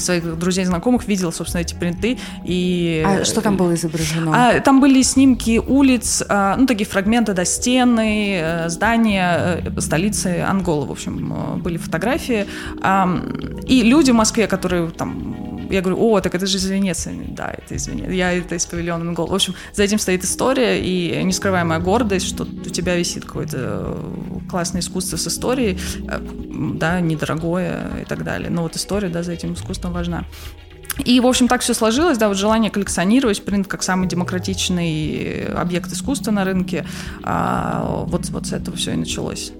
своих 0.00 0.38
друзей, 0.38 0.64
знакомых 0.64 1.06
видела, 1.06 1.30
собственно, 1.30 1.62
эти 1.62 1.74
принты. 1.74 2.18
И... 2.44 3.02
А 3.06 3.24
что 3.24 3.40
там 3.40 3.56
было 3.56 3.74
изображено? 3.74 4.32
А, 4.34 4.60
там 4.60 4.80
были 4.80 5.02
снимки 5.02 5.58
улиц, 5.64 6.22
а, 6.28 6.56
ну, 6.56 6.66
такие 6.66 6.86
фрагменты, 6.86 7.32
да, 7.32 7.44
стены, 7.44 8.38
э, 8.40 8.68
здания 8.68 9.60
э, 9.64 9.80
столицы 9.80 10.40
Анголы, 10.40 10.86
в 10.86 10.90
общем, 10.90 11.60
были 11.62 11.76
фотографии. 11.76 12.46
А, 12.82 13.08
и 13.66 13.82
люди 13.82 14.10
в 14.10 14.14
Москве, 14.14 14.46
которые 14.46 14.90
там 14.90 15.43
я 15.70 15.80
говорю, 15.80 16.00
о, 16.00 16.20
так 16.20 16.34
это 16.34 16.46
же 16.46 16.56
из 16.56 16.66
Венеции. 16.66 17.26
Да, 17.28 17.50
это 17.56 17.74
из 17.74 17.86
Венеции. 17.86 18.14
Я 18.14 18.32
это 18.32 18.54
из 18.54 18.66
павильона 18.66 19.04
Монгол. 19.04 19.26
В 19.26 19.34
общем, 19.34 19.54
за 19.72 19.82
этим 19.82 19.98
стоит 19.98 20.24
история 20.24 20.80
и 20.80 21.22
нескрываемая 21.22 21.78
гордость, 21.80 22.26
что 22.26 22.44
у 22.44 22.70
тебя 22.70 22.96
висит 22.96 23.24
какое-то 23.24 23.56
э, 23.56 24.48
классное 24.50 24.80
искусство 24.80 25.16
с 25.16 25.26
историей, 25.26 25.78
э, 26.08 26.18
да, 26.74 27.00
недорогое 27.00 28.02
и 28.02 28.04
так 28.04 28.24
далее. 28.24 28.50
Но 28.50 28.62
вот 28.62 28.76
история, 28.76 29.08
да, 29.08 29.22
за 29.22 29.32
этим 29.32 29.54
искусством 29.54 29.92
важна. 29.92 30.24
и, 31.04 31.20
в 31.20 31.26
общем, 31.26 31.48
так 31.48 31.60
все 31.60 31.74
сложилось, 31.74 32.18
да, 32.18 32.28
вот 32.28 32.36
желание 32.36 32.70
коллекционировать 32.70 33.44
принт 33.44 33.66
как 33.66 33.82
самый 33.82 34.08
демократичный 34.08 35.46
объект 35.46 35.92
искусства 35.92 36.30
на 36.30 36.44
рынке, 36.44 36.86
а, 37.22 38.04
вот, 38.06 38.28
вот 38.28 38.46
с 38.46 38.52
этого 38.52 38.76
все 38.76 38.92
и 38.92 38.96
началось. 38.96 39.52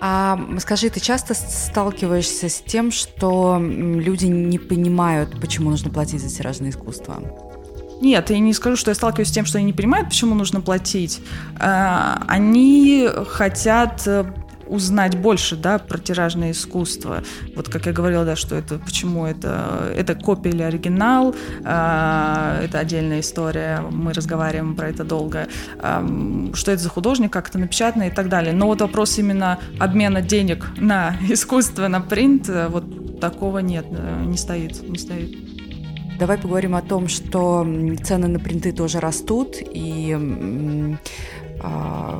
А 0.00 0.38
скажи, 0.58 0.90
ты 0.90 1.00
часто 1.00 1.34
сталкиваешься 1.34 2.48
с 2.48 2.60
тем, 2.60 2.90
что 2.90 3.58
люди 3.60 4.26
не 4.26 4.58
понимают, 4.58 5.40
почему 5.40 5.70
нужно 5.70 5.90
платить 5.90 6.22
за 6.22 6.28
тиражное 6.28 6.70
искусство? 6.70 7.22
Нет, 8.00 8.30
я 8.30 8.38
не 8.38 8.52
скажу, 8.52 8.76
что 8.76 8.90
я 8.90 8.94
сталкиваюсь 8.94 9.28
с 9.28 9.32
тем, 9.32 9.46
что 9.46 9.58
они 9.58 9.68
не 9.68 9.72
понимают, 9.72 10.08
почему 10.08 10.34
нужно 10.34 10.60
платить. 10.60 11.20
А, 11.58 12.22
они 12.26 13.08
хотят 13.28 14.02
э, 14.06 14.24
узнать 14.66 15.16
больше, 15.16 15.56
да, 15.56 15.78
про 15.78 15.98
тиражное 15.98 16.52
искусство. 16.52 17.22
Вот 17.56 17.68
как 17.68 17.86
я 17.86 17.92
говорила, 17.92 18.24
да, 18.24 18.36
что 18.36 18.56
это, 18.56 18.78
почему 18.78 19.26
это, 19.26 19.92
это 19.96 20.14
копия 20.14 20.50
или 20.50 20.62
оригинал, 20.62 21.34
э, 21.64 22.60
это 22.64 22.78
отдельная 22.78 23.20
история, 23.20 23.80
мы 23.90 24.12
разговариваем 24.12 24.74
про 24.74 24.88
это 24.88 25.04
долго, 25.04 25.48
э, 25.78 26.50
что 26.54 26.72
это 26.72 26.82
за 26.82 26.88
художник, 26.88 27.32
как 27.32 27.48
это 27.48 27.58
напечатано 27.58 28.04
и 28.04 28.10
так 28.10 28.28
далее. 28.28 28.52
Но 28.52 28.66
вот 28.66 28.80
вопрос 28.80 29.18
именно 29.18 29.58
обмена 29.78 30.22
денег 30.22 30.66
на 30.76 31.16
искусство, 31.28 31.88
на 31.88 32.00
принт, 32.00 32.48
э, 32.48 32.68
вот 32.68 33.20
такого 33.20 33.58
нет, 33.58 33.86
э, 33.90 34.24
не 34.26 34.36
стоит, 34.36 34.88
не 34.88 34.98
стоит. 34.98 35.38
Давай 36.18 36.38
поговорим 36.38 36.76
о 36.76 36.82
том, 36.82 37.08
что 37.08 37.66
цены 38.04 38.28
на 38.28 38.38
принты 38.38 38.70
тоже 38.70 39.00
растут, 39.00 39.56
и 39.60 40.96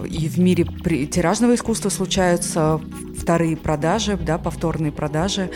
и 0.09 0.29
в 0.29 0.39
мире 0.39 0.65
тиражного 1.07 1.55
искусства 1.55 1.89
случаются 1.89 2.81
вторые 3.19 3.57
продажи, 3.57 4.17
да, 4.17 4.39
повторные 4.39 4.93
продажи. 4.93 5.51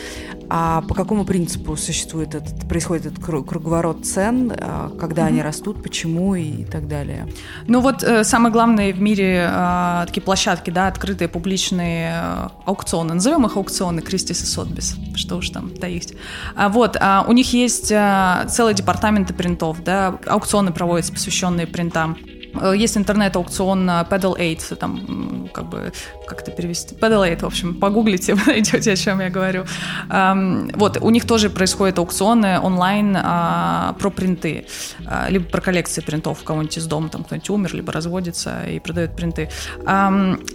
А 0.50 0.82
по 0.82 0.94
какому 0.94 1.26
принципу 1.26 1.76
существует 1.76 2.34
этот, 2.34 2.66
происходит 2.66 3.06
этот 3.06 3.22
круговорот 3.22 4.06
цен, 4.06 4.52
а, 4.56 4.90
когда 4.98 5.22
mm-hmm. 5.22 5.26
они 5.26 5.42
растут, 5.42 5.82
почему 5.82 6.34
и 6.34 6.64
так 6.64 6.88
далее? 6.88 7.28
Ну 7.66 7.80
вот 7.80 8.02
э, 8.02 8.24
самые 8.24 8.50
главные 8.50 8.94
в 8.94 9.00
мире 9.00 9.46
э, 9.46 10.04
такие 10.06 10.22
площадки, 10.22 10.70
да, 10.70 10.86
открытые 10.86 11.28
публичные 11.28 12.12
э, 12.14 12.48
аукционы, 12.64 13.14
назовем 13.14 13.44
их 13.44 13.56
аукционы 13.58 14.00
Кристис 14.00 14.42
и 14.42 14.46
Сотбис, 14.46 14.96
что 15.16 15.36
уж 15.36 15.50
там 15.50 15.68
таить. 15.68 16.14
А, 16.56 16.70
вот, 16.70 16.96
а, 16.98 17.26
у 17.28 17.32
них 17.32 17.52
есть 17.52 17.92
а, 17.92 18.46
целые 18.48 18.74
департаменты 18.74 19.34
принтов, 19.34 19.84
да, 19.84 20.18
аукционы 20.26 20.72
проводятся, 20.72 21.12
посвященные 21.12 21.66
принтам. 21.66 22.16
Э, 22.54 22.72
есть 22.76 22.96
интернет-аукцион 22.96 23.88
Pedal 23.88 24.36
8, 24.36 24.76
там, 24.76 25.48
как 25.52 25.68
бы, 25.68 25.92
как 26.26 26.42
это 26.42 26.50
перевести? 26.50 26.94
Pedal 26.94 27.18
8, 27.18 27.36
в 27.38 27.44
общем, 27.44 27.74
погуглите, 27.74 28.34
вы 28.46 28.52
найдете, 28.52 28.92
о 28.92 28.96
чем 28.96 29.20
я 29.20 29.30
говорю. 29.30 29.64
Вот, 30.08 30.98
у 31.00 31.10
них 31.10 31.26
тоже 31.26 31.50
происходят 31.50 31.98
аукционы 31.98 32.60
онлайн 32.60 33.16
а, 33.16 33.94
про 33.98 34.10
принты, 34.10 34.66
а, 35.06 35.28
либо 35.28 35.44
про 35.46 35.60
коллекции 35.60 36.00
принтов 36.00 36.42
кого-нибудь 36.44 36.78
из 36.78 36.86
дома, 36.86 37.08
там 37.08 37.24
кто-нибудь 37.24 37.50
умер, 37.50 37.74
либо 37.74 37.92
разводится 37.92 38.64
и 38.64 38.78
продает 38.78 39.16
принты. 39.16 39.50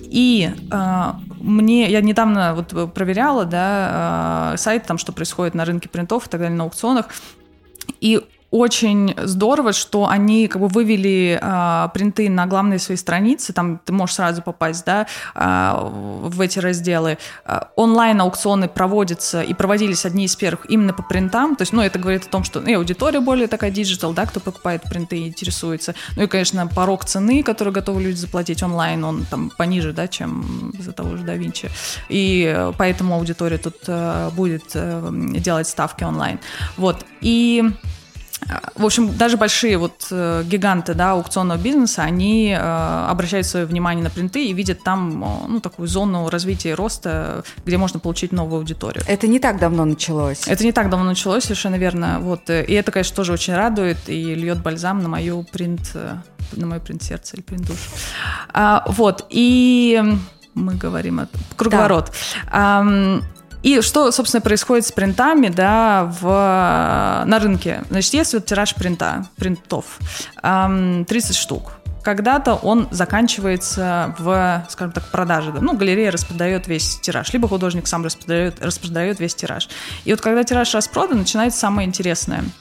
И 0.03 0.51
а, 0.71 1.19
мне, 1.39 1.89
я 1.89 2.01
недавно 2.01 2.55
вот 2.55 2.93
проверяла, 2.93 3.45
да, 3.45 4.55
сайт, 4.57 4.85
там, 4.85 4.97
что 4.97 5.11
происходит 5.11 5.55
на 5.55 5.65
рынке 5.65 5.89
принтов 5.89 6.27
и 6.27 6.29
так 6.29 6.41
далее, 6.41 6.57
на 6.57 6.63
аукционах, 6.63 7.07
и 7.99 8.21
очень 8.53 9.15
здорово, 9.17 9.73
что 9.73 10.07
они 10.07 10.47
как 10.47 10.61
бы 10.61 10.67
вывели 10.67 11.39
э, 11.41 11.89
принты 11.91 12.29
на 12.29 12.45
главные 12.45 12.77
свои 12.77 12.97
страницы, 12.97 13.51
там 13.51 13.79
ты 13.83 13.91
можешь 13.91 14.15
сразу 14.15 14.43
попасть, 14.43 14.85
да, 14.85 15.07
э, 15.33 16.29
в 16.29 16.39
эти 16.39 16.59
разделы. 16.59 17.17
Э, 17.45 17.61
онлайн-аукционы 17.75 18.67
проводятся 18.67 19.41
и 19.41 19.55
проводились 19.55 20.05
одни 20.05 20.25
из 20.25 20.35
первых 20.35 20.69
именно 20.69 20.93
по 20.93 21.01
принтам, 21.01 21.55
то 21.55 21.63
есть, 21.63 21.73
ну, 21.73 21.81
это 21.81 21.97
говорит 21.97 22.25
о 22.25 22.29
том, 22.29 22.43
что 22.43 22.61
ну, 22.61 22.67
и 22.67 22.73
аудитория 22.73 23.21
более 23.21 23.47
такая 23.47 23.71
digital, 23.71 24.13
да, 24.13 24.27
кто 24.27 24.39
покупает 24.39 24.83
принты 24.83 25.17
и 25.17 25.27
интересуется. 25.29 25.95
Ну 26.15 26.21
и, 26.21 26.27
конечно, 26.27 26.67
порог 26.67 27.05
цены, 27.05 27.41
который 27.41 27.73
готовы 27.73 28.03
люди 28.03 28.17
заплатить 28.17 28.61
онлайн, 28.61 29.03
он 29.03 29.25
там 29.25 29.49
пониже, 29.57 29.93
да, 29.93 30.07
чем 30.07 30.71
за 30.77 30.91
того 30.91 31.17
же 31.17 31.23
Винчи. 31.23 31.71
И 32.07 32.69
поэтому 32.77 33.15
аудитория 33.15 33.57
тут 33.57 33.77
э, 33.87 34.29
будет 34.35 34.75
э, 34.75 35.09
делать 35.39 35.67
ставки 35.67 36.03
онлайн. 36.03 36.39
Вот. 36.77 37.03
И 37.21 37.63
в 38.75 38.85
общем, 38.85 39.15
даже 39.17 39.37
большие 39.37 39.77
вот 39.77 40.07
э, 40.11 40.43
гиганты 40.45 40.93
да, 40.93 41.11
аукционного 41.11 41.57
бизнеса, 41.57 42.03
они 42.03 42.49
э, 42.49 43.05
обращают 43.09 43.45
свое 43.47 43.65
внимание 43.65 44.03
на 44.03 44.09
принты 44.09 44.45
и 44.45 44.53
видят 44.53 44.83
там 44.83 45.23
э, 45.23 45.27
ну, 45.47 45.59
такую 45.59 45.87
зону 45.87 46.29
развития 46.29 46.71
и 46.71 46.73
роста, 46.73 47.43
где 47.65 47.77
можно 47.77 47.99
получить 47.99 48.31
новую 48.31 48.59
аудиторию. 48.59 49.03
Это 49.07 49.27
не 49.27 49.39
так 49.39 49.59
давно 49.59 49.85
началось. 49.85 50.47
Это 50.47 50.63
не 50.63 50.71
так 50.71 50.89
давно 50.89 51.05
началось, 51.05 51.43
совершенно 51.43 51.75
верно. 51.75 52.19
Вот. 52.19 52.49
И 52.49 52.73
это, 52.73 52.91
конечно, 52.91 53.15
тоже 53.15 53.33
очень 53.33 53.53
радует 53.53 53.97
и 54.07 54.35
льет 54.35 54.61
бальзам 54.61 55.01
на 55.01 55.09
мою 55.09 55.43
принт, 55.43 55.95
на 56.53 56.65
мой 56.65 56.79
принт 56.79 57.03
сердца 57.03 57.35
или 57.35 57.43
принт 57.43 57.67
душ. 57.67 57.77
А, 58.53 58.83
вот. 58.87 59.25
И 59.29 60.01
мы 60.53 60.75
говорим 60.75 61.21
о 61.21 61.27
круговорот. 61.55 62.11
Да. 62.51 63.21
И 63.63 63.79
что, 63.81 64.11
собственно, 64.11 64.41
происходит 64.41 64.85
с 64.85 64.91
принтами 64.91 65.47
да, 65.47 66.13
в, 66.21 67.23
на 67.25 67.39
рынке? 67.39 67.83
Значит, 67.89 68.13
есть 68.13 68.33
вот 68.33 68.45
тираж 68.45 68.75
принта, 68.75 69.25
принтов, 69.37 69.99
30 70.41 71.35
штук. 71.35 71.71
Когда-то 72.03 72.55
он 72.55 72.89
заканчивается 72.91 74.13
в, 74.19 74.65
скажем 74.69 74.91
так, 74.91 75.05
продаже. 75.05 75.53
Ну, 75.61 75.77
галерея 75.77 76.11
распродает 76.11 76.67
весь 76.67 76.99
тираж, 76.99 77.31
либо 77.31 77.47
художник 77.47 77.87
сам 77.87 78.03
распродает, 78.03 78.61
распродает 78.61 79.21
весь 79.21 79.33
тираж. 79.33 79.69
И 80.03 80.11
вот 80.11 80.19
когда 80.19 80.43
тираж 80.43 80.73
распродан, 80.75 81.19
начинается 81.19 81.59
самое 81.59 81.87
интересное– 81.87 82.43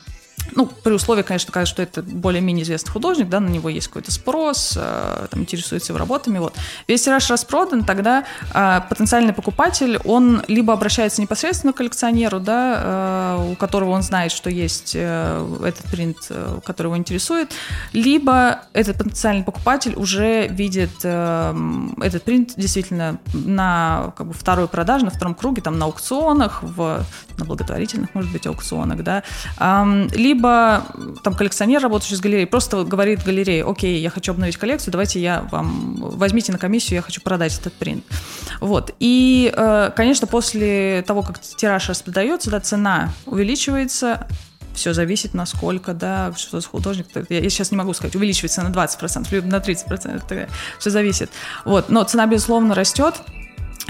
ну, 0.55 0.66
при 0.66 0.93
условии, 0.93 1.22
конечно, 1.22 1.66
что 1.66 1.82
это 1.82 2.03
более-менее 2.03 2.64
известный 2.64 2.90
художник, 2.90 3.28
да, 3.28 3.40
на 3.40 3.49
него 3.49 3.68
есть 3.68 3.88
какой-то 3.88 4.11
спрос, 4.11 4.76
э, 4.76 5.26
там, 5.30 5.40
интересуется 5.40 5.93
его 5.93 5.99
работами, 5.99 6.38
вот. 6.38 6.55
Весь 6.88 7.03
тираж 7.03 7.30
распродан, 7.30 7.84
тогда 7.84 8.24
э, 8.53 8.80
потенциальный 8.88 9.32
покупатель, 9.32 9.99
он 10.05 10.43
либо 10.49 10.72
обращается 10.72 11.20
непосредственно 11.20 11.72
к 11.72 11.76
коллекционеру, 11.76 12.40
да, 12.40 13.38
э, 13.38 13.53
у 13.53 13.57
которого 13.57 13.90
он 13.90 14.03
знает, 14.03 14.32
что 14.32 14.51
есть 14.51 14.93
э, 14.95 15.59
этот 15.64 15.90
принт, 15.90 16.18
э, 16.30 16.61
который 16.64 16.88
его 16.88 16.97
интересует, 16.97 17.53
либо 17.93 18.62
этот 18.72 18.99
потенциальный 18.99 19.45
покупатель 19.45 19.95
уже 19.97 20.49
видит 20.49 20.90
э, 21.03 21.55
этот 22.01 22.22
принт 22.24 22.55
действительно 22.57 23.18
на 23.32 24.12
как 24.16 24.26
бы, 24.28 24.34
второй 24.34 24.68
продаже, 24.68 25.05
на 25.05 25.11
втором 25.11 25.34
круге, 25.34 25.62
там, 25.62 25.78
на 25.78 25.86
аукционах, 25.86 26.62
в, 26.62 27.05
на 27.39 27.45
благотворительных, 27.45 28.14
может 28.14 28.30
быть, 28.33 28.47
аукционах, 28.47 29.03
да, 29.03 29.22
либо 30.14 30.43
либо 30.43 30.85
там 31.22 31.35
коллекционер, 31.35 31.83
работающий 31.83 32.16
с 32.16 32.20
галереей, 32.20 32.47
просто 32.47 32.85
говорит 32.85 33.22
галерее, 33.24 33.64
окей, 33.64 34.01
я 34.01 34.11
хочу 34.11 34.33
обновить 34.33 34.57
коллекцию, 34.57 34.93
давайте 34.93 35.20
я 35.20 35.47
вам, 35.51 35.97
возьмите 35.97 36.53
на 36.53 36.59
комиссию, 36.59 36.97
я 36.97 37.03
хочу 37.03 37.20
продать 37.20 37.59
этот 37.59 37.72
принт. 37.74 38.05
Вот. 38.61 38.95
И, 38.99 39.53
э, 39.55 39.91
конечно, 39.95 40.26
после 40.26 41.05
того, 41.07 41.22
как 41.22 41.41
тираж 41.41 41.89
распродается, 41.89 42.51
да, 42.51 42.61
цена 42.61 43.12
увеличивается, 43.26 44.26
все 44.74 44.95
зависит 44.95 45.35
насколько, 45.35 45.93
да, 45.93 46.33
что 46.37 46.61
за 46.61 46.66
художник. 46.66 47.07
Я, 47.28 47.41
я 47.41 47.51
сейчас 47.51 47.70
не 47.70 47.76
могу 47.76 47.93
сказать, 47.93 48.16
увеличивается 48.16 48.62
на 48.62 48.68
20%, 48.68 49.26
либо 49.30 49.47
на 49.47 49.57
30%, 49.57 50.49
все 50.78 50.91
зависит. 50.91 51.30
Вот. 51.64 51.91
Но 51.91 52.03
цена, 52.05 52.26
безусловно, 52.26 52.74
растет. 52.74 53.14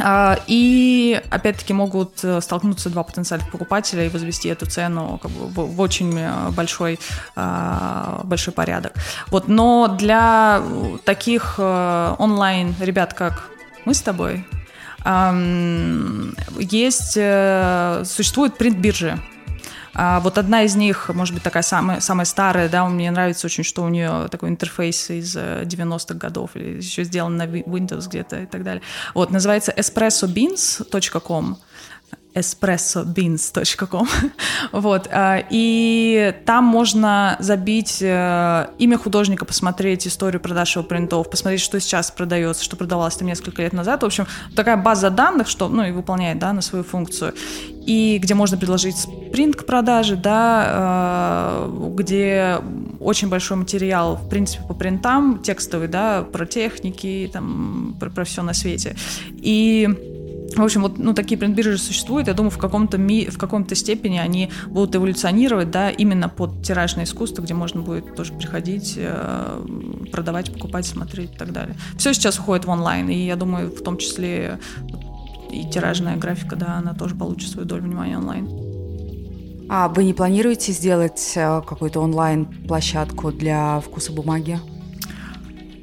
А, 0.00 0.38
и 0.46 1.20
опять-таки 1.30 1.72
могут 1.72 2.24
э, 2.24 2.40
столкнуться 2.40 2.88
два 2.90 3.02
потенциальных 3.02 3.50
покупателя 3.50 4.06
и 4.06 4.08
возвести 4.08 4.48
эту 4.48 4.66
цену 4.66 5.18
как 5.22 5.30
бы 5.30 5.66
в 5.66 5.80
очень 5.80 6.18
э, 6.18 6.50
большой, 6.50 6.98
а, 7.36 8.20
большой 8.24 8.54
порядок. 8.54 8.94
Вот. 9.28 9.48
Но 9.48 9.88
для 9.88 10.62
таких 11.04 11.56
э, 11.58 12.14
онлайн 12.18 12.74
ребят, 12.80 13.14
как 13.14 13.50
мы 13.84 13.94
с 13.94 14.02
тобой, 14.02 14.46
есть, 16.60 17.14
существует 17.14 18.56
принт-биржи. 18.56 19.18
А 19.94 20.20
вот 20.20 20.38
одна 20.38 20.62
из 20.62 20.74
них, 20.74 21.10
может 21.10 21.34
быть, 21.34 21.42
такая 21.42 21.62
самая, 21.62 22.00
самая 22.00 22.24
старая, 22.24 22.68
да, 22.68 22.86
мне 22.86 23.10
нравится 23.10 23.46
очень, 23.46 23.64
что 23.64 23.82
у 23.82 23.88
нее 23.88 24.28
такой 24.30 24.48
интерфейс 24.48 25.10
из 25.10 25.36
90-х 25.36 26.14
э, 26.14 26.18
годов, 26.18 26.50
или 26.54 26.76
еще 26.78 27.04
сделан 27.04 27.36
на 27.36 27.46
Windows 27.46 28.08
где-то 28.08 28.40
и 28.40 28.46
так 28.46 28.62
далее. 28.64 28.82
Вот, 29.14 29.30
называется 29.30 29.72
espressobeans.com 29.72 31.58
espressobeans.com. 32.34 34.08
вот. 34.72 35.08
А, 35.10 35.42
и 35.50 36.34
там 36.46 36.64
можно 36.64 37.36
забить 37.40 37.98
э, 38.00 38.66
имя 38.78 38.98
художника, 38.98 39.44
посмотреть 39.44 40.06
историю 40.06 40.40
продаж 40.40 40.76
его 40.76 40.84
принтов, 40.84 41.30
посмотреть, 41.30 41.60
что 41.60 41.78
сейчас 41.80 42.10
продается, 42.10 42.64
что 42.64 42.76
продавалось 42.76 43.16
там 43.16 43.28
несколько 43.28 43.62
лет 43.62 43.72
назад. 43.72 44.02
В 44.02 44.06
общем, 44.06 44.26
такая 44.56 44.76
база 44.76 45.10
данных, 45.10 45.48
что, 45.48 45.68
ну, 45.68 45.84
и 45.84 45.92
выполняет, 45.92 46.38
да, 46.38 46.52
на 46.52 46.62
свою 46.62 46.84
функцию. 46.84 47.34
И 47.86 48.18
где 48.22 48.34
можно 48.34 48.56
предложить 48.56 48.96
принт 49.32 49.56
к 49.56 49.66
продаже, 49.66 50.16
да, 50.16 51.66
э, 51.66 51.90
где 51.94 52.58
очень 53.00 53.28
большой 53.28 53.56
материал, 53.58 54.16
в 54.16 54.28
принципе, 54.28 54.62
по 54.66 54.74
принтам, 54.74 55.42
текстовый, 55.42 55.88
да, 55.88 56.22
про 56.22 56.46
техники, 56.46 57.28
там, 57.32 57.96
про, 57.98 58.08
про 58.08 58.24
все 58.24 58.42
на 58.42 58.54
свете. 58.54 58.96
И 59.32 60.11
В 60.56 60.62
общем, 60.62 60.82
вот 60.82 60.98
ну, 60.98 61.14
такие 61.14 61.38
принт-биржи 61.38 61.78
существуют. 61.78 62.28
Я 62.28 62.34
думаю, 62.34 62.50
в 62.50 62.58
каком-то, 62.58 62.98
ми... 62.98 63.26
в 63.26 63.38
каком-то 63.38 63.74
степени 63.74 64.18
они 64.18 64.50
будут 64.66 64.94
эволюционировать, 64.94 65.70
да, 65.70 65.90
именно 65.90 66.28
под 66.28 66.62
тиражное 66.62 67.04
искусство, 67.04 67.42
где 67.42 67.54
можно 67.54 67.80
будет 67.80 68.14
тоже 68.14 68.32
приходить, 68.32 68.94
э, 68.96 69.64
продавать, 70.10 70.52
покупать, 70.52 70.86
смотреть 70.86 71.34
и 71.34 71.38
так 71.38 71.52
далее. 71.52 71.76
Все 71.96 72.12
сейчас 72.12 72.38
уходит 72.38 72.66
в 72.66 72.70
онлайн, 72.70 73.08
и 73.08 73.26
я 73.26 73.36
думаю, 73.36 73.70
в 73.70 73.82
том 73.82 73.96
числе 73.96 74.58
и 75.50 75.64
тиражная 75.70 76.16
графика, 76.16 76.56
да, 76.56 76.76
она 76.78 76.94
тоже 76.94 77.14
получит 77.14 77.50
свою 77.50 77.66
долю 77.66 77.82
внимания 77.82 78.16
онлайн. 78.16 78.48
А 79.68 79.88
вы 79.88 80.04
не 80.04 80.12
планируете 80.12 80.72
сделать 80.72 81.32
э, 81.34 81.62
какую-то 81.66 82.00
онлайн-площадку 82.00 83.32
для 83.32 83.80
вкуса 83.80 84.12
бумаги? 84.12 84.58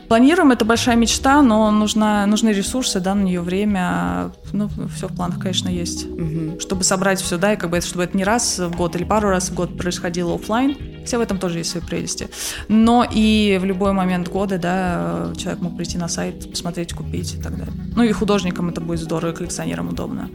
Планируем, 0.09 0.51
это 0.51 0.65
большая 0.65 0.95
мечта, 0.95 1.43
но 1.43 1.69
нужна, 1.69 2.25
нужны 2.25 2.49
ресурсы, 2.49 2.99
да, 2.99 3.13
на 3.13 3.21
нее 3.21 3.41
время. 3.41 4.31
Ну, 4.51 4.67
все 4.95 5.07
в 5.07 5.15
планах, 5.15 5.39
конечно, 5.39 5.69
есть. 5.69 6.07
Угу. 6.07 6.59
Чтобы 6.59 6.83
собрать 6.83 7.21
все, 7.21 7.37
да, 7.37 7.53
и 7.53 7.57
как 7.57 7.69
бы 7.69 7.77
это, 7.77 7.85
чтобы 7.85 8.05
это 8.05 8.17
не 8.17 8.23
раз 8.23 8.57
в 8.57 8.75
год 8.75 8.95
или 8.95 9.03
пару 9.03 9.29
раз 9.29 9.51
в 9.51 9.53
год 9.53 9.77
происходило 9.77 10.33
офлайн. 10.33 10.75
Хотя 11.01 11.19
в 11.19 11.21
этом 11.21 11.37
тоже 11.37 11.59
есть 11.59 11.69
свои 11.69 11.83
прелести. 11.83 12.27
Но 12.67 13.05
и 13.09 13.59
в 13.61 13.65
любой 13.65 13.93
момент 13.93 14.29
года, 14.29 14.57
да, 14.57 15.31
человек 15.37 15.61
мог 15.61 15.77
прийти 15.77 15.99
на 15.99 16.07
сайт, 16.07 16.49
посмотреть, 16.49 16.93
купить 16.93 17.35
и 17.35 17.37
так 17.37 17.55
далее. 17.55 17.73
Ну 17.95 18.01
и 18.01 18.11
художникам 18.11 18.69
это 18.69 18.81
будет 18.81 19.01
здорово, 19.01 19.31
и 19.31 19.35
коллекционерам 19.35 19.89
удобно. 19.89 20.31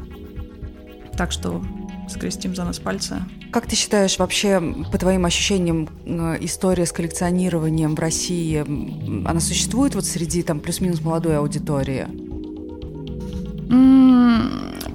Так 1.16 1.32
что 1.32 1.64
скрестим 2.08 2.54
за 2.54 2.64
нас 2.64 2.78
пальцы. 2.78 3.22
Как 3.50 3.66
ты 3.66 3.76
считаешь, 3.76 4.18
вообще, 4.18 4.60
по 4.90 4.98
твоим 4.98 5.24
ощущениям, 5.24 5.88
э, 6.04 6.38
история 6.40 6.86
с 6.86 6.92
коллекционированием 6.92 7.94
в 7.94 7.98
России, 7.98 8.64
она 9.26 9.40
существует 9.40 9.94
вот 9.94 10.04
среди 10.04 10.42
там 10.42 10.60
плюс-минус 10.60 11.00
молодой 11.00 11.38
аудитории? 11.38 12.06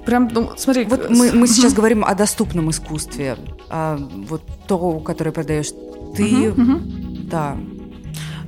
прям, 0.10 0.30
ну, 0.34 0.52
смотри. 0.58 0.86
Вот 0.86 1.10
мы, 1.10 1.32
мы 1.34 1.48
сейчас 1.54 1.74
говорим 1.74 2.04
о 2.04 2.16
доступном 2.16 2.70
искусстве, 2.72 3.38
а 3.70 3.98
вот 4.28 4.42
то, 4.68 5.00
которое 5.00 5.32
продаешь 5.32 5.70
ты, 6.16 6.54
да, 7.30 7.58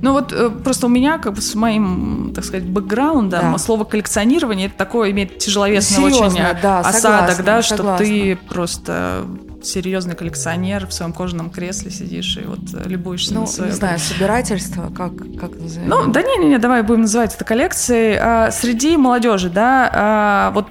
ну 0.02 0.12
вот 0.12 0.32
э, 0.32 0.50
просто 0.50 0.86
у 0.86 0.88
меня 0.88 1.18
как 1.18 1.34
бы 1.34 1.40
с 1.40 1.54
моим, 1.54 2.32
так 2.34 2.44
сказать, 2.44 2.64
бэкграундом 2.68 3.52
да. 3.52 3.58
слово 3.58 3.84
коллекционирование 3.84 4.66
это 4.66 4.76
такое 4.76 5.12
имеет 5.12 5.38
тяжеловесный 5.38 6.10
Серьезно, 6.10 6.26
очень 6.26 6.60
да, 6.60 6.80
осадок, 6.80 7.36
согласна, 7.36 7.44
да, 7.44 7.62
согласна. 7.62 7.96
что 7.96 8.04
ты 8.04 8.38
просто 8.48 9.24
серьезный 9.62 10.16
коллекционер 10.16 10.86
в 10.86 10.92
своем 10.92 11.12
кожаном 11.12 11.50
кресле 11.50 11.90
сидишь 11.90 12.36
и 12.36 12.44
вот 12.44 12.58
любуешься 12.84 13.34
ну, 13.34 13.42
на 13.42 13.46
свое... 13.46 13.70
не 13.70 13.76
знаю, 13.76 13.98
собирательство, 14.00 14.90
как, 14.94 15.16
как 15.38 15.54
назовем? 15.58 15.88
Ну, 15.88 16.06
да 16.08 16.22
не-не-не, 16.22 16.58
давай 16.58 16.82
будем 16.82 17.02
называть 17.02 17.34
это 17.34 17.44
коллекцией. 17.44 18.18
А, 18.20 18.50
среди 18.50 18.96
молодежи, 18.96 19.50
да, 19.50 19.90
а, 19.94 20.50
вот 20.52 20.66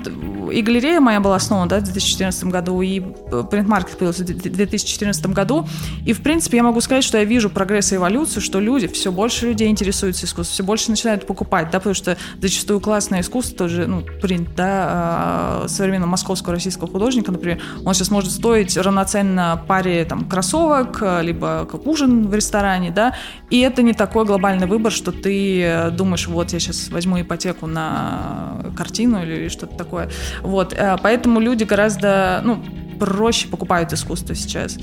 и 0.52 0.62
галерея 0.62 1.00
моя 1.00 1.20
была 1.20 1.36
основана, 1.36 1.70
да, 1.70 1.80
в 1.80 1.84
2014 1.84 2.46
году, 2.46 2.82
и 2.82 3.00
принт-маркет 3.00 3.98
появился 3.98 4.24
в 4.24 4.26
2014 4.26 5.28
году, 5.28 5.68
и, 6.06 6.14
в 6.14 6.22
принципе, 6.22 6.58
я 6.58 6.64
могу 6.64 6.82
сказать, 6.82 7.04
что 7.04 7.18
я 7.18 7.24
вижу 7.24 7.50
прогресс 7.50 7.92
и 7.92 7.96
эволюцию, 7.96 8.42
что 8.42 8.60
люди, 8.60 8.88
все 8.88 9.12
больше 9.12 9.48
людей 9.48 9.70
интересуются 9.70 10.26
искусством, 10.26 10.54
все 10.54 10.64
больше 10.64 10.90
начинают 10.92 11.26
покупать, 11.26 11.70
да, 11.72 11.80
потому 11.80 11.96
что 11.96 12.18
зачастую 12.42 12.80
классное 12.80 13.22
искусство, 13.22 13.58
тоже, 13.58 13.88
ну, 13.88 14.04
принт, 14.22 14.56
да, 14.56 14.88
а, 14.90 15.66
современного 15.68 16.12
московского 16.12 16.56
российского 16.56 16.88
художника, 16.88 17.32
например, 17.32 17.62
он 17.86 17.94
сейчас 17.94 18.12
может 18.12 18.32
стоить 18.32 18.78
равноценно 18.78 19.64
паре 19.68 20.06
там 20.06 20.28
кроссовок, 20.28 21.04
либо 21.22 21.68
как 21.70 21.88
ужин 21.88 22.28
в 22.28 22.36
ресторане, 22.36 22.92
да, 22.92 23.16
и 23.50 23.60
это 23.60 23.82
не 23.84 23.94
такой 23.94 24.26
глобальный 24.26 24.68
выбор, 24.68 24.92
что 24.92 25.12
ты 25.12 25.92
думаешь, 25.92 26.28
вот 26.28 26.54
я 26.54 26.60
сейчас 26.60 26.90
возьму 26.90 27.22
ипотеку 27.22 27.68
на 27.68 28.72
картину 28.76 29.24
или 29.24 29.48
что-то 29.48 29.76
такое. 29.76 30.10
Вот, 30.44 30.74
э, 30.74 30.96
поэтому 31.02 31.40
люди 31.40 31.64
гораздо, 31.64 32.42
ну, 32.44 32.64
проще 33.00 33.48
покупают 33.48 33.94
искусство 33.94 34.36
сейчас. 34.36 34.78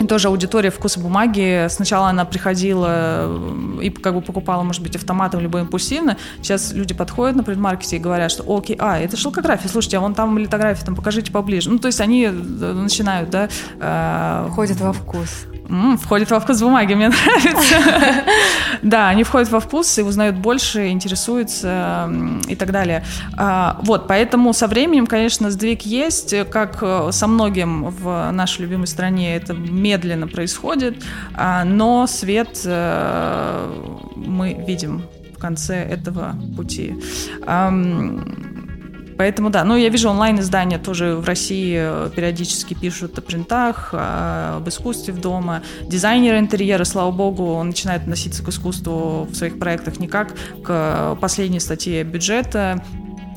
И 0.00 0.06
тоже 0.06 0.28
аудитория 0.28 0.70
вкуса 0.70 1.00
бумаги. 1.00 1.66
Сначала 1.68 2.08
она 2.08 2.24
приходила 2.24 2.86
э, 2.90 3.78
и 3.82 3.90
как 3.90 4.14
бы 4.14 4.20
покупала, 4.20 4.62
может 4.62 4.82
быть, 4.82 4.94
автоматом 4.94 5.40
либо 5.40 5.58
импульсивно. 5.58 6.16
Сейчас 6.40 6.72
люди 6.72 6.94
подходят 6.94 7.36
на 7.36 7.42
предмаркете 7.42 7.96
и 7.96 7.98
говорят, 7.98 8.30
что 8.30 8.44
окей, 8.46 8.76
а, 8.78 8.98
это 8.98 9.16
шелкография, 9.16 9.68
слушайте, 9.68 9.96
а 9.98 10.00
вон 10.00 10.14
там 10.14 10.38
литография, 10.38 10.84
там 10.84 10.94
покажите 10.94 11.32
поближе. 11.32 11.70
Ну, 11.70 11.78
то 11.78 11.86
есть 11.86 12.00
они 12.00 12.24
э, 12.24 12.30
начинают, 12.30 13.30
да... 13.30 13.48
Э... 13.80 14.48
Во 14.48 14.92
вкус. 14.92 15.46
М-м, 15.68 15.98
входит 15.98 16.30
во 16.30 16.40
вкус 16.40 16.60
бумаги, 16.62 16.94
мне 16.94 17.08
нравится. 17.10 17.76
Да, 18.82 19.08
они 19.08 19.22
входят 19.22 19.50
во 19.50 19.60
вкус 19.60 19.98
и 19.98 20.02
узнают 20.02 20.36
больше, 20.36 20.88
интересуются 20.88 22.10
и 22.48 22.54
так 22.54 22.72
далее. 22.72 23.04
А, 23.36 23.78
вот, 23.82 24.08
поэтому 24.08 24.52
со 24.52 24.66
временем, 24.66 25.06
конечно, 25.06 25.50
сдвиг 25.50 25.82
есть, 25.82 26.34
как 26.50 26.78
э, 26.82 27.10
со 27.12 27.26
многим 27.26 27.90
в 27.90 28.30
нашей 28.32 28.62
любимой 28.62 28.86
стране 28.86 29.36
это 29.36 29.54
медленно 29.88 30.28
происходит, 30.28 30.94
а, 31.34 31.64
но 31.64 32.06
свет 32.06 32.60
э, 32.64 34.02
мы 34.16 34.64
видим 34.66 35.02
в 35.34 35.38
конце 35.40 35.76
этого 35.76 36.34
пути. 36.56 36.94
Поэтому 39.18 39.50
да, 39.50 39.64
ну 39.64 39.76
я 39.76 39.88
вижу 39.88 40.10
онлайн-издания 40.10 40.78
тоже 40.78 41.16
в 41.16 41.24
России 41.24 41.76
э, 41.76 42.10
периодически 42.14 42.74
пишут 42.74 43.18
о 43.18 43.20
принтах, 43.22 43.88
об 43.92 44.68
искусстве 44.68 45.12
в 45.12 45.20
дома. 45.20 45.62
Дизайнеры 45.82 46.38
интерьера, 46.38 46.84
слава 46.84 47.10
богу, 47.10 47.60
начинают 47.64 48.02
относиться 48.02 48.44
к 48.44 48.48
искусству 48.48 49.26
в 49.28 49.34
своих 49.34 49.58
проектах 49.58 49.98
не 49.98 50.06
как 50.06 50.36
к 50.62 51.18
последней 51.20 51.60
статье 51.60 52.04
бюджета, 52.04 52.84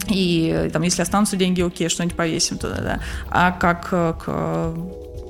и 0.07 0.69
там, 0.71 0.83
если 0.83 1.01
останутся 1.01 1.35
деньги, 1.37 1.61
окей, 1.61 1.89
что-нибудь 1.89 2.17
повесим 2.17 2.57
туда, 2.57 2.77
да, 2.81 2.99
а 3.29 3.51
как 3.51 3.89
к 3.89 4.75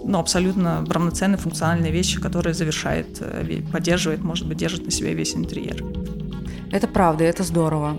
ну, 0.04 0.20
абсолютно 0.20 0.86
равноценные 0.88 1.38
функциональные 1.38 1.92
вещи, 1.92 2.20
которые 2.20 2.54
завершает, 2.54 3.18
э, 3.20 3.62
поддерживает, 3.72 4.24
может 4.24 4.48
быть, 4.48 4.58
держит 4.58 4.86
на 4.86 4.92
себе 4.92 5.14
весь 5.14 5.36
интерьер. 5.36 5.84
Это 6.72 6.88
правда, 6.88 7.24
это 7.24 7.44
здорово. 7.44 7.98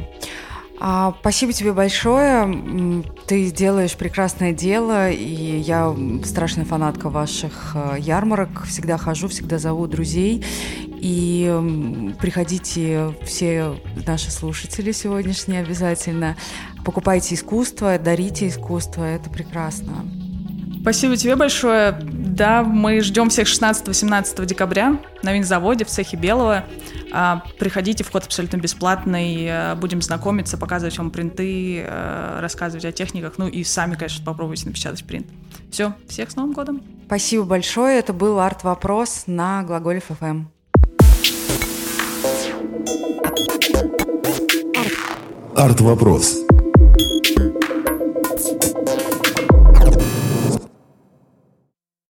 А, 0.85 1.15
спасибо 1.21 1.53
тебе 1.53 1.73
большое. 1.73 3.05
Ты 3.29 3.53
делаешь 3.53 3.97
прекрасное 3.97 4.53
дело, 4.53 5.11
и 5.11 5.61
я 5.61 5.95
страшная 6.25 6.65
фанатка 6.65 7.09
ваших 7.09 7.77
э, 7.77 7.97
ярмарок. 8.01 8.65
Всегда 8.65 8.99
хожу, 8.99 9.29
всегда 9.29 9.59
зову 9.59 9.87
друзей. 9.87 10.45
И 10.89 12.13
приходите 12.21 13.15
все 13.25 13.81
наши 14.07 14.33
слушатели 14.33 14.91
сегодняшние 14.91 15.61
обязательно. 15.61 16.37
Покупайте 16.85 17.37
искусство, 17.37 17.97
дарите 17.99 18.49
искусство. 18.49 19.05
Это 19.05 19.31
прекрасно. 19.31 20.05
Спасибо 20.83 21.17
тебе 21.17 21.37
большое. 21.37 21.93
Да, 22.03 22.65
мы 22.65 23.01
ждем 23.03 23.31
всех 23.31 23.47
16-18 23.47 24.45
декабря 24.47 24.99
на 25.23 25.33
винзаводе 25.33 25.85
в 25.85 25.89
цехе 25.89 26.17
Белого. 26.17 26.65
А, 27.13 27.45
приходите, 27.61 28.03
вход 28.03 28.25
абсолютно 28.25 28.57
бесплатный. 28.57 29.47
А, 29.49 29.77
будем 29.77 30.03
знакомиться, 30.03 30.59
показывать 30.59 30.99
вам 30.99 31.13
принты, 31.13 31.85
а, 31.87 32.41
рассказывать 32.41 32.85
о 32.85 32.91
техниках. 32.91 33.35
Ну 33.39 33.47
и 33.47 33.63
сами, 33.63 33.95
конечно, 33.95 34.25
попробуйте 34.25 34.67
напечатать 34.67 35.05
принт. 35.05 35.29
Все, 35.71 35.95
всех 36.09 36.33
с 36.33 36.37
Новым 36.37 36.53
годом. 36.53 36.83
Спасибо 37.07 37.45
большое. 37.45 38.01
Это 38.01 38.13
был 38.13 38.41
арт-вопрос 38.41 39.25
на 39.29 39.63
Глаголев 39.63 40.05
ФМ. 40.19 40.47
Арт-вопрос. 45.55 46.52